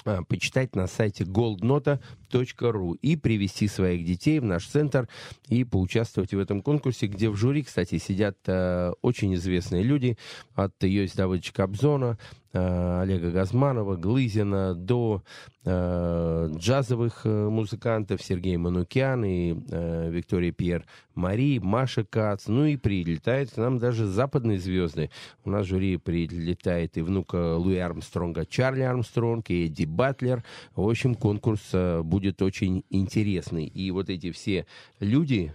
э, 0.06 0.20
почитать 0.28 0.76
на 0.76 0.88
сайте 0.88 1.24
goldnota.ru 1.24 2.98
и 3.02 3.16
привести 3.16 3.68
своих 3.68 4.06
детей 4.06 4.40
в 4.40 4.46
наш 4.46 4.66
центр 4.68 5.08
и 5.48 5.64
поучаствовать 5.64 6.34
в 6.34 6.40
этом 6.40 6.62
конкурсе, 6.62 7.08
где 7.08 7.30
в 7.30 7.36
жюри, 7.36 7.64
кстати, 7.64 7.98
сидят 7.98 8.38
э, 8.48 8.92
очень 9.02 9.34
известные 9.36 9.84
люди 9.84 10.18
от 10.54 10.82
Йоси 10.84 11.16
Давыдовича 11.16 11.54
Кобзона, 11.54 12.18
Олега 12.54 13.32
Газманова, 13.32 13.96
Глызина 13.96 14.74
до 14.74 15.24
э, 15.66 16.50
джазовых 16.56 17.22
э, 17.26 17.50
музыкантов 17.50 18.22
Сергей 18.22 18.58
Манукян 18.58 19.26
и 19.26 19.56
э, 19.70 20.10
Виктория 20.10 20.52
Пьер 20.52 20.86
Мари, 21.14 21.60
Маша 21.60 22.06
Кац. 22.06 22.48
Ну 22.48 22.66
и 22.66 22.78
прилетают 22.78 23.52
к 23.52 23.58
нам 23.58 23.80
даже 23.80 24.06
западные 24.06 24.60
звезды. 24.60 25.10
У 25.44 25.50
нас 25.50 25.66
в 25.66 25.70
жюри 25.70 25.98
прилетает 25.98 26.98
и 26.98 27.02
внука 27.02 27.58
Луи 27.58 27.78
Армстронга 27.78 28.46
Чарли 28.46 28.82
Армстронг, 28.82 29.50
и 29.50 29.66
Эдди 29.66 29.86
Батлер. 29.86 30.44
В 30.76 30.88
общем, 30.88 31.16
конкурс 31.16 31.62
э, 31.74 32.02
будет 32.02 32.42
очень 32.42 32.84
интересный. 32.90 33.66
И 33.66 33.92
вот 33.92 34.10
эти 34.10 34.32
все 34.32 34.66
люди 35.00 35.52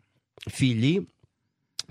Фили 0.47 1.07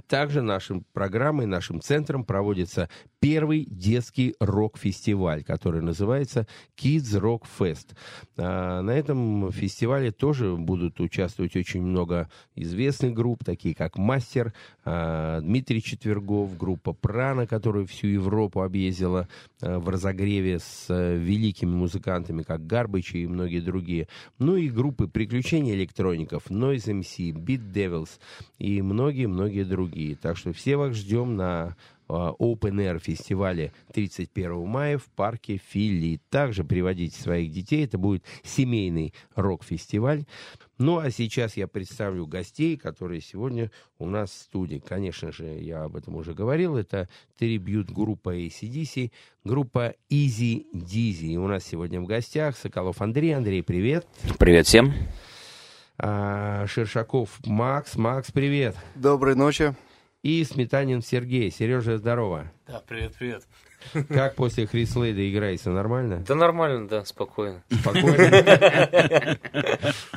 также 0.07 0.43
нашей 0.43 0.83
программой, 0.93 1.47
нашим 1.47 1.81
центром 1.81 2.25
проводится 2.25 2.89
первый 3.25 3.65
детский 3.65 4.35
рок-фестиваль, 4.39 5.45
который 5.45 5.81
называется 5.81 6.47
Kids 6.77 7.19
Rock 7.19 7.45
Fest. 7.59 7.97
А, 8.37 8.83
На 8.83 8.91
этом 8.91 9.51
фестивале 9.51 10.13
тоже 10.13 10.57
будут 10.57 11.01
участвовать 11.01 11.57
очень 11.57 11.81
много 11.81 12.29
известных 12.55 13.15
групп, 13.15 13.43
такие 13.43 13.75
как 13.75 13.97
«Мастер», 13.97 14.53
а, 14.85 15.41
Дмитрий 15.41 15.83
Четвергов, 15.83 16.59
группа 16.59 16.93
«Прана», 16.93 17.47
которая 17.47 17.87
всю 17.87 18.09
Европу 18.09 18.61
объездила 18.61 19.27
а, 19.63 19.79
в 19.79 19.89
разогреве 19.89 20.59
с 20.59 20.89
а, 20.91 21.15
великими 21.17 21.71
музыкантами, 21.71 22.43
как 22.43 22.67
Гарбич 22.67 23.15
и 23.15 23.27
многие 23.27 23.61
другие. 23.61 24.07
Ну 24.39 24.57
и 24.57 24.69
группы 24.69 25.09
«Приключения 25.09 25.73
электроников», 25.73 26.51
Noise 26.51 27.01
MC, 27.01 27.33
Beat 27.33 27.73
Devils 27.73 28.11
и 28.59 28.83
многие-многие 28.83 29.65
другие. 29.65 30.15
Так 30.15 30.37
что 30.37 30.53
все 30.53 30.77
вас 30.77 30.95
ждем 30.95 31.37
на 31.37 31.75
Open 32.09 32.77
Air 32.77 32.99
фестивале 32.99 33.73
31 33.93 34.67
мая 34.67 34.99
в 34.99 35.05
парке 35.05 35.57
Фили. 35.57 36.21
Также 36.31 36.65
приводите 36.65 37.21
своих 37.21 37.51
детей. 37.51 37.85
Это 37.85 37.99
будет 37.99 38.25
семейный 38.43 39.15
рок-фестиваль. 39.35 40.25
Ну, 40.79 40.99
а 40.99 41.11
сейчас 41.11 41.57
я 41.57 41.69
представлю 41.69 42.27
гостей, 42.27 42.77
которые 42.77 43.21
сегодня 43.21 43.71
у 43.99 44.07
нас 44.07 44.31
в 44.31 44.43
студии. 44.43 44.83
Конечно 44.85 45.33
же, 45.33 45.47
я 45.47 45.85
об 45.85 45.97
этом 45.97 46.17
уже 46.17 46.35
говорил. 46.35 46.77
Это 46.77 47.09
трибют 47.39 47.91
группа 47.91 48.37
ACDC, 48.37 49.13
группа 49.45 49.95
Easy 50.11 50.67
Dizzy. 50.75 51.29
И 51.29 51.37
у 51.37 51.47
нас 51.47 51.65
сегодня 51.65 52.01
в 52.01 52.07
гостях 52.07 52.57
Соколов 52.57 53.01
Андрей. 53.01 53.37
Андрей, 53.37 53.63
привет. 53.63 54.07
Привет 54.39 54.67
всем. 54.67 54.93
А, 55.97 56.67
Шершаков 56.67 57.39
Макс. 57.47 57.97
Макс, 57.97 58.33
привет. 58.33 58.77
Доброй 58.97 59.37
ночи. 59.37 59.75
И 60.25 60.43
Сметанин 60.43 61.03
Сергей. 61.03 61.51
Сережа, 61.51 61.99
здорово. 61.99 62.51
Да, 62.67 62.83
привет, 62.89 63.15
привет. 63.19 63.47
Как 64.09 64.35
после 64.35 64.67
Хрис 64.67 64.95
Лейда 64.97 65.31
играется? 65.31 65.71
Нормально? 65.71 66.25
Да 66.27 66.35
нормально, 66.35 66.89
да, 66.89 67.05
спокойно. 67.05 67.63
Спокойно? 67.71 68.17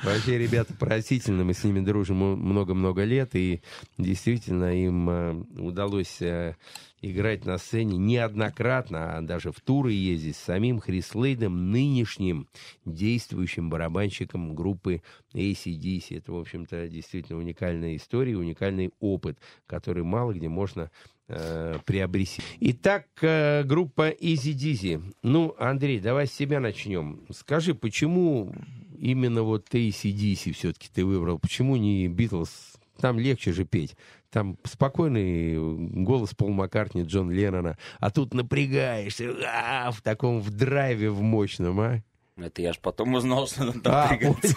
Вообще, 0.03 0.37
ребята 0.37 0.73
поразительны. 0.73 1.43
Мы 1.43 1.53
с 1.53 1.63
ними 1.63 1.79
дружим 1.81 2.17
много-много 2.17 3.03
лет. 3.03 3.35
И 3.35 3.61
действительно 3.97 4.73
им 4.73 5.09
э, 5.09 5.33
удалось 5.59 6.21
э, 6.21 6.55
играть 7.01 7.45
на 7.45 7.57
сцене 7.57 7.97
неоднократно, 7.97 9.17
а 9.17 9.21
даже 9.21 9.51
в 9.51 9.59
туры 9.61 9.93
ездить 9.93 10.35
с 10.35 10.43
самим 10.43 10.79
Хрис 10.79 11.13
Лейдом, 11.13 11.71
нынешним 11.71 12.47
действующим 12.85 13.69
барабанщиком 13.69 14.55
группы 14.55 15.01
ACDC. 15.33 16.17
Это, 16.17 16.31
в 16.31 16.37
общем-то, 16.37 16.87
действительно 16.87 17.39
уникальная 17.39 17.95
история, 17.95 18.37
уникальный 18.37 18.91
опыт, 18.99 19.39
который 19.67 20.03
мало 20.03 20.33
где 20.33 20.49
можно 20.49 20.89
э, 21.27 21.79
приобрести. 21.85 22.41
Итак, 22.59 23.07
э, 23.21 23.63
группа 23.63 24.09
Easy 24.11 24.53
Dizzy. 24.53 25.03
Ну, 25.23 25.55
Андрей, 25.59 25.99
давай 25.99 26.27
с 26.27 26.33
себя 26.33 26.59
начнем. 26.59 27.21
Скажи, 27.31 27.75
почему 27.75 28.53
именно 28.97 29.43
вот 29.43 29.67
ACDC 29.71 30.53
все-таки 30.53 30.89
ты 30.93 31.05
выбрал? 31.05 31.39
Почему 31.39 31.75
не 31.75 32.07
Битлз? 32.07 32.77
Там 32.99 33.19
легче 33.19 33.53
же 33.53 33.63
петь. 33.63 33.95
Там 34.31 34.57
спокойный 34.63 35.55
голос 36.03 36.33
Пол 36.33 36.49
Маккартни, 36.49 37.03
Джон 37.03 37.31
Леннона. 37.31 37.77
А 37.99 38.09
тут 38.11 38.33
напрягаешься 38.33 39.35
а, 39.45 39.91
в 39.91 40.01
таком 40.01 40.41
в 40.41 40.49
драйве, 40.49 41.09
в 41.09 41.21
мощном, 41.21 41.79
а? 41.79 42.01
Это 42.37 42.61
я 42.61 42.71
ж 42.71 42.79
потом 42.79 43.15
узнал, 43.15 43.47
что 43.47 43.65
надо 43.65 43.79
А, 43.85 44.11
напрягаться. 44.11 44.55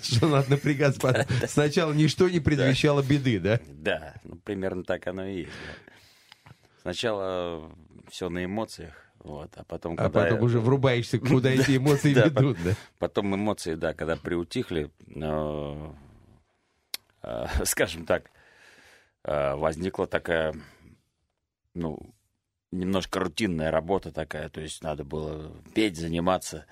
что 0.02 0.28
надо 0.28 0.50
напрягаться. 0.50 1.26
Сначала 1.48 1.92
ничто 1.92 2.28
не 2.28 2.38
предвещало 2.38 3.02
беды, 3.02 3.40
да? 3.40 3.60
Да, 3.66 4.14
ну, 4.22 4.36
примерно 4.36 4.84
так 4.84 5.06
оно 5.08 5.26
и 5.26 5.38
есть. 5.40 5.52
Сначала 6.82 7.70
все 8.08 8.28
на 8.30 8.44
эмоциях, 8.44 8.94
вот, 9.18 9.50
а 9.56 9.64
потом, 9.64 9.94
А 9.94 10.04
когда... 10.04 10.22
потом 10.22 10.42
уже 10.42 10.60
врубаешься, 10.60 11.18
куда 11.18 11.50
эти 11.50 11.76
эмоции 11.76 12.14
ведут, 12.14 12.56
да? 12.64 12.74
Потом 12.98 13.34
эмоции, 13.34 13.74
да, 13.74 13.92
когда 13.92 14.16
приутихли, 14.16 14.90
э, 15.16 15.92
скажем 17.64 18.06
так, 18.06 18.30
э, 19.24 19.54
возникла 19.56 20.06
такая, 20.06 20.54
ну, 21.74 21.98
немножко 22.70 23.20
рутинная 23.20 23.70
работа 23.70 24.12
такая, 24.12 24.48
то 24.48 24.60
есть 24.60 24.82
надо 24.82 25.04
было 25.04 25.52
петь, 25.74 25.96
заниматься, 25.96 26.66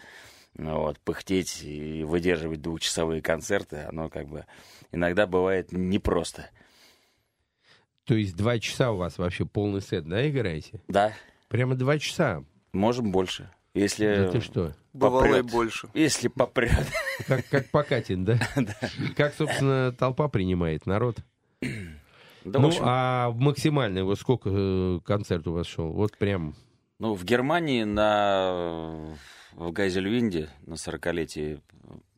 ну, 0.55 0.79
вот, 0.81 0.99
пыхтеть 1.01 1.63
и 1.63 2.03
выдерживать 2.05 2.63
двухчасовые 2.63 3.23
концерты, 3.23 3.87
оно 3.89 4.09
как 4.09 4.29
бы 4.29 4.47
иногда 4.93 5.27
бывает 5.27 5.73
непросто. 5.73 6.51
То 8.05 8.15
есть 8.15 8.37
два 8.37 8.59
часа 8.59 8.93
у 8.93 8.97
вас 8.97 9.19
вообще 9.19 9.45
полный 9.45 9.83
сет, 9.83 10.07
да, 10.07 10.29
играете? 10.29 10.81
Да. 10.87 11.13
Прямо 11.49 11.75
два 11.75 11.99
часа? 11.99 12.45
Можем 12.73 13.11
больше. 13.11 13.51
Если 13.75 14.07
Да 14.07 14.31
ты 14.31 14.41
что? 14.41 14.75
Бывало 14.93 15.39
и 15.39 15.43
больше. 15.43 15.89
Если 15.93 16.29
попрет. 16.29 16.87
Как, 17.27 17.47
как 17.49 17.69
Покатин, 17.71 18.25
да? 18.25 18.39
Как, 19.17 19.35
собственно, 19.35 19.93
толпа 19.93 20.29
принимает 20.29 20.87
народ? 20.87 21.19
Да, 22.47 22.61
ну, 22.61 22.69
общем, 22.69 22.83
а 22.85 23.31
максимальный, 23.33 24.03
вот 24.03 24.19
сколько 24.19 24.51
э, 24.53 25.01
концерт 25.05 25.47
у 25.49 25.53
вас 25.53 25.67
шел? 25.67 25.93
Вот 25.93 26.17
прям... 26.17 26.55
Ну, 26.99 27.15
в 27.15 27.25
Германии 27.25 27.83
на 27.85 29.17
в 29.53 29.73
Гайзельвинде 29.73 30.49
на 30.67 30.75
40-летии 30.75 31.61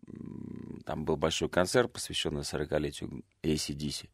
м, 0.07 0.83
там 0.85 1.05
был 1.05 1.17
большой 1.17 1.49
концерт, 1.49 1.93
посвященный 1.93 2.43
40-летию 2.43 3.23
ACDC. 3.43 4.09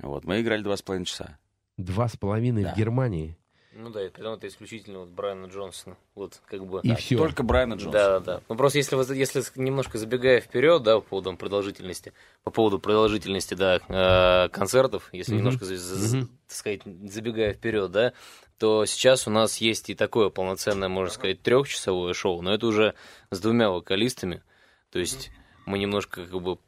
Вот, 0.00 0.24
мы 0.24 0.40
играли 0.40 0.62
два 0.62 0.76
с 0.76 0.82
половиной 0.82 1.06
часа. 1.06 1.38
Два 1.76 2.08
с 2.08 2.16
половиной 2.16 2.64
Да. 2.64 2.74
в 2.74 2.76
Германии. 2.76 3.36
Ну 3.76 3.90
да, 3.90 4.00
это, 4.00 4.22
это 4.22 4.46
исключительно 4.48 5.00
вот 5.00 5.08
Брайана 5.08 5.46
Джонсона. 5.46 5.96
Вот 6.14 6.40
как 6.46 6.64
бы. 6.66 6.80
И 6.82 6.88
Да, 6.88 6.94
все. 6.96 7.16
Только 7.18 7.42
Брайана 7.42 7.74
Джонсона. 7.74 7.92
Да, 7.92 8.20
да. 8.20 8.40
Ну 8.48 8.56
просто 8.56 8.78
если, 8.78 8.94
вы- 8.96 9.16
если 9.16 9.42
немножко 9.56 9.98
забегая 9.98 10.40
вперед, 10.40 10.82
да, 10.82 10.96
по 10.96 11.00
поводу 11.00 11.36
продолжительности, 11.36 12.12
по 12.44 12.50
поводу 12.50 12.78
продолжительности, 12.78 13.54
да, 13.54 13.80
э, 13.88 14.48
концертов, 14.50 15.08
если 15.12 15.32
Мгм. 15.32 15.38
немножко, 15.38 15.64
Мгм. 15.64 16.28
так 16.46 16.56
сказать, 16.56 16.80
забегая 17.10 17.52
вперед, 17.52 17.90
да, 17.90 18.12
то 18.58 18.84
сейчас 18.86 19.26
у 19.26 19.30
нас 19.30 19.58
есть 19.58 19.90
и 19.90 19.94
такое 19.94 20.30
полноценное, 20.30 20.88
можно 20.88 21.12
сказать, 21.12 21.42
трехчасовое 21.42 22.14
шоу, 22.14 22.42
но 22.42 22.54
это 22.54 22.66
уже 22.66 22.94
с 23.30 23.40
двумя 23.40 23.70
вокалистами. 23.70 24.42
То 24.90 25.00
есть 25.00 25.30
мы 25.66 25.78
немножко 25.78 26.24
как 26.26 26.40
бы 26.40 26.58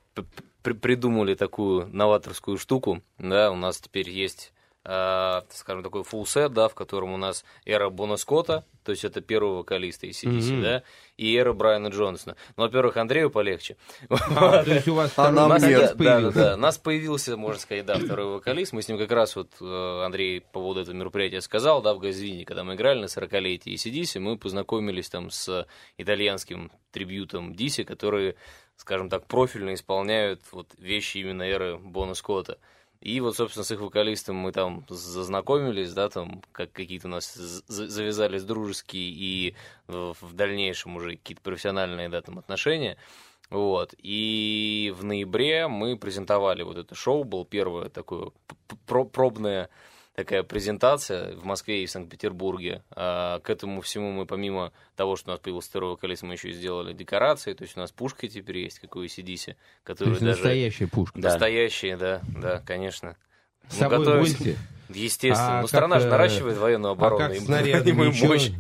придумали 0.63 1.35
такую 1.35 1.87
новаторскую 1.87 2.59
штуку, 2.59 3.03
да, 3.19 3.53
у 3.53 3.57
нас 3.57 3.79
теперь 3.81 4.11
есть 4.11 4.53
э, 4.89 5.41
скажем, 5.51 5.83
такой 5.83 6.03
full 6.03 6.23
set, 6.25 6.51
да, 6.51 6.69
в 6.69 6.75
котором 6.75 7.13
у 7.13 7.17
нас 7.17 7.45
эра 7.65 7.91
Бона 7.91 8.17
Скотта, 8.17 8.65
то 8.85 8.93
есть 8.93 9.05
это 9.05 9.21
первый 9.21 9.57
вокалист 9.59 10.05
ACDC, 10.05 10.53
Мгм. 10.53 10.63
да, 10.63 10.83
и 11.17 11.35
эра 11.35 11.53
Брайана 11.53 11.89
Джонсона. 11.89 12.37
Ну, 12.57 12.63
во-первых, 12.65 12.97
Андрею 12.97 13.31
полегче. 13.31 13.77
А, 14.09 14.63
то 14.63 14.71
есть 14.75 14.87
у 14.87 14.95
вас 14.95 15.17
нам 15.17 15.35
Нас- 15.49 15.63
нет. 15.63 15.73
вокалист 15.73 15.97
да, 15.97 16.05
да, 16.05 16.13
появился? 16.15 16.39
да, 16.39 16.57
нас 16.57 16.79
появился, 16.79 17.37
можно 17.37 17.61
сказать, 17.61 17.85
да, 17.85 17.97
второй 17.99 18.27
вокалист. 18.35 18.73
Мы 18.73 18.83
с 18.83 18.89
ним 18.89 18.97
как 18.99 19.11
раз 19.11 19.35
вот, 19.35 19.51
э, 19.61 20.03
Андрей 20.05 20.41
по 20.41 20.61
поводу 20.61 20.83
этого 20.83 20.95
мероприятия 20.95 21.41
сказал, 21.41 21.83
да, 21.83 21.93
в 21.93 21.99
Газвине, 21.99 22.45
когда 22.45 22.63
мы 22.63 22.75
играли 22.75 23.01
на 23.01 23.07
40-летии 23.07 23.75
ACDC, 23.75 24.21
мы 24.21 24.39
познакомились 24.39 25.09
там 25.09 25.31
с 25.31 25.67
итальянским 25.99 26.71
трибьютом 26.93 27.55
Диси, 27.55 27.83
которые, 27.83 28.37
скажем 28.77 29.09
так, 29.11 29.27
профильно 29.27 29.75
исполняют 29.75 30.43
вот 30.53 30.69
вещи 30.79 31.19
именно 31.19 31.43
эры 31.43 31.77
Бона 31.77 32.15
Скотта. 32.15 32.59
И 33.01 33.21
вот, 33.21 33.37
собственно, 33.37 33.65
с 33.65 33.71
их 33.71 33.81
вокалистом 33.81 34.37
мы 34.37 34.53
там 34.53 34.85
зазнакомились, 34.89 35.93
да, 35.93 36.09
там 36.09 36.43
как 36.53 36.73
какие-то 36.73 37.09
у 37.09 37.11
нас 37.11 37.35
завязались 37.35 38.45
дружеские 38.45 39.11
и 39.11 39.55
в 39.87 40.33
дальнейшем 40.33 40.97
уже 40.97 41.17
какие-то 41.17 41.43
профессиональные, 41.43 42.09
да, 42.09 42.23
там 42.23 42.39
отношения. 42.39 42.97
Вот. 43.51 43.95
И 43.99 44.93
в 44.99 45.05
ноябре 45.05 45.69
мы 45.69 45.97
презентовали 45.97 46.63
вот 46.63 46.79
это 46.79 46.95
шоу, 46.95 47.25
был 47.25 47.45
первое 47.45 47.89
такое 47.89 48.31
пробное 48.87 49.69
такая 50.17 50.43
презентация 50.43 51.37
в 51.37 51.45
Москве 51.45 51.83
и 51.85 51.87
в 51.87 51.91
Санкт-Петербурге. 51.91 52.83
А, 52.91 53.39
к 53.41 53.51
этому 53.51 53.83
всему 53.83 54.11
мы, 54.13 54.25
помимо 54.25 54.73
того, 54.97 55.15
что 55.15 55.29
у 55.29 55.33
нас 55.33 55.41
появился 55.41 55.69
второй 55.69 55.91
вокалист, 55.91 56.23
мы 56.23 56.33
еще 56.35 56.49
и 56.49 56.53
сделали 56.53 56.95
декорации. 56.95 57.53
То 57.53 57.63
есть 57.65 57.77
у 57.77 57.81
нас 57.81 57.93
пушка 57.93 58.27
теперь 58.27 58.59
есть, 58.59 58.81
как 58.81 58.97
у 58.97 59.05
ACDC, 59.05 59.45
То 59.45 59.57
которые 59.85 60.15
даже... 60.15 60.27
настоящая 60.27 60.87
пушка. 60.87 61.21
Да. 61.21 61.29
Настоящие, 61.29 61.97
да, 61.99 62.23
да, 62.41 62.63
конечно. 62.65 63.17
С 63.69 63.77
собой 63.77 63.99
готовимся. 63.99 64.39
возите? 64.39 64.59
Естественно. 64.89 65.59
А 65.59 65.63
ну, 65.63 65.69
страна 65.69 65.97
как, 65.97 66.03
же 66.03 66.09
э, 66.09 66.11
наращивает 66.11 66.57
военную 66.57 66.93
А 66.93 66.93
оборону. 66.93 67.19
как 67.19 67.37
и 67.37 67.41
снаряды? 67.41 67.93
мощь. 67.93 68.51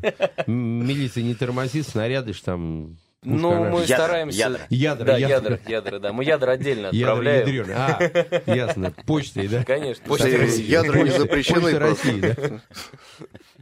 Милиция 0.46 1.22
не 1.22 1.34
тормозит, 1.34 1.88
снаряды 1.88 2.34
ж 2.34 2.40
там... 2.40 2.98
Ну, 3.22 3.64
мы 3.70 3.80
Ядра, 3.80 3.96
стараемся... 3.96 4.38
ядра. 4.38 4.66
Ядра, 4.70 5.04
да, 5.04 5.16
ядра. 5.16 5.34
ядра, 5.34 5.60
ядра, 5.66 5.98
да. 5.98 6.12
Мы 6.12 6.24
ядра 6.24 6.52
отдельно 6.52 6.86
Ядра 6.92 6.98
отправляем. 7.12 7.46
ядрёные. 7.48 7.76
А, 7.76 8.54
ясно. 8.54 8.94
Почтой, 9.04 9.48
да? 9.48 9.64
Конечно. 9.64 10.04
Почта 10.06 10.24
Почта 10.26 10.38
России. 10.42 10.70
Ядра 10.70 11.02
не 11.02 11.10
запрещены 11.10 11.60
Почта. 11.62 11.78
России, 11.80 12.20
да? 12.20 12.60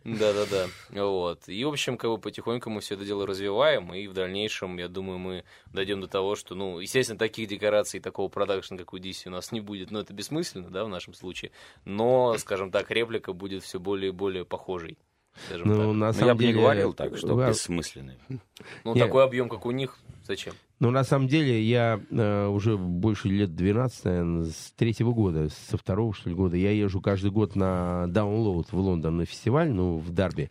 Да-да-да. 0.05 0.67
Вот. 0.91 1.49
И, 1.49 1.65
в 1.65 1.69
общем, 1.69 1.97
как 1.97 2.11
бы 2.11 2.19
потихоньку 2.19 2.69
мы 2.69 2.83
все 2.83 2.95
это 2.95 3.07
дело 3.07 3.27
развиваем, 3.27 3.95
и 3.95 4.07
в 4.07 4.13
дальнейшем, 4.13 4.77
я 4.77 4.89
думаю, 4.89 5.19
мы 5.19 5.45
дойдем 5.73 6.03
до 6.03 6.09
того, 6.09 6.37
что, 6.37 6.55
ну, 6.55 6.79
естественно, 6.79 7.19
таких 7.19 7.49
декораций, 7.49 8.01
такого 8.01 8.29
продакшн, 8.29 8.77
как 8.77 8.93
у 8.93 8.99
DC, 8.99 9.29
у 9.29 9.31
нас 9.31 9.51
не 9.51 9.61
будет. 9.63 9.91
Но 9.91 10.01
это 10.01 10.13
бессмысленно, 10.13 10.69
да, 10.69 10.85
в 10.85 10.89
нашем 10.89 11.15
случае. 11.15 11.53
Но, 11.87 12.37
скажем 12.37 12.71
так, 12.71 12.91
реплика 12.91 13.33
будет 13.33 13.63
все 13.63 13.81
более 13.81 14.09
и 14.11 14.13
более 14.13 14.45
похожей. 14.45 14.99
Скажем 15.47 15.69
Ну, 15.69 15.75
так. 15.75 15.87
на 15.87 15.93
Ну, 15.93 16.07
я 16.07 16.13
самом 16.13 16.37
бы 16.37 16.43
не 16.45 16.49
деле... 16.51 16.61
говорил 16.61 16.93
так, 16.93 17.17
что 17.17 17.37
да, 17.37 17.49
бессмысленный. 17.51 18.19
Ну, 18.85 18.95
не. 18.95 19.01
такой 19.01 19.25
объем, 19.25 19.49
как 19.49 19.67
у 19.67 19.71
них, 19.71 19.99
зачем? 20.27 20.55
Ну, 20.81 20.91
на 20.91 21.05
самом 21.05 21.29
деле, 21.29 21.63
я 21.63 22.01
э, 22.11 22.47
уже 22.49 22.77
больше 22.77 23.29
лет 23.29 23.55
12, 23.55 24.05
наверное, 24.05 24.45
с 24.47 24.73
третьего 24.77 25.13
года, 25.13 25.49
со 25.49 25.77
второго, 25.77 26.13
что 26.13 26.29
ли, 26.29 26.35
года, 26.35 26.57
я 26.57 26.71
езжу 26.73 27.01
каждый 27.01 27.31
год 27.31 27.57
на 27.57 28.05
Download 28.09 28.67
в 28.71 28.75
Лондон 28.75 29.17
на 29.19 29.25
фестиваль, 29.25 29.71
ну, 29.71 29.99
в 29.99 30.11
Дарби. 30.11 30.51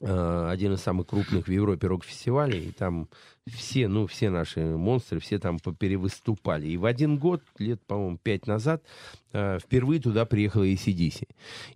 Э, 0.00 0.48
один 0.50 0.74
из 0.74 0.82
самых 0.82 1.06
крупных 1.06 1.48
в 1.48 1.50
Европе 1.50 1.86
рок-фестивалей. 1.86 2.68
И 2.68 2.72
там 2.72 3.08
все, 3.46 3.88
ну, 3.88 4.06
все 4.06 4.30
наши 4.30 4.60
монстры, 4.60 5.20
все 5.20 5.38
там 5.38 5.58
перевыступали. 5.58 6.68
И 6.68 6.76
в 6.76 6.84
один 6.84 7.18
год, 7.18 7.42
лет, 7.58 7.80
по-моему, 7.86 8.18
пять 8.18 8.46
назад, 8.46 8.82
э, 9.32 9.58
впервые 9.62 10.00
туда 10.00 10.24
приехала 10.24 10.64
ACDC. 10.64 11.28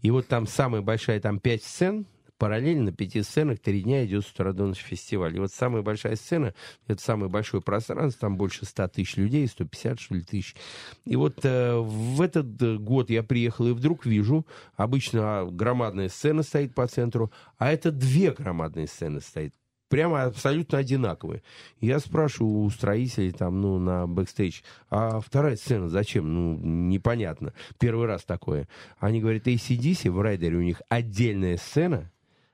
И 0.03 0.11
вот 0.11 0.27
там 0.27 0.47
самая 0.47 0.83
большая, 0.83 1.21
там 1.21 1.39
пять 1.39 1.63
сцен, 1.63 2.07
параллельно 2.41 2.91
пяти 2.91 3.23
сценах 3.23 3.61
три 3.61 3.83
дня 3.83 4.05
идет 4.07 4.25
Страдонов 4.25 4.79
фестиваль. 4.79 5.37
И 5.37 5.39
вот 5.39 5.53
самая 5.53 5.83
большая 5.83 6.17
сцена, 6.17 6.55
это 6.89 7.01
самое 7.01 7.31
большое 7.31 7.63
пространство, 7.63 8.23
там 8.23 8.39
больше 8.39 8.65
100 8.65 8.89
тысяч 8.89 9.17
людей, 9.17 9.47
150, 9.47 10.01
что 10.01 10.15
ли, 10.15 10.23
тысяч. 10.23 10.57
И 11.05 11.17
вот 11.17 11.45
э, 11.45 11.77
в 11.77 12.21
этот 12.21 12.61
э, 12.63 12.79
год 12.79 13.11
я 13.11 13.23
приехал 13.23 13.69
и 13.69 13.73
вдруг 13.73 14.07
вижу, 14.07 14.47
обычно 14.75 15.47
громадная 15.51 16.09
сцена 16.09 16.43
стоит 16.43 16.75
по 16.75 16.87
центру, 16.87 17.31
а 17.59 17.71
это 17.71 17.93
две 17.93 18.33
громадные 18.33 18.87
сцены 18.87 19.21
стоит. 19.21 19.55
Прямо 19.91 20.23
абсолютно 20.23 20.79
одинаковые. 20.79 21.43
Я 21.81 21.99
спрашиваю 21.99 22.61
у 22.61 22.71
строителей 22.71 23.33
там, 23.33 23.61
ну, 23.61 23.81
на 23.81 24.07
бэкстейдж, 24.07 24.61
а 24.89 25.19
вторая 25.19 25.57
сцена 25.57 25.89
зачем? 25.89 26.33
Ну, 26.33 26.57
непонятно. 26.57 27.53
Первый 27.81 28.07
раз 28.07 28.23
такое. 28.23 28.69
Они 29.01 29.21
говорят, 29.21 29.49
AC/DC 29.49 30.09
в 30.09 30.21
райдере 30.21 30.57
у 30.57 30.63
них 30.63 30.81
отдельная 30.89 31.57
сцена, 31.57 32.09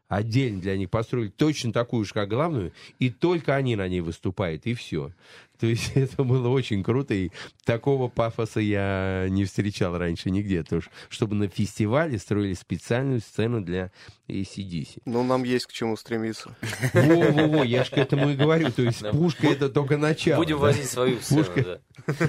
отдельно 0.09 0.61
для 0.61 0.77
них 0.77 0.91
построили 0.91 1.29
точно 1.29 1.73
такую 1.73 2.05
же, 2.05 2.13
как 2.15 2.29
главную, 2.29 2.73
и 2.99 3.11
только 3.11 3.55
они 3.57 3.77
на 3.77 3.89
ней 3.89 4.01
выступают, 4.01 4.67
и 4.67 4.75
все. 4.75 5.13
То 5.59 5.67
есть 5.67 5.93
это 5.95 6.23
было 6.23 6.49
очень 6.49 6.85
круто, 6.85 7.15
и 7.15 7.31
такого 7.65 8.09
пафоса 8.09 8.61
я 8.61 9.27
не 9.31 9.45
встречал 9.47 9.97
раньше 9.97 10.31
нигде. 10.31 10.63
То 10.63 10.77
есть, 10.77 10.89
чтобы 11.09 11.35
на 11.35 11.49
фестивале 11.49 12.19
строили 12.19 12.53
специальную 12.55 13.21
сцену 13.21 13.63
для 13.63 13.91
ACDC. 14.29 15.01
Ну, 15.07 15.23
нам 15.23 15.45
есть 15.45 15.67
к 15.67 15.73
чему 15.73 15.97
стремиться. 15.97 16.55
Во-во-во, 16.93 17.65
я 17.65 17.85
же 17.85 17.91
к 17.91 17.99
этому 17.99 18.31
и 18.31 18.37
говорю. 18.37 18.71
То 18.71 18.83
есть 18.83 19.01
Да. 19.01 19.13
пушка 19.13 19.47
это 19.47 19.69
только 19.71 19.97
начало. 19.97 20.37
Будем 20.41 20.57
да. 20.57 20.63
возить 20.63 20.91
свою 20.91 21.21
сцену, 21.21 21.45
Пушка. 21.45 21.81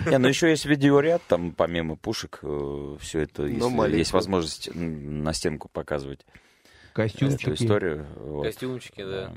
да. 0.05 0.19
Ну 0.19 0.27
еще 0.29 0.49
есть 0.49 0.65
видеоряд, 0.65 1.21
там 1.27 1.51
помимо 1.51 1.95
пушек, 1.97 2.39
все 3.01 3.19
это, 3.19 3.45
если 3.45 3.61
маленькую. 3.61 3.97
есть 3.97 4.13
возможность 4.13 4.69
на 4.73 5.33
стенку 5.33 5.67
показывать 5.69 6.25
эту 7.05 7.13
Костюмчики. 7.13 7.63
историю. 7.63 8.05
вот. 8.17 8.43
Костюмчики, 8.43 9.03
да. 9.03 9.33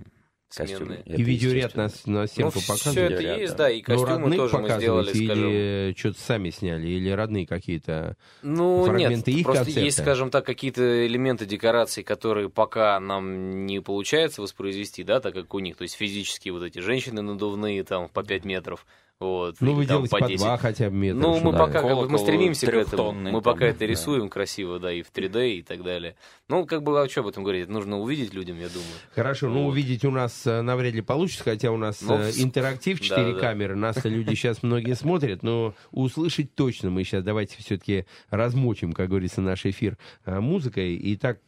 Это 0.58 0.74
И 1.04 1.22
видеоряд 1.22 1.76
на, 1.76 1.88
на 2.06 2.26
стенку 2.26 2.54
ну, 2.56 2.60
все 2.60 2.72
показывают. 2.72 3.12
это 3.12 3.20
Видеоряд, 3.22 3.40
есть, 3.40 3.52
да. 3.56 3.64
да, 3.64 3.70
и 3.70 3.76
Ну, 3.78 3.84
костюмы 3.84 4.36
тоже 4.36 4.58
мы 4.58 4.70
сделали, 4.70 5.12
скажем. 5.12 5.48
или 5.48 5.94
что-то 5.96 6.20
сами 6.20 6.50
сняли, 6.50 6.88
или 6.88 7.10
родные 7.10 7.46
какие-то? 7.46 8.16
Ну, 8.42 8.84
фрагменты 8.84 9.30
нет, 9.30 9.38
их 9.40 9.44
просто 9.44 9.64
концерта? 9.66 9.84
есть, 9.84 9.98
скажем 10.00 10.30
так, 10.32 10.44
какие-то 10.44 11.06
элементы 11.06 11.46
декораций, 11.46 12.02
которые 12.02 12.50
пока 12.50 12.98
нам 12.98 13.64
не 13.64 13.78
получается 13.80 14.42
воспроизвести, 14.42 15.04
да, 15.04 15.20
так 15.20 15.34
как 15.34 15.54
у 15.54 15.60
них, 15.60 15.76
то 15.76 15.82
есть 15.82 15.94
физические 15.94 16.52
вот 16.52 16.64
эти 16.64 16.80
женщины 16.80 17.22
надувные, 17.22 17.84
там, 17.84 18.08
по 18.08 18.24
5 18.24 18.44
метров, 18.44 18.86
вот, 19.20 19.56
Ну, 19.60 19.74
вы 19.74 19.84
делаете 19.84 20.08
по 20.18 20.26
10. 20.26 20.38
два 20.38 20.56
хотя 20.56 20.88
бы 20.88 20.96
метра. 20.96 21.20
Ну, 21.20 21.34
мы 21.34 21.38
чтобы- 21.40 21.58
пока 21.58 21.82
как 21.82 21.94
бы, 21.96 22.08
мы 22.08 22.18
стремимся 22.18 22.66
к 22.66 22.74
этому. 22.74 23.12
Мы 23.12 23.42
пока 23.42 23.66
это 23.66 23.80
да. 23.80 23.86
рисуем 23.86 24.30
красиво, 24.30 24.78
да, 24.78 24.90
и 24.92 25.02
в 25.02 25.12
3D 25.12 25.56
и 25.58 25.62
так 25.62 25.82
далее. 25.82 26.16
Ну, 26.48 26.64
как 26.64 26.82
бы, 26.82 26.98
а 27.00 27.06
что 27.08 27.20
об 27.20 27.26
этом 27.26 27.42
говорить? 27.42 27.64
Это 27.64 27.72
нужно 27.72 27.98
увидеть 28.00 28.32
людям, 28.32 28.58
я 28.58 28.68
думаю. 28.68 28.88
Хорошо, 29.14 29.48
ну 29.50 29.64
Вот. 29.64 29.70
увидеть 29.72 30.04
у 30.06 30.10
нас 30.10 30.46
э, 30.46 30.62
навряд 30.62 30.94
ли 30.94 31.02
получится, 31.02 31.44
хотя 31.44 31.70
у 31.70 31.76
нас 31.76 32.00
Ну, 32.00 32.14
э, 32.18 32.30
интерактив, 32.38 32.98
4 33.00 33.26
да, 33.26 33.32
да. 33.34 33.40
камеры, 33.40 33.76
нас 33.76 34.02
люди 34.04 34.30
сейчас 34.34 34.62
многие 34.62 34.94
смотрят, 34.96 35.42
но 35.42 35.74
услышать 35.90 36.54
точно 36.54 36.88
мы 36.90 37.04
сейчас 37.04 37.22
давайте 37.22 37.56
все-таки 37.58 38.06
размочим, 38.30 38.92
как 38.94 39.10
говорится, 39.10 39.42
наш 39.42 39.66
эфир 39.66 39.98
э, 40.24 40.40
музыкой. 40.40 40.98
Итак, 41.14 41.40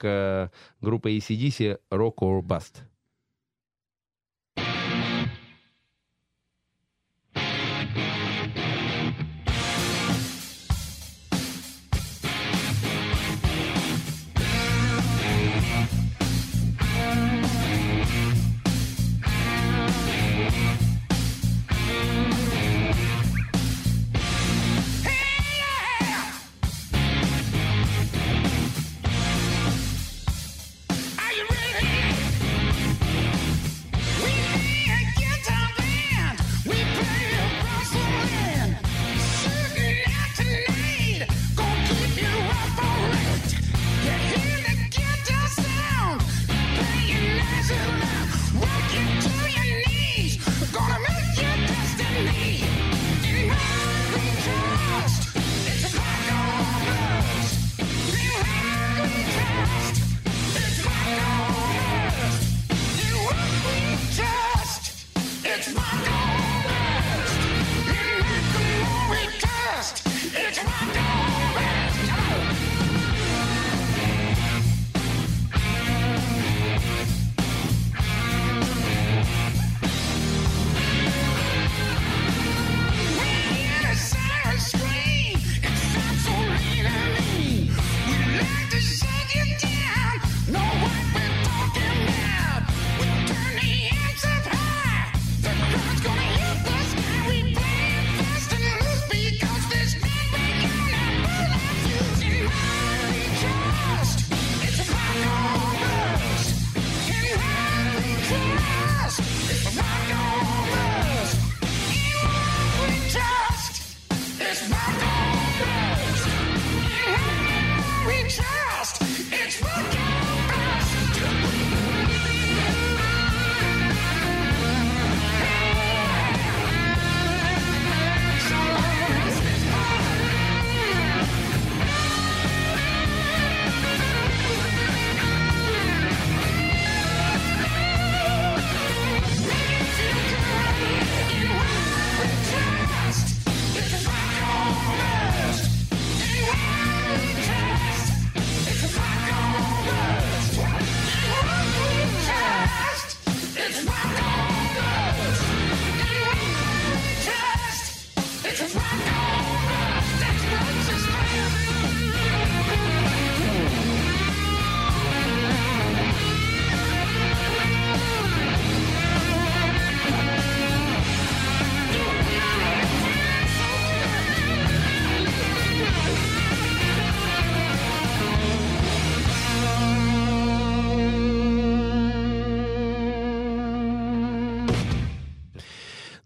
группа 0.82 1.08
ACDC 1.08 1.78
«Rock 1.90 2.16
or 2.20 2.42
Bust». 2.42 2.82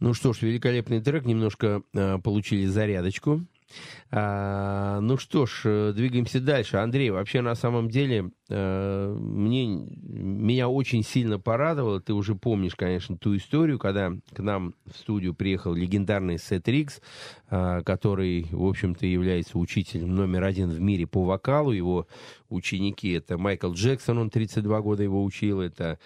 Ну 0.06 0.14
что 0.14 0.32
ж, 0.32 0.42
великолепный 0.42 1.00
трек, 1.00 1.24
немножко 1.24 1.82
э, 1.92 2.18
получили 2.18 2.64
зарядочку. 2.66 3.44
А, 4.12 5.00
ну 5.00 5.18
что 5.18 5.46
ж, 5.46 5.62
э, 5.64 5.92
двигаемся 5.96 6.40
дальше. 6.40 6.76
Андрей, 6.76 7.10
вообще 7.10 7.40
на 7.40 7.56
самом 7.56 7.90
деле 7.90 8.30
э, 8.48 9.16
мне, 9.18 9.66
меня 9.66 10.68
очень 10.68 11.02
сильно 11.02 11.40
порадовало. 11.40 12.00
Ты 12.00 12.12
уже 12.12 12.36
помнишь, 12.36 12.76
конечно, 12.76 13.18
ту 13.18 13.36
историю, 13.36 13.80
когда 13.80 14.12
к 14.32 14.38
нам 14.38 14.74
в 14.84 14.96
студию 14.96 15.34
приехал 15.34 15.74
легендарный 15.74 16.38
Сет 16.38 16.68
Рикс, 16.68 17.00
э, 17.50 17.82
который, 17.84 18.46
в 18.52 18.64
общем-то, 18.64 19.04
является 19.06 19.58
учителем 19.58 20.14
номер 20.14 20.44
один 20.44 20.70
в 20.70 20.80
мире 20.80 21.08
по 21.08 21.24
вокалу. 21.24 21.72
Его 21.72 22.06
ученики 22.48 23.10
это 23.10 23.38
Майкл 23.38 23.72
Джексон, 23.72 24.18
он 24.18 24.30
32 24.30 24.80
года 24.82 25.02
его 25.02 25.24
учил, 25.24 25.60
это 25.60 25.98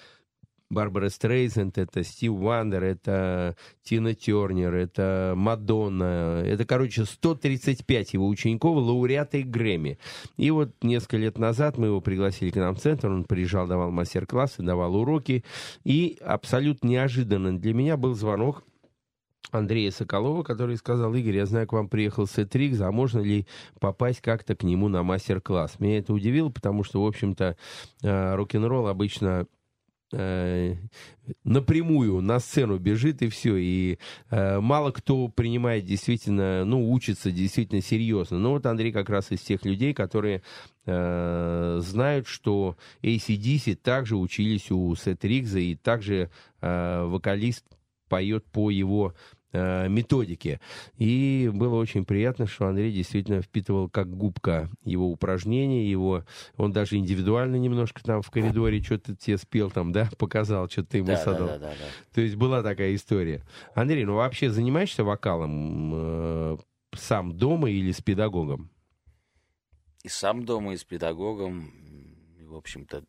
Барбара 0.70 1.08
Стрейзенд, 1.08 1.78
это 1.78 2.04
Стив 2.04 2.32
Вандер, 2.32 2.84
это 2.84 3.56
Тина 3.82 4.14
Тернер, 4.14 4.72
это 4.72 5.34
Мадонна. 5.36 6.42
Это, 6.44 6.64
короче, 6.64 7.04
135 7.04 8.14
его 8.14 8.28
учеников, 8.28 8.76
лауреаты 8.76 9.42
Грэмми. 9.42 9.98
И 10.36 10.50
вот 10.52 10.70
несколько 10.80 11.16
лет 11.16 11.38
назад 11.38 11.76
мы 11.76 11.86
его 11.86 12.00
пригласили 12.00 12.50
к 12.50 12.56
нам 12.56 12.76
в 12.76 12.80
центр, 12.80 13.08
он 13.08 13.24
приезжал, 13.24 13.66
давал 13.66 13.90
мастер-классы, 13.90 14.62
давал 14.62 14.94
уроки. 14.94 15.44
И 15.84 16.18
абсолютно 16.24 16.86
неожиданно 16.86 17.58
для 17.58 17.74
меня 17.74 17.96
был 17.96 18.14
звонок 18.14 18.62
Андрея 19.50 19.90
Соколова, 19.90 20.44
который 20.44 20.76
сказал, 20.76 21.12
Игорь, 21.14 21.36
я 21.36 21.46
знаю, 21.46 21.66
к 21.66 21.72
вам 21.72 21.88
приехал 21.88 22.28
Сет 22.28 22.54
Ригз, 22.54 22.80
а 22.80 22.92
можно 22.92 23.20
ли 23.20 23.46
попасть 23.80 24.20
как-то 24.20 24.54
к 24.54 24.62
нему 24.62 24.88
на 24.88 25.02
мастер-класс? 25.02 25.80
Меня 25.80 25.98
это 25.98 26.12
удивило, 26.12 26.50
потому 26.50 26.84
что, 26.84 27.02
в 27.02 27.06
общем-то, 27.06 27.56
э, 28.02 28.34
рок-н-ролл 28.36 28.86
обычно 28.86 29.46
э, 30.12 30.76
напрямую 31.44 32.20
на 32.20 32.38
сцену 32.40 32.78
бежит 32.78 33.22
и 33.22 33.28
все. 33.28 33.56
И 33.56 33.98
э, 34.30 34.60
мало 34.60 34.90
кто 34.90 35.28
принимает 35.28 35.84
действительно, 35.84 36.64
ну, 36.64 36.90
учится 36.90 37.30
действительно 37.30 37.82
серьезно. 37.82 38.38
Но 38.38 38.52
вот 38.52 38.66
Андрей 38.66 38.92
как 38.92 39.08
раз 39.08 39.30
из 39.30 39.40
тех 39.40 39.64
людей, 39.64 39.94
которые 39.94 40.42
э, 40.86 41.80
знают, 41.82 42.26
что 42.26 42.76
ACDC 43.02 43.76
также 43.76 44.16
учились 44.16 44.70
у 44.70 44.94
Сет 44.96 45.24
Ригза, 45.24 45.60
и 45.60 45.74
также 45.74 46.30
э, 46.60 47.04
вокалист 47.04 47.64
поет 48.08 48.44
по 48.46 48.70
его 48.70 49.14
э, 49.52 49.88
методике. 49.88 50.60
И 50.96 51.50
было 51.52 51.76
очень 51.76 52.04
приятно, 52.04 52.46
что 52.46 52.66
Андрей 52.66 52.92
действительно 52.92 53.42
впитывал 53.42 53.88
как 53.88 54.08
губка 54.14 54.70
его 54.84 55.10
упражнения, 55.10 55.88
его, 55.90 56.24
он 56.56 56.72
даже 56.72 56.96
индивидуально 56.96 57.56
немножко 57.56 58.02
там 58.02 58.22
в 58.22 58.30
коридоре 58.30 58.82
что-то 58.82 59.14
тебе 59.16 59.38
спел 59.38 59.70
там, 59.70 59.92
да, 59.92 60.08
показал, 60.18 60.68
что-то 60.68 60.90
ты 60.90 60.98
ему 60.98 61.08
Да, 61.08 61.24
задал. 61.24 61.46
да, 61.48 61.58
да, 61.58 61.68
да, 61.70 61.74
да. 61.74 61.84
То 62.14 62.20
есть 62.20 62.36
была 62.36 62.62
такая 62.62 62.94
история. 62.94 63.44
Андрей, 63.74 64.04
ну 64.04 64.14
вообще 64.16 64.50
занимаешься 64.50 65.04
вокалом 65.04 65.92
э, 65.94 66.56
сам 66.94 67.32
дома 67.36 67.70
или 67.70 67.92
с 67.92 68.00
педагогом? 68.00 68.70
И 70.02 70.08
сам 70.08 70.44
дома, 70.44 70.72
и 70.72 70.76
с 70.76 70.84
педагогом. 70.84 71.72
В 72.48 72.56
общем-то, 72.56 73.04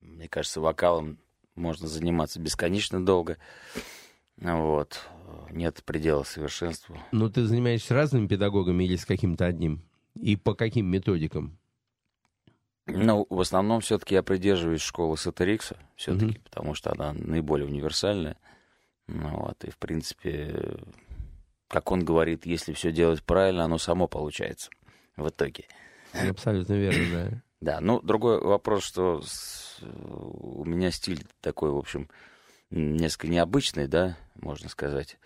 мне 0.00 0.28
кажется, 0.28 0.60
вокалом 0.60 1.18
можно 1.54 1.88
заниматься 1.88 2.40
бесконечно 2.40 3.04
долго. 3.04 3.38
Вот. 4.36 5.00
Нет 5.50 5.82
предела 5.84 6.22
совершенству. 6.22 6.98
Ну, 7.12 7.30
ты 7.30 7.44
занимаешься 7.44 7.94
разными 7.94 8.26
педагогами 8.26 8.84
или 8.84 8.96
с 8.96 9.04
каким-то 9.04 9.46
одним? 9.46 9.82
И 10.14 10.36
по 10.36 10.54
каким 10.54 10.86
методикам? 10.86 11.58
Ну, 12.86 13.26
в 13.30 13.40
основном 13.40 13.80
все-таки 13.80 14.14
я 14.14 14.22
придерживаюсь 14.22 14.80
школы 14.80 15.16
Сатерикса, 15.16 15.76
все-таки, 15.94 16.32
mm-hmm. 16.32 16.44
потому 16.44 16.74
что 16.74 16.92
она 16.92 17.12
наиболее 17.12 17.66
универсальная. 17.66 18.36
Ну, 19.06 19.28
вот, 19.36 19.64
и, 19.64 19.70
в 19.70 19.78
принципе, 19.78 20.78
как 21.68 21.90
он 21.92 22.04
говорит, 22.04 22.44
если 22.44 22.72
все 22.72 22.92
делать 22.92 23.22
правильно, 23.22 23.64
оно 23.64 23.78
само 23.78 24.08
получается 24.08 24.70
в 25.16 25.28
итоге. 25.28 25.66
Абсолютно 26.12 26.74
верно, 26.74 27.04
да. 27.12 27.42
Да, 27.60 27.80
ну, 27.80 28.00
другой 28.00 28.40
вопрос, 28.40 28.82
что 28.82 29.22
у 29.80 30.64
меня 30.64 30.90
стиль 30.90 31.24
такой, 31.40 31.70
в 31.70 31.76
общем, 31.76 32.08
несколько 32.72 33.28
необычный, 33.28 33.86
да, 33.86 34.16
можно 34.34 34.68
сказать. 34.68 35.18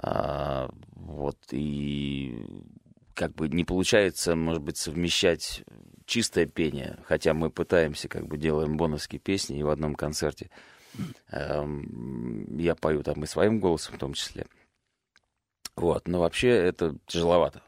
А, 0.00 0.70
вот, 0.94 1.38
и 1.50 2.44
как 3.14 3.34
бы 3.34 3.48
не 3.48 3.64
получается, 3.64 4.36
может 4.36 4.62
быть, 4.62 4.76
совмещать 4.76 5.64
чистое 6.04 6.46
пение, 6.46 6.98
хотя 7.04 7.34
мы 7.34 7.50
пытаемся, 7.50 8.08
как 8.08 8.26
бы 8.26 8.36
делаем 8.36 8.76
бонусские 8.76 9.20
песни, 9.20 9.58
и 9.58 9.62
в 9.62 9.70
одном 9.70 9.94
концерте 9.94 10.50
эм, 11.30 12.56
я 12.58 12.74
пою 12.74 13.02
там 13.02 13.24
и 13.24 13.26
своим 13.26 13.60
голосом 13.60 13.94
в 13.94 13.98
том 13.98 14.12
числе. 14.14 14.46
Вот, 15.74 16.08
но 16.08 16.20
вообще 16.20 16.48
это 16.48 16.96
тяжеловато 17.06 17.62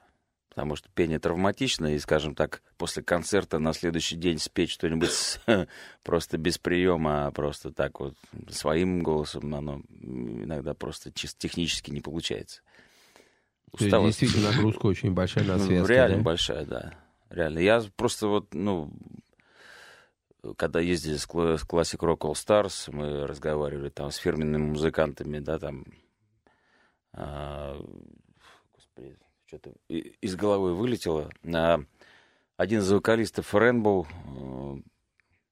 потому 0.50 0.76
что 0.76 0.88
пение 0.90 1.18
травматично, 1.18 1.94
и, 1.94 1.98
скажем 1.98 2.34
так, 2.34 2.62
после 2.76 3.02
концерта 3.02 3.58
на 3.58 3.72
следующий 3.72 4.16
день 4.16 4.38
спеть 4.38 4.70
что-нибудь 4.70 5.40
просто 6.02 6.36
без 6.36 6.58
приема, 6.58 7.26
а 7.26 7.30
просто 7.30 7.72
так 7.72 8.00
вот 8.00 8.14
своим 8.50 9.02
голосом, 9.02 9.54
оно 9.54 9.80
иногда 10.02 10.74
просто 10.74 11.12
чисто 11.12 11.38
технически 11.38 11.90
не 11.90 12.00
получается. 12.00 12.60
Усталость. 13.72 13.90
То 13.90 14.06
есть, 14.06 14.20
действительно, 14.20 14.52
нагрузка 14.52 14.86
очень 14.86 15.12
большая 15.12 15.44
на 15.44 15.58
связку, 15.58 15.74
ну, 15.74 15.86
Реально 15.86 16.16
да? 16.16 16.22
большая, 16.22 16.64
да. 16.66 16.94
Реально. 17.30 17.60
Я 17.60 17.82
просто 17.96 18.26
вот, 18.26 18.52
ну, 18.52 18.92
когда 20.56 20.80
ездили 20.80 21.16
с 21.16 21.26
Classic 21.26 21.98
Rock 21.98 22.18
All 22.18 22.32
Stars, 22.32 22.90
мы 22.92 23.26
разговаривали 23.26 23.90
там 23.90 24.10
с 24.10 24.16
фирменными 24.16 24.70
музыкантами, 24.70 25.38
да, 25.38 25.60
там, 25.60 25.84
а, 27.12 27.80
господи, 28.74 29.16
что-то 29.50 29.72
из 29.88 30.36
головы 30.36 30.74
вылетело. 30.76 31.28
Один 32.56 32.80
из 32.80 32.92
вокалистов 32.92 33.52
Рэнбоу 33.54 34.06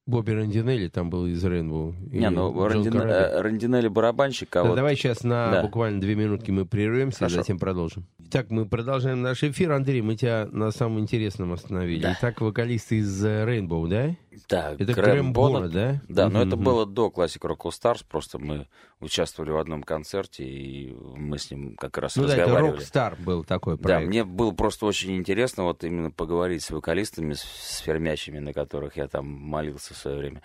Бобби 0.09 0.31
Рандинелли 0.31 0.87
там 0.87 1.11
был 1.11 1.27
из 1.27 1.43
Рейнбоу. 1.43 1.93
Не, 2.11 2.31
ну 2.31 2.67
Рандин... 2.67 2.99
Э, 2.99 3.41
Рандинелли 3.41 3.89
барабанщик. 3.89 4.55
А 4.55 4.63
да, 4.63 4.69
вот... 4.69 4.75
Давай 4.75 4.95
сейчас 4.95 5.23
на 5.23 5.51
да. 5.51 5.61
буквально 5.61 6.01
две 6.01 6.15
минутки 6.15 6.49
мы 6.49 6.65
прервемся, 6.65 7.19
Хорошо. 7.19 7.35
и 7.35 7.37
затем 7.39 7.59
продолжим. 7.59 8.07
Итак, 8.17 8.47
мы 8.49 8.65
продолжаем 8.65 9.21
наш 9.21 9.43
эфир. 9.43 9.71
Андрей, 9.71 10.01
мы 10.01 10.15
тебя 10.15 10.47
на 10.51 10.71
самом 10.71 10.99
интересном 10.99 11.53
остановили. 11.53 12.01
Да. 12.01 12.17
Итак, 12.17 12.41
вокалист 12.41 12.91
из 12.91 13.23
Рейнбоу, 13.23 13.87
да? 13.87 14.15
Да, 14.47 14.75
это 14.77 14.93
Грэм 14.93 15.33
Бона, 15.33 15.69
да? 15.69 16.01
Да, 16.07 16.29
но 16.29 16.41
это 16.41 16.55
было 16.55 16.85
до 16.85 17.07
Classic 17.07 17.39
Rock 17.39 17.59
All 17.65 17.71
Stars, 17.71 18.05
просто 18.07 18.39
мы 18.39 18.67
участвовали 18.99 19.51
в 19.51 19.57
одном 19.57 19.83
концерте, 19.83 20.43
и 20.43 20.93
мы 20.93 21.37
с 21.37 21.49
ним 21.51 21.75
как 21.75 21.97
раз 21.97 22.15
ну, 22.15 22.23
разговаривали. 22.23 22.71
да, 22.71 22.77
это 22.77 23.15
Rockstar 23.15 23.23
был 23.23 23.43
такой 23.43 23.77
проект. 23.77 24.03
Да, 24.03 24.07
мне 24.07 24.23
было 24.23 24.51
просто 24.51 24.85
очень 24.85 25.15
интересно 25.15 25.63
вот 25.63 25.83
именно 25.83 26.11
поговорить 26.11 26.63
с 26.63 26.69
вокалистами, 26.69 27.33
с, 27.33 27.41
с 27.41 27.77
фермячими, 27.79 28.39
на 28.39 28.53
которых 28.53 28.97
я 28.97 29.07
там 29.07 29.25
молился 29.25 29.93
в 29.93 29.97
свое 29.97 30.17
время. 30.17 30.41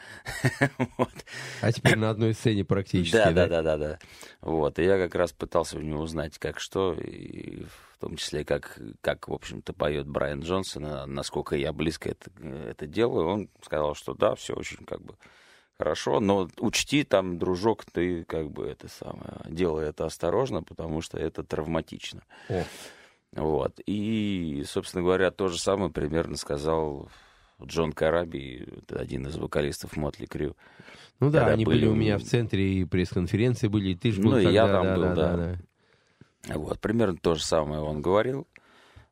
вот. 0.98 1.10
А 1.60 1.72
теперь 1.72 1.96
на 1.96 2.10
одной 2.10 2.34
сцене 2.34 2.64
практически, 2.64 3.16
да? 3.16 3.32
Да, 3.32 3.46
да, 3.48 3.62
да, 3.62 3.76
да. 3.76 3.98
Вот, 4.40 4.78
и 4.78 4.84
я 4.84 4.98
как 4.98 5.14
раз 5.14 5.32
пытался 5.32 5.78
у 5.78 5.80
него 5.80 6.02
узнать, 6.02 6.38
как 6.38 6.60
что, 6.60 6.92
и 6.94 7.64
в 7.94 7.98
том 7.98 8.16
числе, 8.16 8.44
как, 8.44 8.78
как 9.00 9.28
в 9.28 9.32
общем-то, 9.32 9.72
поет 9.72 10.06
Брайан 10.06 10.40
Джонсон, 10.40 11.12
насколько 11.12 11.54
я 11.54 11.72
близко 11.72 12.10
это, 12.10 12.30
это 12.42 12.86
делаю. 12.86 13.26
Он 13.26 13.48
сказал, 13.62 13.94
что 13.94 14.14
да, 14.14 14.34
все 14.34 14.54
очень 14.54 14.84
как 14.84 15.00
бы 15.00 15.14
хорошо, 15.78 16.20
но 16.20 16.48
учти 16.58 17.04
там, 17.04 17.38
дружок, 17.38 17.84
ты 17.84 18.24
как 18.24 18.50
бы 18.50 18.66
это 18.66 18.88
самое, 18.88 19.40
делай 19.48 19.88
это 19.88 20.06
осторожно, 20.06 20.62
потому 20.62 21.00
что 21.00 21.18
это 21.18 21.44
травматично. 21.44 22.22
О. 22.48 22.64
Вот. 23.32 23.80
И, 23.86 24.64
собственно 24.66 25.02
говоря, 25.02 25.30
то 25.30 25.48
же 25.48 25.58
самое 25.58 25.90
примерно 25.90 26.36
сказал 26.36 27.08
Джон 27.62 27.92
Караби, 27.92 28.68
один 28.88 29.26
из 29.26 29.36
вокалистов 29.36 29.96
Мотли 29.96 30.26
Крю. 30.26 30.56
Ну 31.20 31.30
да, 31.30 31.46
они 31.46 31.64
были, 31.64 31.86
у 31.86 31.94
меня 31.94 32.18
в 32.18 32.24
центре, 32.24 32.80
и 32.80 32.84
пресс-конференции 32.84 33.68
были, 33.68 33.90
и 33.90 33.94
ты 33.94 34.12
же 34.12 34.20
был 34.20 34.32
Ну, 34.32 34.36
тогда, 34.36 34.50
я 34.50 34.66
там 34.66 34.84
да, 34.84 34.94
был, 34.96 35.02
да. 35.02 35.14
да, 35.14 35.36
да. 35.36 35.58
Вот, 36.48 36.80
примерно 36.80 37.16
то 37.16 37.34
же 37.34 37.44
самое 37.44 37.80
он 37.80 38.02
говорил. 38.02 38.46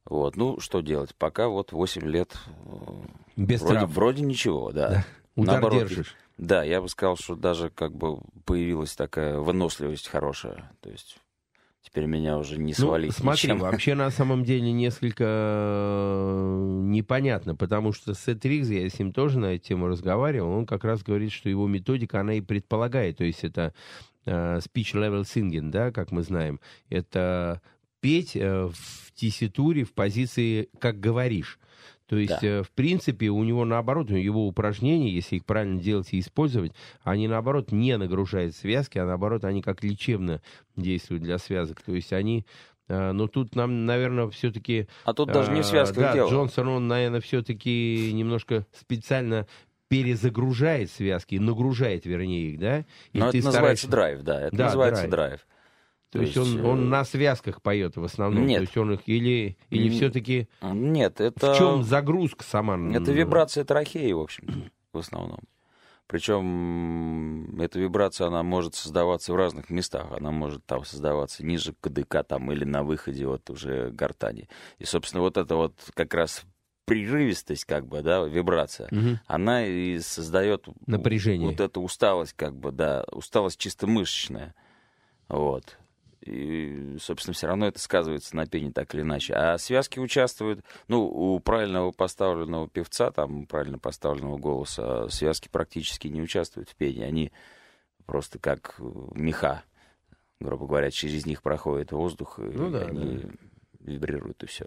Вот, 0.05 0.37
ну, 0.37 0.59
что 0.59 0.81
делать? 0.81 1.15
Пока 1.15 1.49
вот 1.49 1.73
8 1.73 2.03
лет... 2.03 2.37
Э, 2.67 3.03
Без 3.37 3.61
вроде, 3.61 3.79
трав. 3.81 3.91
вроде 3.91 4.23
ничего, 4.23 4.73
да. 4.73 4.89
да. 4.89 5.05
Удар 5.37 5.61
Наоборот, 5.61 5.89
держишь. 5.89 6.17
Да, 6.39 6.65
я 6.65 6.81
бы 6.83 6.89
сказал, 6.89 7.17
что 7.17 7.37
даже 7.37 7.71
как 7.71 7.95
бы 7.95 8.19
появилась 8.45 8.97
такая 8.97 9.39
выносливость 9.39 10.09
хорошая. 10.09 10.73
То 10.81 10.91
есть 10.91 11.19
теперь 11.83 12.07
меня 12.07 12.39
уже 12.39 12.59
не 12.59 12.75
свалить 12.75 13.13
ну, 13.19 13.23
смотри, 13.23 13.51
ничем. 13.51 13.59
вообще 13.61 13.95
на 13.95 14.11
самом 14.11 14.45
деле 14.45 14.73
несколько 14.73 15.25
э, 15.25 16.81
непонятно, 16.85 17.55
потому 17.55 17.93
что 17.93 18.15
Сет 18.15 18.45
Ригз, 18.45 18.69
я 18.69 18.89
с 18.89 18.99
ним 18.99 19.13
тоже 19.13 19.39
на 19.39 19.55
эту 19.55 19.69
тему 19.69 19.89
разговаривал, 19.89 20.51
он 20.51 20.67
как 20.67 20.85
раз 20.85 21.03
говорит, 21.03 21.33
что 21.33 21.49
его 21.49 21.67
методика, 21.69 22.21
она 22.21 22.35
и 22.35 22.41
предполагает, 22.41 23.19
то 23.19 23.25
есть 23.25 23.45
это 23.45 23.75
speech 24.27 24.95
level 24.95 25.23
singing, 25.23 25.71
да, 25.71 25.91
как 25.91 26.13
мы 26.13 26.23
знаем, 26.23 26.61
это 26.89 27.61
петь 28.03 28.37
э, 28.37 28.67
в 28.67 29.13
тесситуре, 29.15 29.85
в 29.85 29.95
позиции 29.95 30.69
«как 30.79 31.01
говоришь». 31.01 31.59
То 32.07 32.19
есть, 32.19 32.41
да. 32.43 32.47
э, 32.47 32.63
в 32.63 32.71
принципе, 32.73 33.31
у 33.31 33.43
него 33.43 33.65
наоборот, 33.65 34.11
его 34.11 34.47
упражнения, 34.47 35.09
если 35.09 35.37
их 35.37 35.47
правильно 35.47 35.81
делать 35.81 36.13
и 36.13 36.19
использовать, 36.19 36.73
они 37.05 37.27
наоборот 37.27 37.73
не 37.73 37.97
нагружают 37.97 38.55
связки, 38.55 38.99
а 38.99 39.07
наоборот, 39.07 39.45
они 39.45 39.63
как 39.63 39.83
лечебно 39.83 40.43
действуют 40.77 41.23
для 41.23 41.39
связок. 41.39 41.81
То 41.81 41.95
есть 41.95 42.13
они 42.13 42.45
э, 42.89 43.13
но 43.13 43.29
тут 43.29 43.55
нам, 43.55 43.87
наверное, 43.87 44.29
все-таки... 44.29 44.89
А 45.05 45.15
тут 45.15 45.33
даже 45.33 45.53
не 45.53 45.63
в 45.63 45.67
связках 45.67 46.03
да, 46.03 46.13
дело. 46.13 46.29
Джонсон, 46.29 46.69
он, 46.69 46.89
наверное, 46.89 47.21
все-таки 47.21 48.11
немножко 48.13 48.67
специально 48.73 49.47
перезагружает 49.93 50.91
связки, 50.91 51.35
нагружает, 51.35 52.07
вернее, 52.07 52.53
их, 52.53 52.59
да? 52.59 52.79
И 53.13 53.19
Но 53.19 53.29
это 53.29 53.41
стараешься... 53.41 53.47
называется 53.47 53.89
драйв, 53.89 54.23
да, 54.23 54.41
это 54.41 54.57
да, 54.57 54.65
называется 54.65 55.09
драйв. 55.09 55.11
драйв. 55.11 55.41
То, 56.11 56.19
То 56.19 56.25
есть, 56.25 56.37
есть 56.37 56.57
он, 56.57 56.67
он 56.67 56.81
э, 56.81 56.89
на 56.89 57.05
связках 57.05 57.63
поет 57.63 57.97
в 57.97 58.05
основном? 58.05 58.47
Нет. 58.47 58.59
То 58.59 58.63
есть 58.63 58.77
он 58.77 58.93
их 58.93 59.01
или, 59.07 59.57
или 59.71 59.89
все-таки... 59.91 60.49
Нет, 60.63 61.21
это... 61.21 61.55
В 61.55 61.59
чем 61.59 61.85
загрузка 61.85 62.45
сама? 62.45 62.79
Это 62.97 63.13
вибрация 63.13 63.65
трахеи, 63.65 64.13
в 64.13 64.21
общем 64.21 64.71
в 64.93 64.99
основном. 64.99 65.41
Причем 66.07 67.59
эта 67.59 67.79
вибрация, 67.79 68.27
она 68.27 68.43
может 68.43 68.75
создаваться 68.75 69.33
в 69.33 69.37
разных 69.37 69.71
местах. 69.71 70.09
Она 70.11 70.31
может 70.31 70.65
там 70.67 70.85
создаваться 70.85 71.45
ниже 71.45 71.75
КДК 71.81 72.23
там, 72.23 72.53
или 72.53 72.65
на 72.65 72.83
выходе 72.83 73.27
вот 73.27 73.49
уже 73.49 73.91
гортани. 73.91 74.49
И, 74.79 74.85
собственно, 74.85 75.23
вот 75.23 75.39
это 75.39 75.57
вот 75.57 75.75
как 75.95 76.13
раз 76.13 76.45
прерывистость, 76.85 77.65
как 77.65 77.87
бы, 77.87 78.03
да, 78.03 78.25
вибрация, 78.25 78.89
угу. 78.91 79.19
она 79.27 79.67
и 79.67 79.99
создает 80.01 80.67
напряжение. 80.87 81.49
Вот 81.49 81.61
эту 81.61 81.81
усталость, 81.81 82.35
как 82.35 82.57
бы, 82.57 82.73
да, 82.73 83.05
усталость 83.13 83.59
чисто 83.59 83.87
мышечная. 83.87 84.55
Вот. 85.29 85.79
И, 86.21 86.99
собственно, 87.01 87.35
все 87.35 87.49
равно 87.49 87.67
это 87.67 87.81
сказывается 87.81 88.37
на 88.37 88.47
пении 88.47 88.71
так 88.71 88.95
или 88.95 89.03
иначе. 89.03 89.35
А 89.35 89.59
связки 89.59 89.99
участвуют, 89.99 90.65
ну, 90.87 91.05
у 91.05 91.41
правильного 91.41 91.91
поставленного 91.91 92.69
певца, 92.69 93.11
там, 93.11 93.47
правильно 93.47 93.79
поставленного 93.79 94.39
голоса, 94.39 95.09
связки 95.09 95.49
практически 95.49 96.07
не 96.07 96.23
участвуют 96.23 96.69
в 96.69 96.77
пении. 96.77 97.03
Они 97.03 97.33
просто 98.07 98.39
как 98.39 98.77
меха, 99.15 99.65
грубо 100.39 100.67
говоря, 100.67 100.91
через 100.91 101.27
них 101.27 101.43
проходит 101.43 101.91
воздух, 101.91 102.39
ну, 102.39 102.69
и 102.69 102.73
да, 102.73 102.87
они 102.87 103.17
да. 103.19 103.29
вибрируют, 103.81 104.45
и 104.45 104.47
все. 104.47 104.67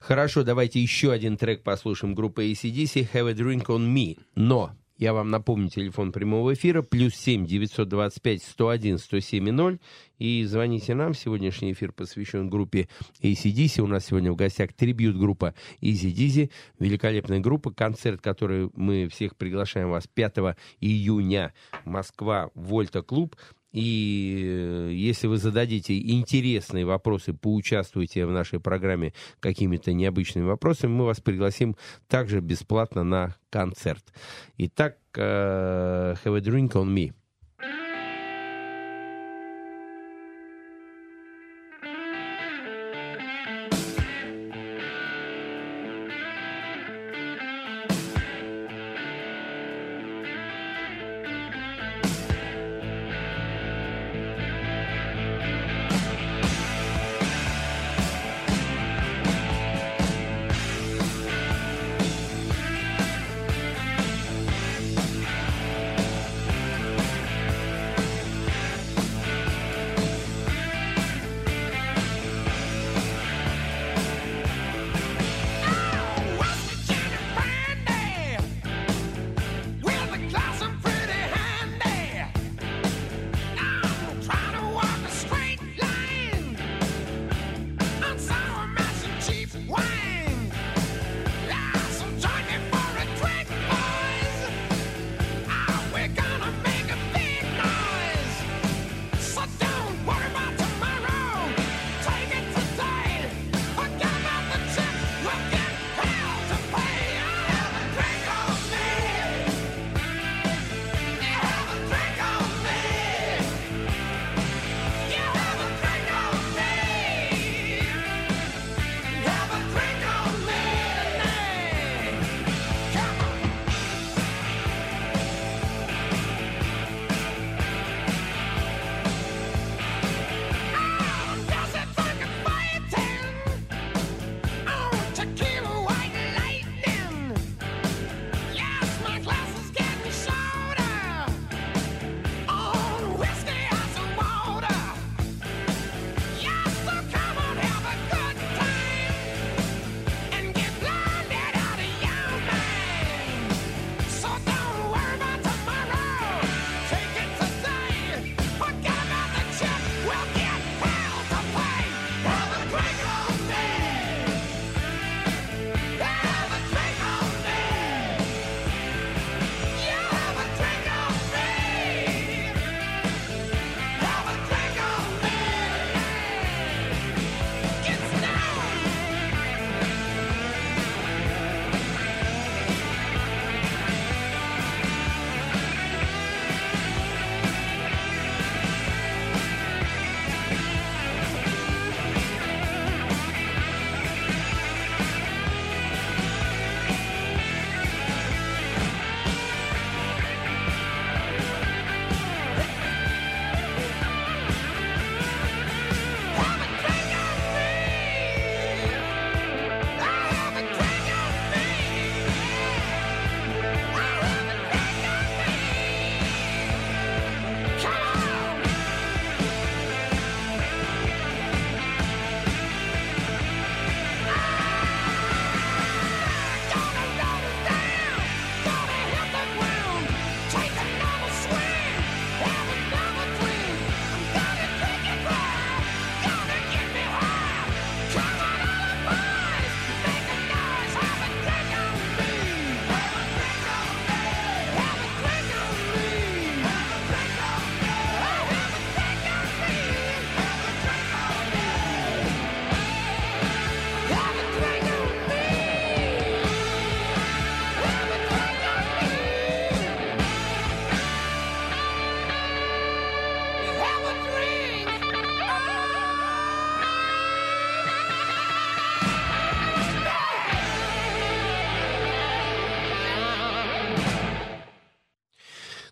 Хорошо, 0.00 0.44
давайте 0.44 0.80
еще 0.80 1.12
один 1.12 1.36
трек 1.36 1.62
послушаем 1.62 2.14
группы 2.14 2.50
ACDC 2.50 3.08
«Have 3.12 3.30
a 3.30 3.34
Drink 3.34 3.66
on 3.66 3.92
Me». 3.92 4.18
Но 4.34 4.72
я 4.98 5.12
вам 5.12 5.30
напомню, 5.30 5.68
телефон 5.68 6.10
прямого 6.10 6.54
эфира, 6.54 6.82
плюс 6.82 7.14
7 7.14 7.46
925 7.46 8.42
101 8.42 8.98
107 8.98 9.50
0. 9.52 9.78
И 10.18 10.42
звоните 10.44 10.96
нам. 10.96 11.14
Сегодняшний 11.14 11.70
эфир 11.70 11.92
посвящен 11.92 12.50
группе 12.50 12.88
ACDC. 13.22 13.80
У 13.80 13.86
нас 13.86 14.06
сегодня 14.06 14.32
в 14.32 14.36
гостях 14.36 14.72
трибьют-группа 14.72 15.54
Easy 15.80 16.12
Dizzy. 16.12 16.50
Великолепная 16.80 17.38
группа. 17.38 17.70
Концерт, 17.70 18.20
который 18.20 18.70
мы 18.74 19.06
всех 19.08 19.36
приглашаем 19.36 19.90
вас 19.90 20.08
5 20.08 20.56
июня. 20.80 21.54
Москва, 21.84 22.50
Вольта 22.54 23.02
Клуб. 23.02 23.36
И 23.72 24.42
э, 24.44 24.92
если 24.92 25.26
вы 25.26 25.36
зададите 25.36 25.98
интересные 25.98 26.86
вопросы, 26.86 27.34
поучаствуйте 27.34 28.24
в 28.26 28.30
нашей 28.30 28.60
программе 28.60 29.12
какими-то 29.40 29.92
необычными 29.92 30.46
вопросами, 30.46 30.92
мы 30.92 31.04
вас 31.04 31.20
пригласим 31.20 31.76
также 32.06 32.40
бесплатно 32.40 33.04
на 33.04 33.36
концерт. 33.50 34.04
Итак, 34.56 34.96
uh, 35.14 36.16
Have 36.24 36.36
a 36.36 36.40
Drink 36.40 36.72
on 36.72 36.88
Me. 36.94 37.12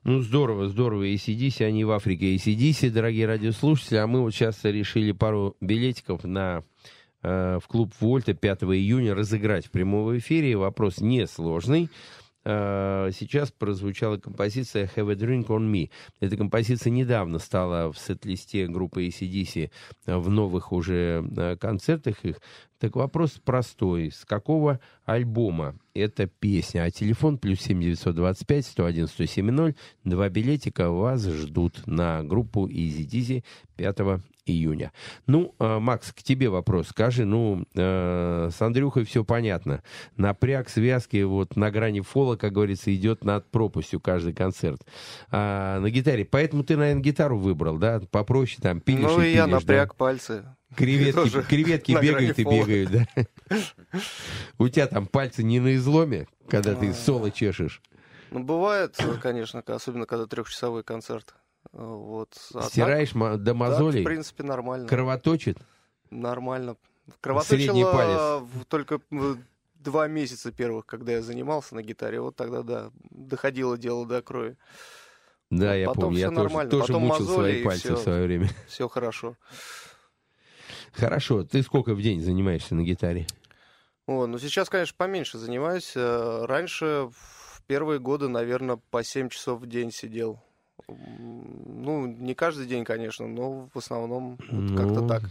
Ну, 0.08 0.20
здорово, 0.20 0.68
здорово. 0.68 1.02
ACDC, 1.08 1.64
они 1.64 1.84
в 1.84 1.90
Африке 1.90 2.36
ACDC, 2.36 2.90
дорогие 2.90 3.26
радиослушатели. 3.26 3.96
А 3.96 4.06
мы 4.06 4.20
вот 4.20 4.32
сейчас 4.32 4.62
решили 4.62 5.10
пару 5.10 5.56
билетиков 5.60 6.22
на 6.22 6.62
э, 7.24 7.58
в 7.60 7.66
клуб 7.66 7.92
Вольта 7.98 8.32
5 8.32 8.62
июня 8.62 9.16
разыграть 9.16 9.66
в 9.66 9.72
прямом 9.72 10.16
эфире. 10.16 10.56
Вопрос 10.56 11.00
несложный. 11.00 11.90
Э, 12.44 13.10
сейчас 13.18 13.50
прозвучала 13.50 14.16
композиция 14.18 14.88
«Have 14.94 15.10
a 15.10 15.16
Drink 15.16 15.48
on 15.48 15.68
Me». 15.68 15.90
Эта 16.20 16.36
композиция 16.36 16.92
недавно 16.92 17.40
стала 17.40 17.90
в 17.92 17.98
сет-листе 17.98 18.68
группы 18.68 19.08
ACDC 19.08 19.72
в 20.06 20.30
новых 20.30 20.70
уже 20.70 21.28
э, 21.36 21.56
концертах 21.56 22.24
их. 22.24 22.36
Так 22.78 22.94
вопрос 22.94 23.40
простой. 23.44 24.12
С 24.12 24.24
какого 24.24 24.78
альбома 25.04 25.76
эта 25.96 26.26
песня. 26.26 26.84
А 26.84 26.90
телефон 26.90 27.38
плюс 27.38 27.60
7 27.60 27.80
925 27.80 28.66
101 28.66 29.06
107 29.06 29.74
Два 30.04 30.28
билетика 30.28 30.90
вас 30.90 31.24
ждут 31.24 31.86
на 31.86 32.22
группу 32.22 32.68
Easy 32.68 33.06
Dizzy 33.06 33.44
5 33.76 34.20
июня. 34.46 34.92
Ну, 35.26 35.54
э, 35.58 35.78
Макс, 35.78 36.12
к 36.12 36.22
тебе 36.22 36.48
вопрос. 36.48 36.88
Скажи, 36.88 37.24
ну, 37.24 37.64
э, 37.74 38.50
с 38.52 38.62
Андрюхой 38.62 39.04
все 39.04 39.24
понятно. 39.24 39.82
Напряг 40.16 40.68
связки 40.68 41.22
вот 41.22 41.56
на 41.56 41.70
грани 41.70 42.00
фола, 42.00 42.36
как 42.36 42.52
говорится, 42.52 42.94
идет 42.94 43.24
над 43.24 43.50
пропастью 43.50 44.00
каждый 44.00 44.32
концерт. 44.32 44.80
А, 45.30 45.80
на 45.80 45.90
гитаре. 45.90 46.24
Поэтому 46.24 46.62
ты, 46.62 46.76
наверное, 46.76 47.02
гитару 47.02 47.38
выбрал, 47.38 47.78
да? 47.78 48.00
Попроще 48.10 48.58
там 48.62 48.80
пилишь 48.80 49.02
Ну, 49.02 49.20
и 49.20 49.30
и 49.30 49.34
я 49.34 49.44
пилишь, 49.44 49.60
напряг 49.60 49.88
да? 49.88 49.94
пальцы. 49.94 50.44
Креветки, 50.76 51.42
креветки 51.42 51.92
бегают 51.92 52.38
и 52.38 52.44
бегают, 52.44 52.90
да? 52.90 53.58
У 54.58 54.68
тебя 54.68 54.86
там 54.86 55.06
пальцы 55.06 55.42
не 55.42 55.60
на 55.60 55.74
изломе, 55.76 56.26
когда 56.48 56.74
ты 56.74 56.92
соло 56.92 57.30
чешешь? 57.30 57.80
Ну, 58.30 58.40
бывает, 58.42 58.96
конечно, 59.22 59.62
особенно 59.66 60.04
когда 60.06 60.26
трехчасовой 60.26 60.82
концерт. 60.82 61.34
Э, 61.72 61.78
Вот. 61.78 62.36
А 62.54 62.60
так- 62.62 62.70
Стираешь 62.70 63.12
до 63.12 63.38
так, 63.38 63.54
мозолей? 63.54 64.02
в 64.02 64.04
принципе, 64.04 64.42
нормально. 64.42 64.88
Кровоточит? 64.88 65.58
Нормально. 66.10 66.76
Кровоточило 67.20 68.46
только 68.68 69.00
два 69.74 70.08
месяца 70.08 70.50
первых, 70.52 70.86
когда 70.86 71.12
я 71.12 71.22
занимался 71.22 71.74
на 71.76 71.82
гитаре. 71.82 72.20
Вот 72.20 72.34
тогда, 72.36 72.62
да, 72.62 72.90
доходило 73.10 73.78
дело 73.78 74.04
до 74.06 74.20
крови. 74.22 74.56
Да, 75.50 75.74
я 75.76 75.86
Потом 75.86 76.04
помню, 76.04 76.18
я 76.18 76.28
тоже, 76.30 76.40
нормально. 76.42 76.70
тоже 76.70 76.86
Потом 76.88 77.02
мучил 77.02 77.20
мозоли, 77.24 77.36
свои 77.52 77.64
пальцы 77.64 77.82
всё. 77.88 77.96
в 77.96 78.00
свое 78.00 78.24
время. 78.26 78.50
Все 78.66 78.88
хорошо. 78.88 79.36
Хорошо, 80.96 81.44
ты 81.44 81.62
сколько 81.62 81.94
в 81.94 82.00
день 82.00 82.20
занимаешься 82.20 82.74
на 82.74 82.82
гитаре? 82.82 83.26
О, 84.06 84.26
ну 84.26 84.38
сейчас, 84.38 84.70
конечно, 84.70 84.94
поменьше 84.96 85.36
занимаюсь. 85.36 85.92
Э, 85.94 86.44
Раньше, 86.46 87.08
в 87.12 87.62
первые 87.66 87.98
годы, 87.98 88.28
наверное, 88.28 88.78
по 88.90 89.02
7 89.02 89.28
часов 89.28 89.60
в 89.60 89.66
день 89.66 89.90
сидел. 89.90 90.40
Ну, 90.88 92.06
не 92.06 92.34
каждый 92.34 92.66
день, 92.66 92.84
конечно, 92.84 93.26
но 93.26 93.68
в 93.74 93.78
основном 93.78 94.38
вот 94.50 94.76
как-то 94.76 95.00
Ну, 95.00 95.08
так. 95.08 95.22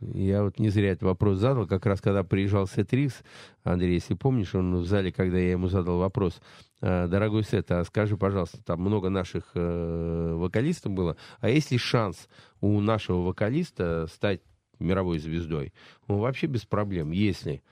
Я 0.00 0.42
вот 0.42 0.58
не 0.58 0.70
зря 0.70 0.92
этот 0.92 1.02
вопрос 1.02 1.38
задал, 1.38 1.66
как 1.66 1.84
раз 1.84 2.00
когда 2.00 2.22
приезжал 2.24 2.66
Сет 2.66 2.92
Рикс, 2.92 3.20
Андрей, 3.64 3.94
если 3.94 4.14
помнишь, 4.14 4.54
он 4.54 4.76
в 4.76 4.86
зале, 4.86 5.12
когда 5.12 5.36
я 5.38 5.50
ему 5.50 5.68
задал 5.68 5.98
вопрос, 5.98 6.40
«Э, 6.80 7.06
дорогой 7.06 7.44
Сет, 7.44 7.70
а 7.70 7.84
скажи, 7.84 8.16
пожалуйста, 8.16 8.62
там 8.64 8.80
много 8.80 9.10
наших 9.10 9.50
э, 9.54 10.34
вокалистов 10.36 10.92
было, 10.92 11.16
а 11.40 11.50
есть 11.50 11.70
ли 11.70 11.78
шанс 11.78 12.28
у 12.62 12.80
нашего 12.80 13.18
вокалиста 13.18 14.06
стать 14.06 14.40
мировой 14.80 15.18
звездой? 15.18 15.72
Он 16.08 16.18
вообще 16.18 16.46
без 16.46 16.64
проблем, 16.64 17.10
если... 17.10 17.62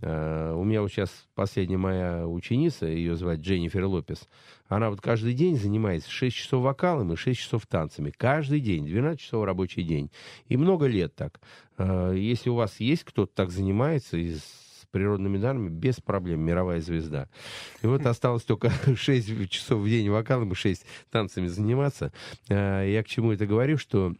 Э, 0.00 0.52
У 0.54 0.62
меня 0.62 0.80
вот 0.82 0.92
сейчас 0.92 1.10
последняя 1.34 1.76
моя 1.78 2.26
ученица, 2.28 2.86
ее 2.86 3.16
звать 3.16 3.40
Дженнифер 3.40 3.84
Лопес, 3.86 4.28
она 4.68 4.90
вот 4.90 5.00
каждый 5.00 5.34
день 5.34 5.56
занимается 5.56 6.08
6 6.10 6.36
часов 6.36 6.62
вокалом 6.62 7.12
и 7.12 7.16
6 7.16 7.40
часов 7.40 7.66
танцами. 7.66 8.12
Каждый 8.16 8.60
день, 8.60 8.86
12 8.86 9.20
часов 9.20 9.44
рабочий 9.44 9.82
день. 9.82 10.10
И 10.46 10.56
много 10.56 10.86
лет 10.86 11.16
так. 11.16 11.40
Э, 11.78 12.12
Если 12.16 12.48
у 12.48 12.54
вас 12.54 12.78
есть 12.78 13.02
кто-то 13.04 13.32
так 13.34 13.50
занимается 13.50 14.16
и 14.16 14.34
с 14.36 14.86
природными 14.92 15.36
данными, 15.36 15.68
без 15.68 15.96
проблем, 15.96 16.40
мировая 16.40 16.80
звезда. 16.80 17.28
И 17.82 17.86
вот 17.88 18.06
осталось 18.06 18.44
только 18.44 18.70
6 18.96 19.50
часов 19.50 19.80
в 19.82 19.88
день 19.88 20.08
вокалом 20.10 20.52
и 20.52 20.54
6 20.54 20.86
танцами 21.10 21.48
заниматься. 21.48 22.12
Э, 22.48 22.84
Я 22.88 23.02
к 23.02 23.08
чему 23.08 23.32
это 23.32 23.46
говорю, 23.46 23.76
что 23.78 24.14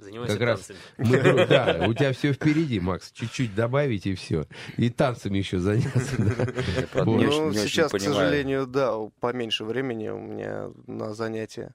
Занимайся 0.00 0.32
как 0.34 0.42
раз 0.42 0.60
танцами. 0.66 0.78
мы, 0.98 1.46
да, 1.48 1.84
у 1.86 1.94
тебя 1.94 2.12
все 2.12 2.32
впереди, 2.32 2.80
Макс. 2.80 3.12
Чуть-чуть 3.12 3.54
добавить 3.54 4.06
и 4.06 4.14
все. 4.14 4.46
И 4.76 4.88
танцами 4.88 5.38
еще 5.38 5.58
заняться. 5.58 6.16
да. 6.18 7.04
Ну, 7.04 7.52
сейчас, 7.52 7.92
к 7.92 8.00
сожалению, 8.00 8.66
да, 8.66 8.96
поменьше 9.20 9.64
времени 9.64 10.08
у 10.08 10.18
меня 10.18 10.70
на 10.86 11.12
занятия. 11.14 11.74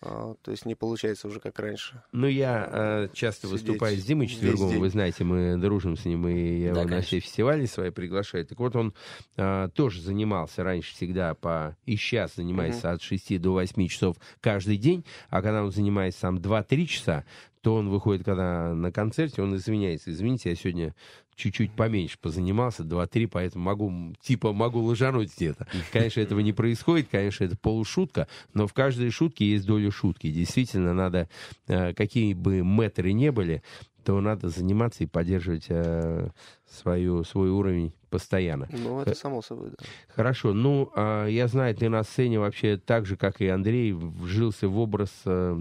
А, 0.00 0.34
То 0.42 0.52
есть 0.52 0.64
не 0.64 0.76
получается 0.76 1.26
уже 1.26 1.40
как 1.40 1.58
раньше. 1.58 2.02
Ну, 2.12 2.28
я 2.28 2.68
э, 2.70 3.08
часто 3.14 3.48
Сидеть 3.48 3.62
выступаю 3.62 3.96
с 3.96 4.04
Димой 4.04 4.26
день. 4.28 4.78
вы 4.78 4.90
знаете, 4.90 5.24
мы 5.24 5.56
дружим 5.56 5.96
с 5.96 6.04
ним, 6.04 6.28
и 6.28 6.60
я 6.60 6.72
Да, 6.72 6.80
его 6.80 6.82
на 6.84 6.88
конечно. 6.90 7.06
все 7.06 7.20
фестивали 7.20 7.66
свои 7.66 7.90
приглашаю. 7.90 8.46
Так 8.46 8.58
вот, 8.60 8.76
он 8.76 8.94
э, 9.36 9.68
тоже 9.74 10.00
занимался 10.00 10.62
раньше 10.62 10.94
всегда 10.94 11.34
по... 11.34 11.76
И 11.84 11.96
сейчас 11.96 12.36
занимается 12.36 12.92
от 12.92 13.02
6 13.02 13.40
до 13.40 13.52
8 13.54 13.88
часов 13.88 14.16
каждый 14.40 14.76
день, 14.76 15.04
а 15.30 15.42
когда 15.42 15.64
он 15.64 15.72
занимается 15.72 16.20
там 16.20 16.36
2-3 16.38 16.86
часа, 16.86 17.24
то 17.60 17.74
он 17.74 17.88
выходит, 17.88 18.24
когда 18.24 18.74
на 18.74 18.92
концерте, 18.92 19.42
он 19.42 19.56
извиняется. 19.56 20.10
Извините, 20.10 20.50
я 20.50 20.56
сегодня 20.56 20.94
чуть-чуть 21.34 21.72
поменьше 21.72 22.18
позанимался, 22.20 22.82
2-3, 22.82 23.28
поэтому 23.28 23.64
могу, 23.64 24.14
типа, 24.20 24.52
могу 24.52 24.80
лажануть 24.80 25.34
где-то. 25.36 25.66
Конечно, 25.92 26.20
этого 26.20 26.40
не 26.40 26.52
происходит, 26.52 27.08
конечно, 27.10 27.44
это 27.44 27.56
полушутка, 27.56 28.26
но 28.54 28.66
в 28.66 28.74
каждой 28.74 29.10
шутке 29.10 29.48
есть 29.48 29.64
доля 29.64 29.90
шутки. 29.90 30.30
Действительно, 30.30 30.94
надо, 30.94 31.28
э, 31.68 31.94
какие 31.94 32.34
бы 32.34 32.62
метры 32.62 33.12
не 33.12 33.30
были, 33.30 33.62
то 34.04 34.20
надо 34.20 34.48
заниматься 34.48 35.04
и 35.04 35.06
поддерживать 35.06 35.66
э, 35.68 36.30
свою, 36.66 37.24
свой 37.24 37.50
уровень 37.50 37.92
постоянно. 38.10 38.66
Ну, 38.72 39.00
Э, 39.00 39.02
это 39.02 39.14
само 39.14 39.42
собой, 39.42 39.70
да. 39.70 39.84
Хорошо, 40.08 40.54
ну, 40.54 40.90
а, 40.96 41.26
я 41.26 41.46
знаю, 41.46 41.74
ты 41.74 41.88
на 41.88 42.02
сцене 42.02 42.40
вообще 42.40 42.78
так 42.78 43.06
же, 43.06 43.16
как 43.16 43.40
и 43.40 43.48
Андрей, 43.48 43.92
вжился 43.92 44.68
в 44.68 44.78
образ 44.78 45.10
э, 45.26 45.60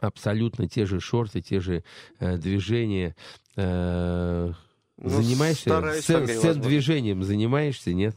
абсолютно 0.00 0.68
те 0.68 0.86
же 0.86 1.00
шорты, 1.00 1.40
те 1.40 1.60
же 1.60 1.84
э, 2.20 2.36
движения. 2.36 3.14
Э, 3.56 4.52
Ну, 4.96 5.08
занимаешься 5.08 5.64
сцен, 6.00 6.20
возможности. 6.22 6.58
движением 6.60 7.22
занимаешься, 7.22 7.92
нет? 7.94 8.16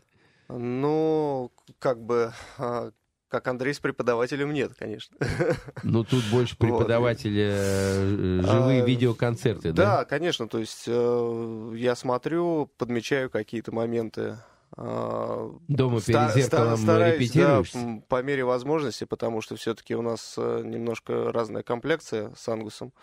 Ну, 0.50 1.52
как 1.80 2.04
бы, 2.04 2.34
а, 2.58 2.92
как 3.30 3.48
Андрей 3.48 3.74
с 3.74 3.80
преподавателем 3.80 4.52
нет, 4.54 4.74
конечно. 4.78 5.16
Ну, 5.84 6.04
тут 6.04 6.24
больше 6.26 6.56
Вот. 6.60 6.68
преподавателя 6.68 7.50
э, 7.54 8.42
живые 8.44 8.84
А, 8.84 8.86
видеоконцерты, 8.86 9.72
да? 9.72 9.84
Да, 10.00 10.06
конечно, 10.06 10.48
то 10.48 10.60
есть 10.60 10.84
э, 10.88 11.74
я 11.76 11.96
смотрю, 11.96 12.70
подмечаю 12.78 13.30
какие-то 13.30 13.72
моменты. 13.72 14.38
А, 14.78 15.52
Дома 15.68 16.00
ста- 16.00 16.12
перед 16.12 16.34
зеркалом 16.34 16.76
ста- 16.78 16.84
стараюсь, 16.84 17.16
репетируешь? 17.22 17.74
да, 17.74 18.02
по 18.08 18.22
мере 18.22 18.44
возможности, 18.46 19.04
потому 19.04 19.42
что 19.42 19.56
все-таки 19.56 19.96
у 19.96 20.02
нас 20.02 20.36
э, 20.38 20.62
немножко 20.64 21.32
разная 21.32 21.64
комплекция 21.64 22.34
с 22.36 22.48
Ангусом. 22.48 22.94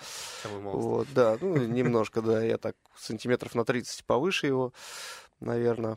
Самый. 0.42 0.60
Вот, 0.62 1.08
да, 1.12 1.36
ну, 1.40 1.56
немножко, 1.56 2.22
да, 2.22 2.42
я 2.42 2.58
так 2.58 2.76
сантиметров 2.96 3.54
на 3.54 3.64
30 3.64 4.04
повыше 4.04 4.46
его, 4.46 4.72
наверное. 5.40 5.96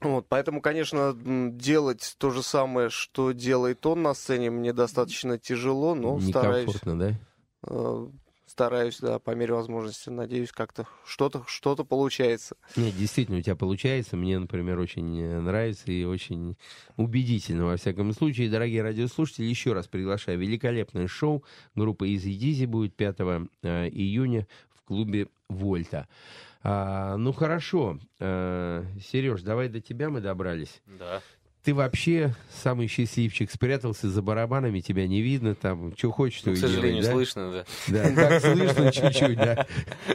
Вот, 0.00 0.26
поэтому, 0.28 0.60
конечно, 0.60 1.14
делать 1.16 2.16
то 2.18 2.30
же 2.30 2.42
самое, 2.42 2.90
что 2.90 3.32
делает 3.32 3.86
он 3.86 4.02
на 4.02 4.12
сцене, 4.12 4.50
мне 4.50 4.72
достаточно 4.72 5.38
тяжело, 5.38 5.94
но 5.94 6.20
стараюсь, 6.20 6.68
Некомфортно, 6.68 6.98
да? 6.98 8.10
Э, 8.54 8.64
стараюсь, 8.64 9.00
да, 9.00 9.18
по 9.18 9.32
мере 9.32 9.54
возможности. 9.54 10.10
Надеюсь, 10.10 10.52
как-то 10.52 10.86
что-то 11.04 11.44
что 11.46 11.74
получается. 11.76 12.56
Нет, 12.76 12.96
действительно, 12.96 13.38
у 13.38 13.42
тебя 13.42 13.56
получается. 13.56 14.16
Мне, 14.16 14.38
например, 14.38 14.78
очень 14.78 15.20
э, 15.20 15.40
нравится 15.40 15.90
и 15.90 16.04
очень 16.04 16.56
убедительно, 16.96 17.66
во 17.66 17.76
всяком 17.76 18.12
случае. 18.12 18.50
Дорогие 18.50 18.82
радиослушатели, 18.82 19.46
еще 19.46 19.72
раз 19.72 19.88
приглашаю. 19.88 20.38
Великолепное 20.38 21.08
шоу 21.08 21.44
группы 21.74 22.12
Изи 22.14 22.34
Дизи 22.34 22.66
будет 22.66 22.94
5 22.94 23.16
э, 23.20 23.88
июня 23.88 24.46
в 24.74 24.82
клубе 24.82 25.28
Вольта. 25.48 26.08
А, 26.62 27.16
ну, 27.16 27.32
хорошо. 27.32 27.98
Сереж, 28.18 29.42
давай 29.42 29.68
до 29.68 29.80
тебя 29.80 30.08
мы 30.08 30.20
добрались. 30.20 30.80
Да. 30.98 31.20
Ты 31.64 31.72
вообще 31.72 32.34
самый 32.62 32.88
счастливчик, 32.88 33.50
спрятался 33.50 34.10
за 34.10 34.20
барабанами, 34.20 34.80
тебя 34.80 35.08
не 35.08 35.22
видно, 35.22 35.54
там, 35.54 35.96
что 35.96 36.10
хочешь, 36.10 36.42
то 36.42 36.50
Ну, 36.50 36.56
к 36.56 36.58
сожалению, 36.58 37.02
делай, 37.02 37.06
да? 37.06 37.12
слышно, 37.12 37.52
да. 37.52 37.64
Да, 37.88 38.14
так 38.14 38.42
слышно 38.42 38.92
чуть-чуть, 38.92 39.36
да. 39.36 39.66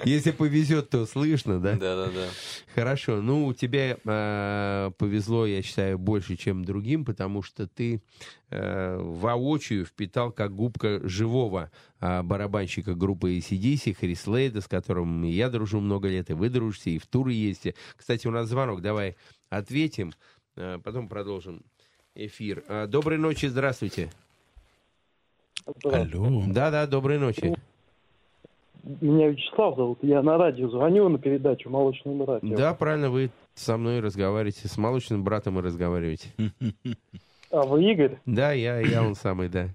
Если 0.05 0.29
повезет, 0.29 0.91
то 0.91 1.07
слышно, 1.07 1.59
да? 1.59 1.73
Да, 1.73 2.05
да, 2.05 2.11
да. 2.11 2.27
Хорошо. 2.75 3.23
Ну, 3.23 3.47
у 3.47 3.53
тебя 3.55 3.97
э, 4.03 4.91
повезло, 4.99 5.47
я 5.47 5.63
считаю, 5.63 5.97
больше, 5.97 6.35
чем 6.35 6.63
другим, 6.63 7.03
потому 7.03 7.41
что 7.41 7.65
ты 7.65 8.03
э, 8.51 8.97
воочию 8.99 9.85
впитал 9.85 10.31
как 10.31 10.53
губка 10.55 10.99
живого 11.07 11.71
э, 11.99 12.21
барабанщика 12.21 12.93
группы 12.93 13.37
ACDC, 13.37 13.95
Хрис 13.95 14.27
Лейда, 14.27 14.61
с 14.61 14.67
которым 14.67 15.23
я 15.23 15.49
дружу 15.49 15.79
много 15.79 16.09
лет, 16.09 16.29
и 16.29 16.33
вы 16.33 16.49
дружите, 16.49 16.91
и 16.91 16.99
в 16.99 17.07
туры 17.07 17.33
ездите. 17.33 17.73
Кстати, 17.95 18.27
у 18.27 18.31
нас 18.31 18.47
звонок, 18.49 18.81
давай 18.83 19.15
ответим, 19.49 20.13
потом 20.83 21.07
продолжим 21.07 21.61
эфир. 22.15 22.63
Э, 22.67 22.87
доброй 22.87 23.17
ночи, 23.17 23.45
здравствуйте. 23.47 24.09
Алло. 25.83 26.43
Да-да, 26.47 26.87
доброй 26.87 27.19
ночи. 27.19 27.55
Меня 28.83 29.29
Вячеслав 29.29 29.75
зовут, 29.75 29.99
я 30.01 30.21
на 30.21 30.37
радио 30.37 30.69
звоню 30.69 31.09
на 31.09 31.19
передачу 31.19 31.69
«Молочное 31.69 32.15
братья». 32.15 32.55
Да, 32.55 32.73
правильно, 32.73 33.09
вы 33.09 33.29
со 33.53 33.77
мной 33.77 33.99
разговариваете, 33.99 34.67
с 34.67 34.77
молочным 34.77 35.23
братом 35.23 35.59
и 35.59 35.61
разговариваете. 35.61 36.29
А 37.51 37.63
вы 37.63 37.83
Игорь? 37.91 38.19
Да, 38.27 38.51
я, 38.51 38.79
я 38.79 39.01
он 39.01 39.15
самый, 39.15 39.49
да. 39.49 39.69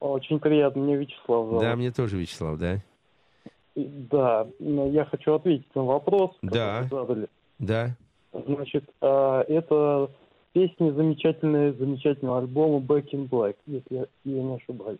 Очень 0.00 0.38
приятно, 0.38 0.82
мне 0.82 0.96
Вячеслав 0.96 1.46
зовут. 1.46 1.62
Да, 1.62 1.74
мне 1.74 1.90
тоже 1.90 2.18
Вячеслав, 2.18 2.58
да. 2.58 2.82
Да, 3.74 4.46
я 4.60 5.06
хочу 5.06 5.32
ответить 5.32 5.74
на 5.74 5.82
вопрос, 5.84 6.32
который 6.42 6.52
Да. 6.52 6.82
вы 6.82 6.88
задали. 6.88 7.28
Да. 7.58 7.96
Значит, 8.46 8.84
а, 9.00 9.42
это 9.42 10.10
песни 10.52 10.90
замечательные, 10.90 11.72
замечательного 11.74 12.38
альбома 12.38 12.78
Back 12.78 13.10
in 13.12 13.28
Black, 13.28 13.56
если 13.66 13.94
я, 13.94 14.06
не 14.24 14.54
ошибаюсь. 14.54 14.98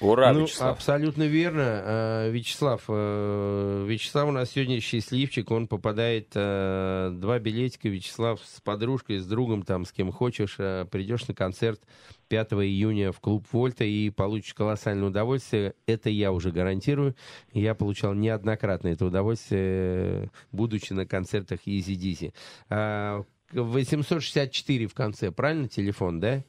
Ура, 0.00 0.32
ну, 0.32 0.42
Вячеслав. 0.42 0.76
Абсолютно 0.76 1.24
верно. 1.24 1.82
Э, 1.84 2.30
Вячеслав, 2.30 2.84
э, 2.88 3.84
Вячеслав 3.88 4.28
у 4.28 4.32
нас 4.32 4.50
сегодня 4.50 4.80
счастливчик, 4.80 5.50
он 5.50 5.66
попадает 5.66 6.28
э, 6.36 7.10
два 7.14 7.40
билетика, 7.40 7.88
Вячеслав 7.88 8.40
с 8.44 8.60
подружкой, 8.60 9.18
с 9.18 9.26
другом, 9.26 9.64
там, 9.64 9.84
с 9.84 9.90
кем 9.90 10.12
хочешь, 10.12 10.54
э, 10.58 10.84
придешь 10.88 11.26
на 11.26 11.34
концерт 11.34 11.80
5 12.28 12.52
июня 12.52 13.12
в 13.12 13.20
клуб 13.20 13.46
Вольта 13.52 13.84
и 13.84 14.10
получишь 14.10 14.54
колоссальное 14.54 15.08
удовольствие. 15.08 15.74
Это 15.86 16.10
я 16.10 16.32
уже 16.32 16.50
гарантирую. 16.50 17.14
Я 17.52 17.74
получал 17.74 18.14
неоднократно 18.14 18.88
это 18.88 19.06
удовольствие, 19.06 19.62
э, 19.62 20.26
будучи 20.52 20.92
на 20.92 21.06
концертах 21.06 21.60
Dizzy. 21.66 22.32
Э, 22.70 23.22
864 23.52 24.86
в 24.86 24.94
конце, 24.94 25.32
правильно 25.32 25.68
телефон, 25.68 26.20
да? 26.20 26.44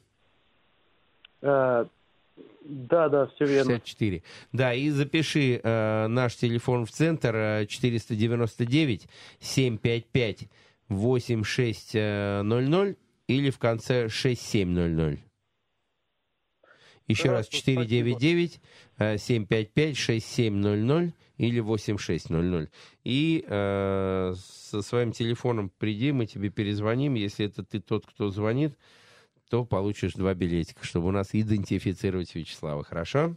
А, 1.41 1.87
да, 2.63 3.09
да, 3.09 3.27
все 3.27 3.45
верно. 3.45 3.75
64. 3.75 4.23
Да, 4.51 4.73
и 4.73 4.89
запиши 4.89 5.61
э, 5.63 6.07
наш 6.07 6.35
телефон 6.35 6.85
в 6.85 6.91
центр 6.91 7.35
э, 7.35 7.65
499 7.67 9.07
755 9.39 10.49
8600 10.89 12.97
или 13.27 13.49
в 13.49 13.59
конце 13.59 14.09
6700. 14.09 15.28
Еще 17.09 17.31
раз, 17.31 17.47
499 17.47 18.61
э, 18.99 19.17
755 19.17 19.97
6700 19.97 21.13
или 21.37 21.59
8600. 21.59 22.69
И 23.03 23.43
э, 23.47 24.33
со 24.37 24.81
своим 24.83 25.11
телефоном 25.11 25.71
приди, 25.79 26.11
мы 26.11 26.27
тебе 26.27 26.49
перезвоним. 26.49 27.15
Если 27.15 27.47
это 27.47 27.63
ты 27.63 27.79
тот, 27.79 28.05
кто 28.05 28.29
звонит, 28.29 28.77
то 29.49 29.65
получишь 29.65 30.13
два 30.13 30.35
билетика, 30.35 30.85
чтобы 30.85 31.07
у 31.07 31.11
нас 31.11 31.29
идентифицировать 31.33 32.35
Вячеслава. 32.35 32.83
Хорошо? 32.83 33.35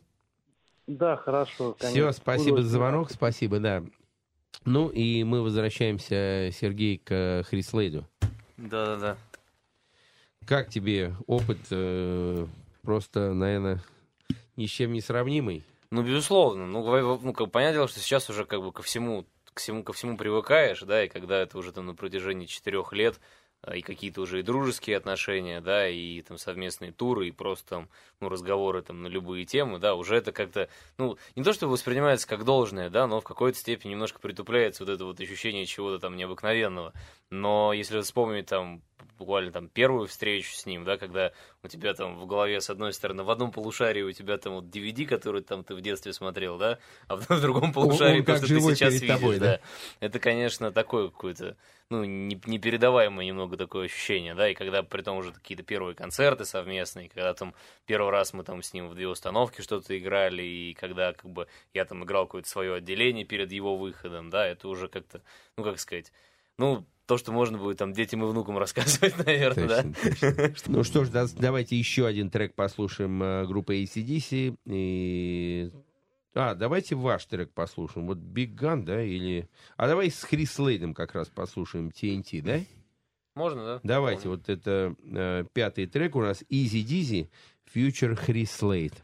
Да, 0.86 1.16
хорошо. 1.16 1.74
Все, 1.78 1.88
конечно. 1.88 2.12
спасибо 2.12 2.56
Буду 2.56 2.62
за 2.64 2.68
звонок, 2.68 3.10
спасибо, 3.10 3.58
да. 3.58 3.82
Ну 4.66 4.88
и 4.90 5.24
мы 5.24 5.40
возвращаемся, 5.40 6.50
Сергей, 6.52 6.98
к 6.98 7.44
Хрислейду. 7.48 8.06
Да-да-да. 8.58 9.16
Как 10.44 10.68
тебе 10.68 11.14
опыт? 11.26 11.58
э, 11.70 12.46
просто, 12.82 13.32
наверное, 13.32 13.82
ни 14.56 14.66
с 14.66 14.70
чем 14.70 14.92
не 14.92 15.00
сравнимый. 15.00 15.64
Ну, 15.90 16.02
безусловно. 16.02 16.66
Ну, 16.66 17.18
ну, 17.18 17.32
как, 17.32 17.50
понятное 17.50 17.78
дело, 17.78 17.88
что 17.88 18.00
сейчас 18.00 18.28
уже 18.30 18.44
как 18.44 18.62
бы 18.62 18.72
ко 18.72 18.82
всему, 18.82 19.26
к 19.52 19.60
всему, 19.60 19.82
ко 19.82 19.92
всему 19.92 20.16
привыкаешь, 20.16 20.80
да, 20.80 21.04
и 21.04 21.09
когда 21.09 21.38
это 21.40 21.59
уже 21.59 21.72
там 21.72 21.86
на 21.86 21.94
протяжении 21.94 22.46
четырех 22.46 22.92
лет, 22.92 23.20
а, 23.64 23.76
и 23.76 23.82
какие-то 23.82 24.22
уже 24.22 24.40
и 24.40 24.42
дружеские 24.42 24.96
отношения, 24.96 25.60
да, 25.60 25.88
и 25.88 26.20
там 26.22 26.36
совместные 26.36 26.90
туры, 26.90 27.28
и 27.28 27.30
просто 27.30 27.68
там, 27.68 27.88
ну, 28.18 28.28
разговоры 28.28 28.82
там 28.82 29.02
на 29.02 29.06
любые 29.06 29.44
темы, 29.44 29.78
да, 29.78 29.94
уже 29.94 30.16
это 30.16 30.32
как-то, 30.32 30.68
ну, 30.98 31.16
не 31.36 31.44
то 31.44 31.52
чтобы 31.52 31.72
воспринимается 31.72 32.26
как 32.26 32.44
должное, 32.44 32.90
да, 32.90 33.06
но 33.06 33.20
в 33.20 33.24
какой-то 33.24 33.56
степени 33.56 33.92
немножко 33.92 34.18
притупляется 34.18 34.84
вот 34.84 34.92
это 34.92 35.04
вот 35.04 35.20
ощущение 35.20 35.66
чего-то 35.66 36.00
там 36.00 36.16
необыкновенного. 36.16 36.92
Но 37.30 37.72
если 37.72 38.00
вспомнить 38.00 38.46
там 38.46 38.82
буквально 39.22 39.52
там 39.52 39.68
первую 39.68 40.08
встречу 40.08 40.52
с 40.52 40.66
ним, 40.66 40.84
да, 40.84 40.96
когда 40.96 41.30
у 41.62 41.68
тебя 41.68 41.94
там 41.94 42.18
в 42.18 42.26
голове 42.26 42.60
с 42.60 42.68
одной 42.70 42.92
стороны 42.92 43.22
в 43.22 43.30
одном 43.30 43.52
полушарии 43.52 44.02
у 44.02 44.10
тебя 44.10 44.36
там 44.36 44.54
вот 44.54 44.64
DVD, 44.64 45.06
который 45.06 45.42
там 45.42 45.62
ты 45.62 45.76
в 45.76 45.80
детстве 45.80 46.12
смотрел, 46.12 46.58
да, 46.58 46.78
а 47.06 47.14
в, 47.16 47.26
другом 47.40 47.72
полушарии 47.72 48.18
он 48.18 48.24
как 48.24 48.38
просто 48.38 48.54
ты 48.54 48.60
сейчас 48.60 48.94
видишь, 48.94 49.08
тобой, 49.08 49.38
да? 49.38 49.46
да. 49.46 49.60
Это, 50.00 50.18
конечно, 50.18 50.72
такое 50.72 51.08
какое-то, 51.08 51.56
ну, 51.88 52.04
не- 52.04 52.40
непередаваемое 52.46 53.24
немного 53.24 53.56
такое 53.56 53.86
ощущение, 53.86 54.34
да, 54.34 54.48
и 54.48 54.54
когда 54.54 54.82
при 54.82 55.02
том 55.02 55.18
уже 55.18 55.32
какие-то 55.32 55.62
первые 55.62 55.94
концерты 55.94 56.44
совместные, 56.44 57.08
когда 57.08 57.32
там 57.32 57.54
первый 57.86 58.10
раз 58.10 58.32
мы 58.32 58.42
там 58.42 58.60
с 58.60 58.72
ним 58.74 58.88
в 58.88 58.96
две 58.96 59.06
установки 59.06 59.60
что-то 59.60 59.96
играли, 59.96 60.42
и 60.42 60.74
когда 60.74 61.12
как 61.12 61.30
бы 61.30 61.46
я 61.74 61.84
там 61.84 62.02
играл 62.02 62.26
какое-то 62.26 62.48
свое 62.48 62.74
отделение 62.74 63.24
перед 63.24 63.52
его 63.52 63.76
выходом, 63.76 64.30
да, 64.30 64.48
это 64.48 64.66
уже 64.66 64.88
как-то, 64.88 65.22
ну, 65.56 65.62
как 65.62 65.78
сказать, 65.78 66.12
ну, 66.62 66.86
то, 67.06 67.18
что 67.18 67.32
можно 67.32 67.59
будет 67.59 67.78
там 67.78 67.93
детям 67.93 68.22
и 68.22 68.26
внукам 68.26 68.56
рассказывать, 68.56 69.18
наверное, 69.26 69.66
да. 69.68 69.82
Точно, 69.82 70.32
точно. 70.32 70.55
Ну 70.72 70.84
что 70.84 71.05
ж, 71.05 71.09
да- 71.09 71.26
давайте 71.36 71.76
еще 71.76 72.06
один 72.06 72.30
трек 72.30 72.55
послушаем 72.55 73.20
э, 73.20 73.47
группы 73.47 73.82
ACDC. 73.82 74.56
И... 74.66 75.72
А, 76.34 76.55
давайте 76.55 76.94
ваш 76.94 77.26
трек 77.26 77.52
послушаем. 77.52 78.06
Вот 78.06 78.18
Big 78.18 78.55
Gun, 78.55 78.84
да, 78.84 79.02
или... 79.02 79.48
А 79.76 79.89
давай 79.89 80.09
с 80.12 80.22
Хрис 80.22 80.56
Лейдом 80.60 80.94
как 80.94 81.16
раз 81.16 81.28
послушаем 81.28 81.89
TNT, 81.89 82.40
да? 82.43 82.60
Можно, 83.34 83.64
да? 83.64 83.80
Давайте, 83.82 84.28
вот 84.28 84.48
это 84.48 84.94
э, 85.02 85.44
пятый 85.52 85.86
трек 85.86 86.14
у 86.14 86.20
нас 86.20 86.44
Easy 86.48 86.84
Dizzy, 86.84 87.28
Future 87.74 88.16
Chris 88.24 88.44
Slade. 88.44 88.94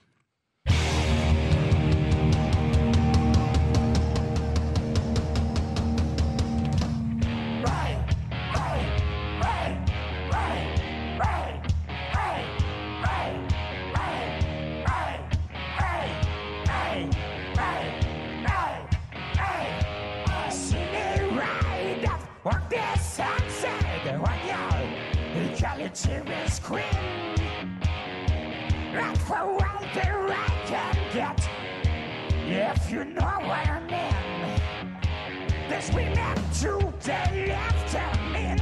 There's 35.88 35.94
women 35.94 36.36
to 36.60 36.92
the 37.02 37.46
left 37.48 37.94
me 38.32 38.56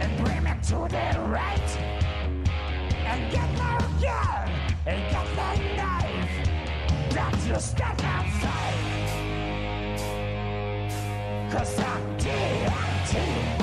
and 0.00 0.22
women 0.22 0.60
to 0.62 0.74
the 0.88 1.20
right. 1.28 1.78
And 3.04 3.32
get 3.32 3.50
no 3.52 3.78
gun 4.00 4.50
and 4.86 5.10
get 5.10 5.26
no 5.36 5.76
knife. 5.76 6.48
Don't 7.10 7.46
you 7.46 7.60
step 7.60 8.02
outside. 8.04 8.74
Cause 11.50 11.78
I'm 11.78 12.18
DMT, 12.18 13.61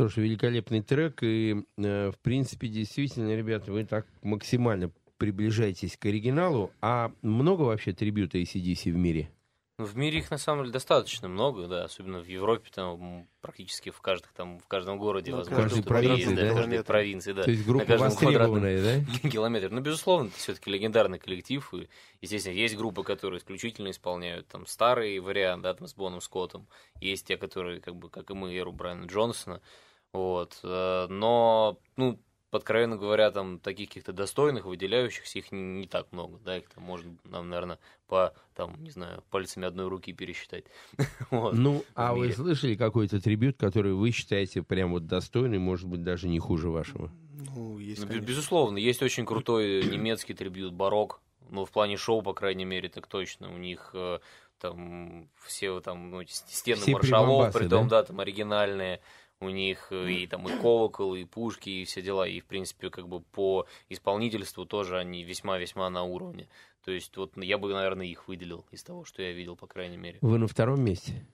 Что 0.00 0.08
ж, 0.08 0.16
великолепный 0.16 0.80
трек. 0.80 1.22
И, 1.22 1.62
э, 1.76 2.10
в 2.10 2.18
принципе, 2.20 2.68
действительно, 2.68 3.36
ребята, 3.36 3.70
вы 3.70 3.84
так 3.84 4.06
максимально 4.22 4.90
приближаетесь 5.18 5.98
к 5.98 6.06
оригиналу. 6.06 6.70
А 6.80 7.12
много 7.20 7.64
вообще 7.64 7.92
трибюта 7.92 8.38
ACDC 8.38 8.92
в 8.92 8.96
мире? 8.96 9.30
Ну, 9.78 9.84
в 9.84 9.96
мире 9.96 10.20
их 10.20 10.30
на 10.30 10.38
самом 10.38 10.62
деле 10.64 10.72
достаточно 10.72 11.28
много, 11.28 11.66
да, 11.66 11.84
особенно 11.84 12.20
в 12.20 12.26
Европе, 12.26 12.70
там 12.74 13.26
практически 13.42 13.90
в 13.90 14.00
каждых 14.00 14.32
там 14.32 14.58
в 14.58 14.66
каждом 14.68 14.98
городе, 14.98 15.32
Ну, 15.32 15.38
возможно, 15.38 15.64
каждой 15.64 15.82
провинции, 15.82 16.30
есть, 16.30 16.34
да? 16.34 16.42
в 16.42 16.48
каждой 16.48 16.54
Километр. 16.62 16.84
провинции, 16.84 17.32
да. 17.32 17.42
То 17.42 17.50
есть 17.50 17.66
группа 17.66 17.84
на 17.84 17.86
каждом 17.86 18.08
востребованная, 18.08 18.76
квадратном 19.04 19.30
километре. 19.30 19.68
Ну, 19.70 19.80
безусловно, 19.80 20.28
это 20.28 20.36
все-таки 20.38 20.70
легендарный 20.70 21.18
коллектив, 21.18 21.74
и, 21.74 21.88
естественно, 22.22 22.54
есть 22.54 22.76
группы, 22.76 23.02
которые 23.02 23.38
исключительно 23.38 23.90
исполняют 23.90 24.48
там 24.48 24.66
старый 24.66 25.18
вариант, 25.18 25.62
да, 25.62 25.74
там 25.74 25.88
с 25.88 25.94
Боном 25.94 26.20
Скоттом, 26.22 26.66
есть 27.00 27.26
те, 27.26 27.36
которые, 27.36 27.80
как 27.80 27.96
бы, 27.96 28.08
как 28.08 28.30
и 28.30 28.34
мы, 28.34 28.54
эру 28.54 28.72
Брайана 28.72 29.06
Джонсона, 29.06 29.62
вот, 30.12 30.58
э, 30.62 31.06
но, 31.08 31.78
ну, 31.96 32.18
откровенно 32.50 32.96
говоря, 32.96 33.30
там 33.30 33.58
таких 33.58 33.88
каких-то 33.88 34.12
достойных, 34.12 34.64
выделяющихся, 34.64 35.38
их 35.38 35.52
не, 35.52 35.62
не 35.62 35.86
так 35.86 36.10
много, 36.12 36.38
да, 36.44 36.58
их 36.58 36.68
там 36.68 36.84
можно, 36.84 37.16
нам, 37.24 37.48
наверное, 37.48 37.78
по, 38.08 38.34
там, 38.54 38.82
не 38.82 38.90
знаю, 38.90 39.22
пальцами 39.30 39.66
одной 39.66 39.88
руки 39.88 40.12
пересчитать. 40.12 40.64
Вот, 41.30 41.54
Ну, 41.54 41.84
а 41.94 42.14
вы 42.14 42.32
слышали 42.32 42.74
какой-то 42.74 43.20
трибют, 43.20 43.56
который 43.56 43.92
вы 43.92 44.10
считаете 44.10 44.62
прям 44.62 44.92
вот 44.92 45.06
достойный, 45.06 45.58
может 45.58 45.88
быть, 45.88 46.02
даже 46.02 46.28
не 46.28 46.38
хуже 46.38 46.70
вашего? 46.70 47.12
Ну, 47.54 47.78
есть, 47.78 48.04
Ну, 48.04 48.20
безусловно, 48.20 48.78
есть 48.78 49.02
очень 49.02 49.24
крутой 49.24 49.84
немецкий 49.84 50.34
трибют 50.34 50.74
барок. 50.74 51.20
Ну, 51.50 51.64
в 51.64 51.70
плане 51.70 51.96
шоу, 51.96 52.22
по 52.22 52.32
крайней 52.32 52.64
мере, 52.64 52.88
так 52.88 53.06
точно. 53.06 53.52
У 53.52 53.58
них 53.58 53.90
э, 53.94 54.20
там 54.60 55.28
все 55.44 55.80
там 55.80 56.10
ну, 56.10 56.22
стены 56.26 56.80
Все 56.80 56.92
маршалов, 56.92 57.52
прибамбасы, 57.52 57.58
притом, 57.58 57.88
да? 57.88 58.00
да? 58.02 58.06
там 58.06 58.20
оригинальные. 58.20 59.00
У 59.42 59.48
них 59.48 59.88
э, 59.90 60.10
и 60.10 60.26
там 60.26 60.46
и 60.48 60.60
колокол, 60.60 61.14
и 61.14 61.24
пушки, 61.24 61.70
и 61.70 61.84
все 61.84 62.02
дела. 62.02 62.28
И, 62.28 62.40
в 62.40 62.44
принципе, 62.44 62.90
как 62.90 63.08
бы 63.08 63.20
по 63.20 63.66
исполнительству 63.88 64.66
тоже 64.66 64.98
они 64.98 65.24
весьма-весьма 65.24 65.88
на 65.88 66.02
уровне. 66.02 66.48
То 66.84 66.90
есть, 66.90 67.16
вот 67.16 67.32
я 67.36 67.56
бы, 67.56 67.72
наверное, 67.72 68.06
их 68.06 68.28
выделил 68.28 68.66
из 68.70 68.82
того, 68.82 69.04
что 69.04 69.22
я 69.22 69.32
видел, 69.32 69.56
по 69.56 69.66
крайней 69.66 69.96
мере. 69.96 70.18
Вы 70.20 70.38
на 70.38 70.46
втором 70.46 70.82
месте? 70.82 71.26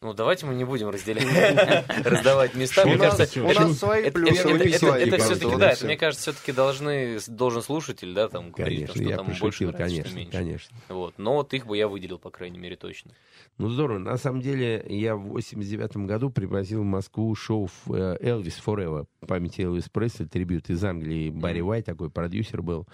Ну, 0.00 0.14
давайте 0.14 0.46
мы 0.46 0.54
не 0.54 0.64
будем 0.64 0.90
разделять, 0.90 1.26
раздавать 2.06 2.54
места. 2.54 2.86
Мне 2.86 2.98
кажется, 2.98 3.42
у 3.42 3.48
нас 3.48 3.78
свои 3.78 4.08
плюсы, 4.10 4.48
это- 4.48 5.18
все-таки, 5.18 5.56
да, 5.56 5.74
мне 5.82 5.96
кажется, 5.96 6.30
все-таки 6.30 6.52
должны, 6.52 7.18
должен 7.26 7.62
слушатель, 7.62 8.14
да, 8.14 8.28
там, 8.28 8.52
говорить, 8.52 8.90
что 8.90 9.16
там 9.16 9.26
больше 9.40 9.72
конечно, 9.72 10.14
меньше. 10.14 10.30
конечно. 10.30 10.76
Вот. 10.88 11.14
Но 11.18 11.34
вот 11.34 11.52
их 11.52 11.66
бы 11.66 11.76
я 11.76 11.88
выделил, 11.88 12.20
по 12.20 12.30
крайней 12.30 12.58
мере, 12.58 12.76
точно. 12.76 13.10
Ну, 13.58 13.68
здорово. 13.70 13.98
На 13.98 14.16
самом 14.18 14.40
деле, 14.40 14.84
я 14.88 15.16
в 15.16 15.30
89 15.30 15.96
году 16.06 16.30
привозил 16.30 16.82
в 16.82 16.86
Москву 16.86 17.34
шоу 17.34 17.68
э, 17.88 18.18
«Элвис 18.20 18.62
Forever» 18.64 19.06
памяти 19.26 19.62
Элвис 19.62 19.88
Пресли, 19.88 20.26
трибют 20.26 20.70
из 20.70 20.84
Англии. 20.84 21.30
Барри 21.30 21.60
Уайт, 21.60 21.86
такой 21.86 22.08
продюсер 22.08 22.62
был, 22.62 22.86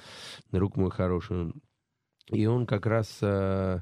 друг 0.52 0.76
мой 0.78 0.90
хороший. 0.90 1.52
И 2.31 2.47
он 2.47 2.64
как 2.64 2.86
раз... 2.86 3.18
э, 3.20 3.81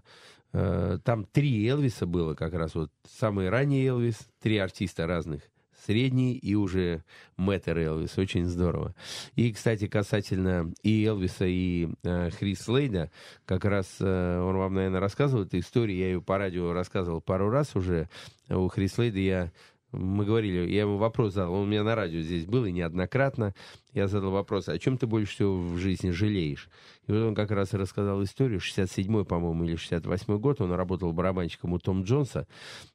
там 0.52 1.24
три 1.32 1.66
Элвиса 1.66 2.06
было 2.06 2.34
как 2.34 2.52
раз. 2.54 2.74
Вот 2.74 2.90
самый 3.18 3.48
ранний 3.48 3.84
Элвис, 3.86 4.18
три 4.40 4.58
артиста 4.58 5.06
разных. 5.06 5.42
Средний 5.84 6.34
и 6.34 6.54
уже 6.54 7.02
Мэттер 7.36 7.78
Элвис. 7.78 8.16
Очень 8.16 8.44
здорово. 8.44 8.94
И, 9.34 9.52
кстати, 9.52 9.88
касательно 9.88 10.72
и 10.82 11.04
Элвиса, 11.04 11.44
и 11.44 11.88
э, 12.04 12.30
Хрис 12.30 12.68
Лейда, 12.68 13.10
как 13.46 13.64
раз 13.64 13.96
э, 13.98 14.40
он 14.40 14.58
вам, 14.58 14.74
наверное, 14.74 15.00
рассказывал 15.00 15.44
эту 15.44 15.58
историю. 15.58 15.98
Я 15.98 16.06
ее 16.06 16.22
по 16.22 16.38
радио 16.38 16.72
рассказывал 16.72 17.20
пару 17.20 17.50
раз 17.50 17.74
уже. 17.74 18.08
У 18.48 18.68
Хрис 18.68 18.96
Лейда 18.96 19.18
я 19.18 19.52
мы 19.93 20.24
говорили, 20.24 20.70
я 20.70 20.82
ему 20.82 20.97
вопрос 20.97 21.35
задал, 21.35 21.55
он 21.55 21.62
у 21.62 21.66
меня 21.66 21.85
на 21.85 21.94
радио 21.94 22.20
здесь 22.20 22.47
был 22.47 22.64
и 22.64 22.73
неоднократно. 22.73 23.55
Я 23.93 24.09
задал 24.09 24.31
вопрос, 24.31 24.69
о 24.69 24.78
чем 24.78 24.97
ты 24.97 25.06
больше 25.06 25.35
всего 25.35 25.59
в 25.60 25.77
жизни 25.77 26.10
жалеешь? 26.10 26.70
И 27.06 27.12
вот 27.12 27.23
он 27.23 27.35
как 27.35 27.51
раз 27.51 27.74
рассказал 27.74 28.23
историю, 28.23 28.59
67-й, 28.60 29.24
по-моему, 29.24 29.64
или 29.64 29.74
68-й 29.74 30.39
год, 30.39 30.60
он 30.60 30.73
работал 30.73 31.12
барабанщиком 31.12 31.74
у 31.74 31.78
Том 31.78 32.05
Джонса, 32.05 32.47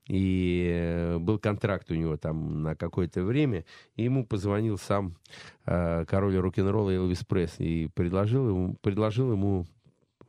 и 0.07 0.69
э, 0.73 1.17
был 1.19 1.37
контракт 1.37 1.91
у 1.91 1.95
него 1.95 2.17
там 2.17 2.63
на 2.63 2.75
какое-то 2.75 3.23
время, 3.23 3.63
и 3.95 4.03
ему 4.03 4.25
позвонил 4.25 4.77
сам 4.77 5.17
э, 5.65 6.05
король 6.05 6.37
рок-н-ролла 6.37 6.91
Элвис 6.91 7.23
Пресс 7.23 7.59
и 7.59 7.89
предложил 7.93 8.49
ему, 8.49 8.75
предложил 8.81 9.31
ему 9.31 9.67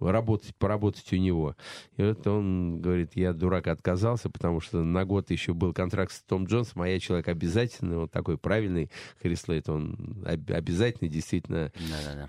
работать, 0.00 0.54
поработать 0.56 1.12
у 1.12 1.16
него. 1.16 1.56
И 1.96 2.02
вот 2.02 2.26
он 2.26 2.80
говорит, 2.80 3.12
я 3.14 3.32
дурак 3.32 3.66
отказался, 3.66 4.30
потому 4.30 4.60
что 4.60 4.82
на 4.82 5.04
год 5.04 5.30
еще 5.30 5.54
был 5.54 5.72
контракт 5.72 6.12
с 6.12 6.20
Том 6.22 6.44
Джонсом, 6.46 6.82
а 6.82 6.88
я 6.88 7.00
человек 7.00 7.28
обязательный, 7.28 7.96
он 7.96 8.08
такой 8.08 8.38
правильный, 8.38 8.90
Крис 9.20 9.46
Лейт, 9.48 9.68
он 9.68 10.22
об- 10.26 10.50
обязательный, 10.52 11.08
действительно. 11.08 11.72
Да-да-да. 11.74 12.28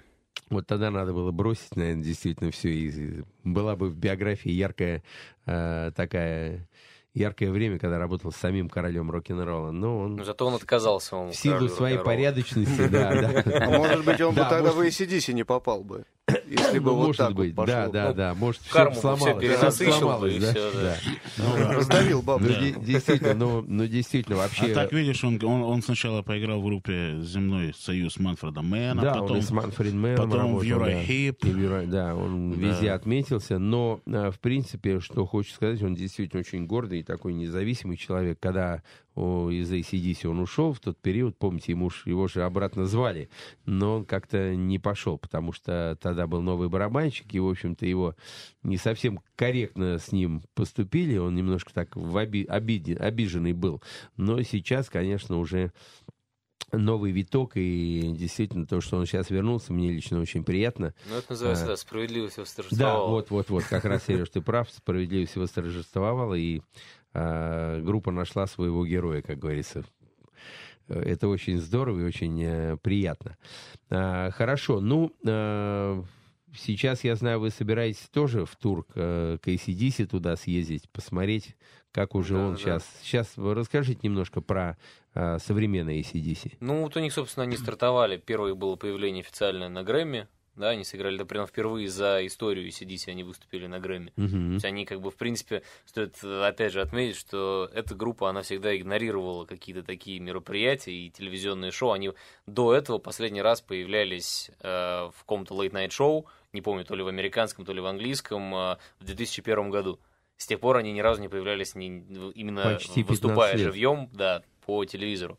Вот 0.49 0.65
тогда 0.65 0.89
надо 0.89 1.13
было 1.13 1.31
бросить, 1.31 1.75
наверное, 1.75 2.03
действительно 2.03 2.49
все. 2.51 2.69
И 2.69 3.23
была 3.43 3.75
бы 3.75 3.89
в 3.89 3.95
биографии 3.95 4.49
яркая 4.51 5.03
э, 5.45 5.91
такая 5.95 6.67
яркое 7.13 7.51
время, 7.51 7.79
когда 7.79 7.97
работал 7.99 8.31
с 8.31 8.35
самим 8.35 8.69
королем 8.69 9.11
рок-н-ролла. 9.11 9.71
Но 9.71 9.99
он 9.99 10.15
Но 10.15 10.23
зато 10.23 10.45
он 10.47 10.55
отказался. 10.55 11.15
Он 11.15 11.31
в 11.31 11.35
силу 11.35 11.67
своей 11.69 11.97
порядочности, 11.99 12.87
да. 12.87 13.43
А 13.61 13.69
может 13.69 14.05
быть, 14.05 14.19
он 14.21 14.29
бы 14.31 14.41
Да, 14.41 14.49
тогда 14.49 14.71
в 14.71 14.79
ACDC 14.79 15.33
не 15.33 15.43
попал 15.43 15.83
бы, 15.83 16.05
если 16.49 16.79
бы 16.79 16.91
Ну, 16.91 16.95
вот 16.97 17.07
может 17.07 17.17
так 17.17 17.33
быть, 17.33 17.55
вот 17.55 17.67
да, 17.67 17.77
пошло. 17.85 17.93
да, 17.93 18.07
Ну, 18.09 18.13
да, 18.15 18.33
может, 18.35 18.61
все 18.61 18.93
сломалось, 18.93 19.41
перенасыщил 19.41 19.91
бы, 19.93 19.99
сломалось, 19.99 20.33
и 20.35 20.39
да, 20.39 20.51
всё, 20.51 20.71
да. 20.73 20.95
да. 21.37 21.73
Раздавил 21.73 22.17
Ну, 22.17 22.23
бабушку. 22.23 22.61
де- 22.61 22.75
действительно, 22.79 23.33
ну, 23.33 23.61
ну, 23.67 23.85
действительно, 23.87 24.37
вообще... 24.37 24.71
А 24.71 24.75
так, 24.75 24.91
видишь, 24.91 25.23
он, 25.23 25.39
он, 25.43 25.61
он 25.63 25.81
сначала 25.81 26.21
поиграл 26.21 26.61
в 26.61 26.65
группе 26.65 27.19
«Земной 27.21 27.73
союз» 27.77 28.17
Манфреда 28.19 28.61
Мэна, 28.61 29.01
да, 29.01 29.13
потом, 29.13 29.31
он 29.31 29.37
и 29.37 29.41
с 29.41 29.51
Манфред 29.51 29.93
Мэном 29.93 30.29
потом 30.29 30.29
в 30.55 30.61
работал, 30.61 30.79
да. 30.79 30.99
В 31.49 31.57
Юра- 31.57 31.85
Да, 31.85 32.15
он 32.15 32.51
Да. 32.51 32.57
везде 32.67 32.91
отметился, 32.91 33.57
но, 33.59 34.01
э, 34.05 34.31
в 34.31 34.39
принципе, 34.39 34.99
что 34.99 35.25
хочу 35.25 35.51
сказать, 35.53 35.81
он 35.83 35.95
действительно 35.95 36.39
очень 36.41 36.65
гордый 36.65 36.99
и 36.99 37.03
такой 37.03 37.33
независимый 37.33 37.97
человек. 37.97 38.39
Когда 38.39 38.81
о, 39.15 39.49
из 39.49 39.71
ACDC 39.71 40.27
он 40.27 40.39
ушел 40.39 40.73
в 40.73 40.79
тот 40.79 40.97
период, 40.97 41.37
помните, 41.37 41.71
ему 41.73 41.89
ж- 41.89 42.03
его 42.05 42.27
же 42.27 42.43
обратно 42.43 42.85
звали, 42.85 43.29
но 43.65 43.97
он 43.97 44.05
как-то 44.05 44.55
не 44.55 44.79
пошел, 44.79 45.17
потому 45.17 45.51
что 45.51 45.97
тогда 46.01 46.27
был 46.27 46.41
новый 46.41 46.69
барабанщик, 46.69 47.33
и, 47.33 47.39
в 47.39 47.47
общем-то, 47.49 47.85
его 47.85 48.15
не 48.63 48.77
совсем 48.77 49.19
корректно 49.35 49.97
с 49.99 50.11
ним 50.11 50.41
поступили, 50.53 51.17
он 51.17 51.35
немножко 51.35 51.73
так 51.73 51.95
в 51.95 52.15
оби- 52.15 52.45
обиде- 52.47 52.95
обиженный 52.95 53.53
был. 53.53 53.81
Но 54.15 54.41
сейчас, 54.43 54.89
конечно, 54.89 55.37
уже 55.37 55.71
новый 56.71 57.11
виток, 57.11 57.53
и 57.55 58.13
действительно 58.15 58.67
то, 58.67 58.79
что 58.79 58.97
он 58.97 59.07
сейчас 59.07 59.31
вернулся, 59.31 59.73
мне 59.73 59.91
лично 59.91 60.19
очень 60.21 60.43
приятно. 60.43 60.93
Ну, 61.09 61.15
это 61.15 61.31
называется, 61.31 61.63
А, 61.65 61.67
да, 61.69 61.77
справедливость 61.77 62.35
Да, 62.35 62.41
восторжествовала. 62.43 63.09
вот, 63.09 63.31
вот, 63.31 63.49
вот, 63.49 63.63
как 63.65 63.85
раз, 63.85 64.05
Сереж, 64.05 64.29
ты 64.29 64.41
прав, 64.41 64.69
справедливость 64.69 65.35
восторжествовала, 65.35 66.35
и 66.35 66.61
а, 67.13 67.81
группа 67.81 68.11
нашла 68.11 68.47
своего 68.47 68.85
героя, 68.85 69.21
как 69.21 69.39
говорится. 69.39 69.83
Это 70.87 71.27
очень 71.27 71.59
здорово 71.59 71.99
и 71.99 72.03
очень 72.03 72.41
э, 72.43 72.77
приятно. 72.81 73.37
А, 73.91 74.31
хорошо, 74.31 74.79
ну, 74.79 75.13
э, 75.23 76.03
сейчас, 76.55 77.03
я 77.03 77.15
знаю, 77.15 77.39
вы 77.39 77.51
собираетесь 77.51 78.09
тоже 78.11 78.45
в 78.45 78.55
тур 78.55 78.85
к, 78.85 79.39
ACDC 79.43 80.07
туда 80.07 80.35
съездить, 80.35 80.89
посмотреть, 80.89 81.55
как 81.91 82.15
уже 82.15 82.33
Да, 82.35 82.39
он 82.39 82.53
да. 82.53 82.57
сейчас. 82.57 82.87
Сейчас 83.03 83.33
расскажите 83.37 83.99
немножко 84.01 84.41
про 84.41 84.77
э, 85.13 85.37
современный 85.39 86.01
ACDC. 86.01 86.57
Ну, 86.59 86.81
вот 86.83 86.95
у 86.95 86.99
них, 86.99 87.13
собственно, 87.13 87.43
они 87.43 87.57
стартовали. 87.57 88.17
Первое 88.17 88.55
было 88.55 88.75
появление 88.75 89.21
официальное 89.21 89.69
на 89.69 89.83
Грэмми. 89.83 90.27
Да, 90.59 90.69
они 90.69 90.83
сыграли, 90.83 91.17
например, 91.17 91.47
впервые 91.47 91.87
за 91.87 92.25
историю 92.25 92.67
ACDC, 92.67 93.09
они 93.09 93.23
выступили 93.23 93.65
на 93.65 93.79
Грэмми. 93.79 94.13
Мгм. 94.15 94.29
То 94.29 94.53
есть 94.55 94.65
они, 94.65 94.85
как 94.85 95.01
бы, 95.01 95.09
в 95.09 95.15
принципе, 95.15 95.63
стоит, 95.85 96.17
э, 96.23 96.43
опять 96.45 96.73
же, 96.73 96.81
отметить, 96.81 97.15
что 97.15 97.69
эта 97.73 97.95
группа, 97.95 98.29
она 98.29 98.41
всегда 98.41 98.75
игнорировала 98.75 99.45
какие-то 99.45 99.83
такие 99.83 100.19
мероприятия 100.19 100.91
и 100.91 101.09
телевизионные 101.09 101.71
шоу. 101.71 101.91
Они 101.93 102.11
до 102.45 102.73
этого 102.73 102.97
последний 102.97 103.41
раз 103.41 103.61
появлялись 103.61 104.51
э, 104.61 105.09
в 105.15 105.19
каком-то 105.21 105.55
late-night 105.55 105.91
шоу, 105.91 106.25
не 106.51 106.61
помню, 106.61 106.83
то 106.83 106.95
ли 106.95 107.03
в 107.03 107.07
американском, 107.07 107.65
то 107.65 107.73
ли 107.73 107.79
в 107.79 107.85
английском, 107.85 108.53
э, 108.53 108.77
в 108.99 109.05
2001 109.05 109.69
году. 109.69 109.99
С 110.37 110.47
тех 110.47 110.59
пор 110.59 110.77
они 110.77 110.91
ни 110.91 111.01
разу 111.01 111.21
не 111.21 111.27
появлялись 111.27 111.75
ни, 111.75 111.87
именно 112.33 112.63
Почти 112.63 113.03
15 113.03 113.09
выступая 113.09 113.55
лет. 113.55 113.61
живьем, 113.61 114.09
да, 114.13 114.43
по 114.65 114.85
телевизору. 114.85 115.37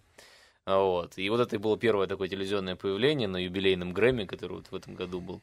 Вот. 0.67 1.19
И 1.19 1.29
вот 1.31 1.41
это 1.41 1.59
было 1.59 1.79
первое 1.79 2.07
такое 2.07 2.29
телевизионное 2.29 2.77
появление 2.77 3.29
на 3.29 3.39
юбилейном 3.39 3.93
Грэмми, 3.93 4.25
который 4.25 4.59
вот 4.59 4.71
в 4.71 4.75
этом 4.75 4.95
году 4.95 5.21
был. 5.21 5.43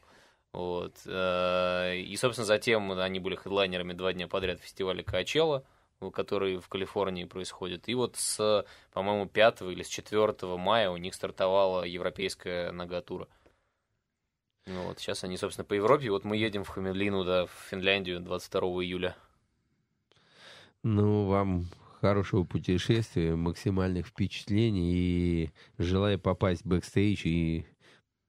Вот. 0.52 0.94
Э, 1.06 1.96
И, 1.96 2.16
собственно, 2.16 2.46
затем 2.46 2.90
они 2.92 3.20
были 3.20 3.36
хедлайнерами 3.36 3.92
два 3.92 4.12
дня 4.12 4.28
подряд 4.28 4.60
фестиваля 4.60 5.02
Качела, 5.02 5.64
который 6.12 6.58
в 6.58 6.68
Калифорнии 6.68 7.24
происходит. 7.24 7.88
И 7.88 7.94
вот 7.94 8.16
с, 8.16 8.64
по-моему, 8.92 9.26
5 9.26 9.62
или 9.62 9.82
с 9.82 9.88
4 9.88 10.56
мая 10.56 10.90
у 10.90 10.96
них 10.96 11.14
стартовала 11.14 11.82
европейская 11.84 12.70
нога 12.70 12.96
тура. 12.96 13.28
Ну 14.66 14.84
вот, 14.84 14.98
сейчас 14.98 15.24
они, 15.24 15.36
собственно, 15.36 15.64
по 15.64 15.74
Европе. 15.74 16.10
Вот 16.10 16.24
мы 16.24 16.36
едем 16.36 16.62
в 16.62 16.68
Хямеэнлинну, 16.68 17.24
да, 17.24 17.46
в 17.46 17.52
Финляндию 17.70 18.20
22 18.20 18.60
июля. 18.84 19.16
Ну, 20.82 21.24
вам 21.24 21.66
хорошего 22.00 22.44
путешествия, 22.44 23.36
максимальных 23.36 24.06
впечатлений 24.06 24.92
и 24.94 25.50
желаю 25.78 26.18
попасть 26.18 26.62
в 26.62 26.66
бэкстейдж 26.66 27.22
и 27.24 27.66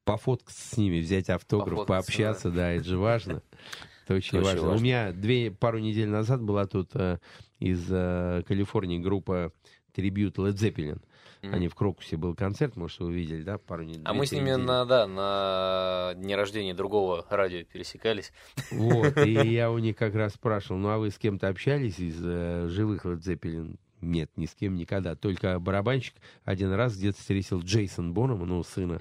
пофоткаться 0.06 0.76
с 0.76 0.78
ними, 0.78 1.00
взять 1.00 1.30
автограф, 1.30 1.80
Пофоткаться, 1.80 2.12
пообщаться, 2.12 2.52
да. 2.52 2.72
это 2.72 2.84
же 2.84 2.98
важно. 2.98 3.44
Это 4.06 4.16
очень 4.16 4.40
очень 4.40 4.48
важно. 4.48 4.62
У 4.62 4.72
важно. 4.72 4.84
меня 4.84 5.12
две, 5.12 5.52
пару 5.52 5.78
недель 5.78 6.10
назад 6.10 6.42
была 6.42 6.66
тут 6.66 6.90
э, 6.96 7.20
из 7.60 7.86
э, 7.92 8.42
Калифорнии 8.48 8.98
группа 8.98 9.54
трибют 9.94 10.40
Led 10.40 10.54
Zeppelin. 10.54 11.00
Мгм. 11.42 11.54
Они 11.54 11.68
в 11.70 11.76
Крокусе 11.76 12.18
был 12.18 12.36
концерт, 12.36 12.76
может, 12.76 13.00
вы 13.00 13.14
видели, 13.14 13.44
да, 13.44 13.58
пару 13.58 13.84
недель. 13.84 14.02
А 14.04 14.14
мы 14.14 14.26
с 14.26 14.32
ними 14.32 14.52
на, 14.52 14.86
да, 14.86 15.08
на 15.08 16.14
дне 16.16 16.36
рождения 16.36 16.74
другого 16.74 17.26
радио 17.30 17.64
пересекались. 17.64 18.34
Вот, 18.72 19.18
и 19.18 19.32
я 19.54 19.72
у 19.72 19.78
них 19.78 19.96
как 19.96 20.16
раз 20.16 20.34
спрашивал, 20.34 20.80
ну 20.80 20.90
а 20.90 20.98
вы 20.98 21.12
с 21.12 21.18
кем-то 21.18 21.48
общались 21.48 22.00
из 22.00 22.20
э, 22.22 22.68
живых 22.68 23.06
Led 23.06 23.20
Zeppelin? 23.20 23.78
Нет, 24.02 24.32
ни 24.38 24.46
с 24.46 24.56
кем 24.56 24.76
никогда. 24.76 25.16
Только 25.16 25.60
барабанщик 25.60 26.16
один 26.44 26.72
раз 26.72 26.96
где-то 26.98 27.18
встретил 27.20 27.60
Джейсон 27.62 28.14
Бонома, 28.14 28.46
ну, 28.46 28.64
сына 28.64 28.98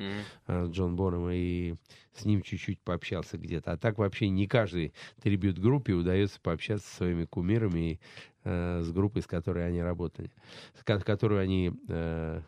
э, 0.46 0.66
Джон 0.70 0.96
Бонома, 0.96 1.30
и 1.34 1.74
с 2.14 2.24
ним 2.24 2.42
чуть-чуть 2.42 2.80
пообщался 2.80 3.38
где-то. 3.38 3.72
А 3.72 3.76
так 3.76 3.98
вообще 3.98 4.28
не 4.28 4.46
каждой 4.48 4.92
трибют-группе 5.22 5.92
удается 5.92 6.40
пообщаться 6.40 6.88
со 6.88 6.96
своими 6.96 7.24
кумирами 7.26 7.92
и 7.92 8.00
э, 8.44 8.80
с 8.82 8.90
группой, 8.90 9.22
с 9.22 9.26
которой 9.26 9.66
они 9.66 9.80
работали, 9.80 10.30
с 10.78 10.82
ко- 10.82 10.98
которую 11.00 11.40
они 11.40 11.72
э, 11.88 12.42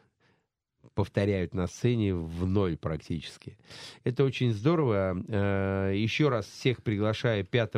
повторяют 0.94 1.54
на 1.54 1.66
сцене 1.68 2.14
в 2.14 2.46
ноль 2.46 2.76
практически. 2.76 3.56
Это 4.02 4.24
очень 4.24 4.52
здорово. 4.52 5.16
Э, 5.28 5.92
Еще 5.94 6.28
раз 6.28 6.46
всех 6.46 6.82
приглашаю 6.82 7.44
5 7.44 7.72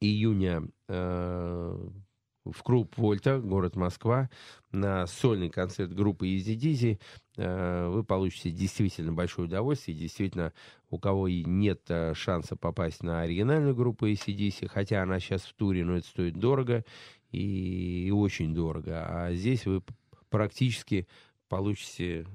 июня 0.00 0.62
э, 0.88 1.88
в 2.52 2.62
клуб 2.62 2.96
Вольта, 2.96 3.38
город 3.38 3.76
Москва, 3.76 4.28
на 4.72 5.06
сольный 5.06 5.50
концерт 5.50 5.92
группы 5.92 6.28
Easy 6.28 6.56
Dizzy. 6.56 7.00
Э, 7.36 7.88
Вы 7.88 8.04
получите 8.04 8.50
действительно 8.50 9.12
большое 9.12 9.48
удовольствие. 9.48 9.96
Действительно, 9.96 10.52
у 10.90 10.98
кого 10.98 11.28
и 11.28 11.44
нет 11.44 11.82
э, 11.88 12.14
шанса 12.14 12.56
попасть 12.56 13.02
на 13.02 13.22
оригинальную 13.22 13.74
группу 13.74 14.06
ACDC, 14.06 14.68
хотя 14.68 15.02
она 15.02 15.20
сейчас 15.20 15.42
в 15.42 15.54
туре, 15.54 15.84
но 15.84 15.96
это 15.96 16.06
стоит 16.06 16.34
дорого 16.34 16.84
и, 17.30 18.10
очень 18.14 18.54
дорого. 18.54 19.06
А 19.06 19.32
здесь 19.34 19.66
вы 19.66 19.82
практически 20.30 21.06
получите 21.48 22.26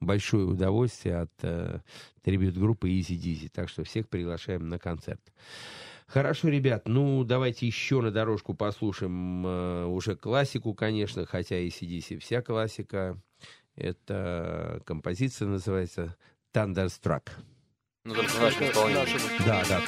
большое 0.00 0.44
удовольствие 0.44 1.16
от 1.16 1.32
э, 1.42 1.80
трибют-группы 2.22 2.88
Easy 2.90 3.16
Dizzy. 3.16 3.50
Так 3.52 3.68
что 3.68 3.84
всех 3.84 4.08
приглашаем 4.08 4.68
на 4.68 4.78
концерт. 4.78 5.20
Хорошо, 6.06 6.48
ребят, 6.48 6.86
ну 6.86 7.24
давайте 7.24 7.66
еще 7.66 8.00
на 8.00 8.12
дорожку 8.12 8.54
послушаем 8.54 9.44
э, 9.44 9.84
уже 9.86 10.14
классику, 10.14 10.72
конечно, 10.72 11.26
хотя 11.26 11.58
и 11.58 11.68
CDC 11.68 12.18
вся 12.18 12.42
классика. 12.42 13.20
Это 13.74 14.80
композиция 14.86 15.48
называется 15.48 16.16
Thunderstruck. 16.54 17.28
Ну, 18.04 18.14
только 18.14 18.30
в 18.30 18.40
нашем 18.40 18.66
исполнении. 18.68 19.44
Да, 19.44 19.64
да. 19.68 19.82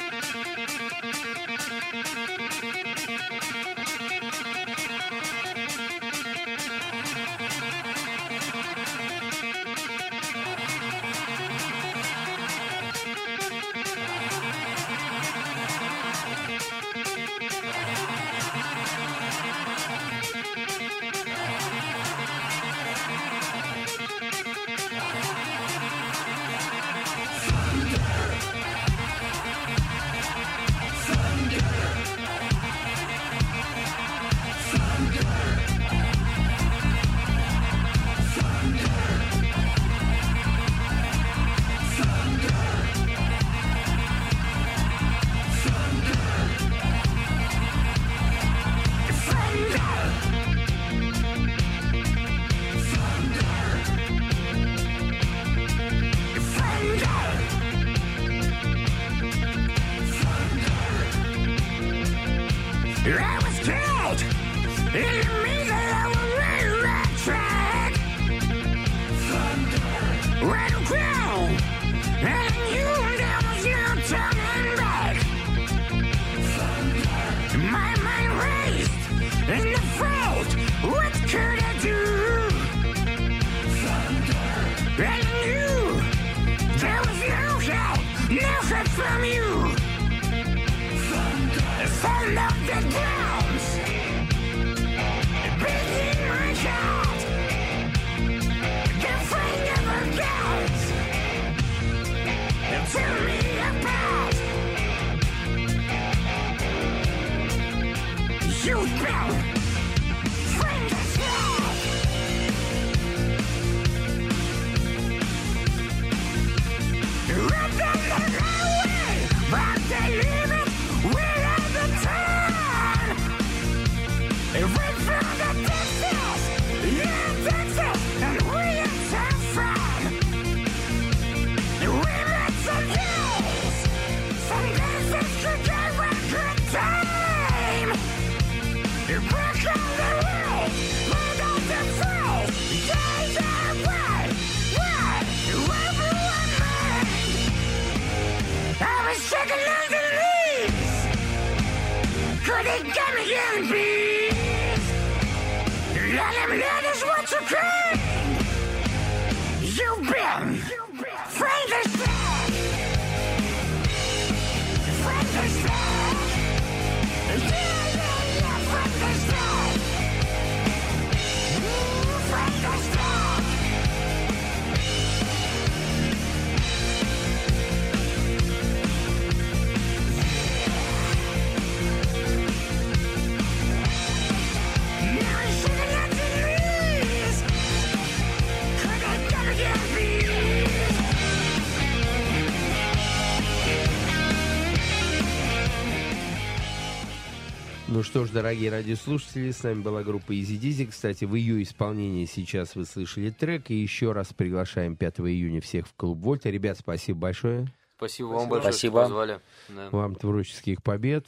Что 198.19 198.25
ж, 198.25 198.31
дорогие 198.31 198.69
радиослушатели, 198.69 199.49
с 199.49 199.63
нами 199.63 199.81
была 199.81 200.03
группа 200.03 200.33
Easy 200.33 200.59
Dizzy. 200.59 200.87
Кстати, 200.87 201.23
в 201.23 201.35
ее 201.35 201.63
исполнении 201.63 202.25
сейчас 202.25 202.75
вы 202.75 202.83
слышали 202.83 203.29
трек. 203.29 203.71
И 203.71 203.75
еще 203.75 204.11
раз 204.11 204.33
приглашаем 204.33 204.97
5 204.97 205.21
июня 205.21 205.61
всех 205.61 205.87
в 205.87 205.93
клуб 205.95 206.19
Вольта. 206.19 206.49
Ребят, 206.49 206.77
спасибо 206.77 207.17
большое. 207.17 207.73
Спасибо 207.95 208.27
вам 208.27 208.49
большое, 208.49 208.73
Спасибо. 208.73 209.05
что 209.05 209.07
позвали. 209.07 209.39
Да. 209.69 209.89
Вам 209.91 210.15
творческих 210.15 210.83
побед, 210.83 211.27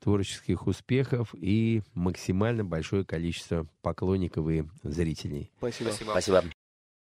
творческих 0.00 0.66
успехов 0.66 1.34
и 1.34 1.80
максимально 1.94 2.62
большое 2.62 3.06
количество 3.06 3.66
поклонников 3.80 4.46
и 4.50 4.64
зрителей. 4.82 5.50
Спасибо. 5.56 5.88
Спасибо. 5.88 6.10
Спасибо. 6.10 6.44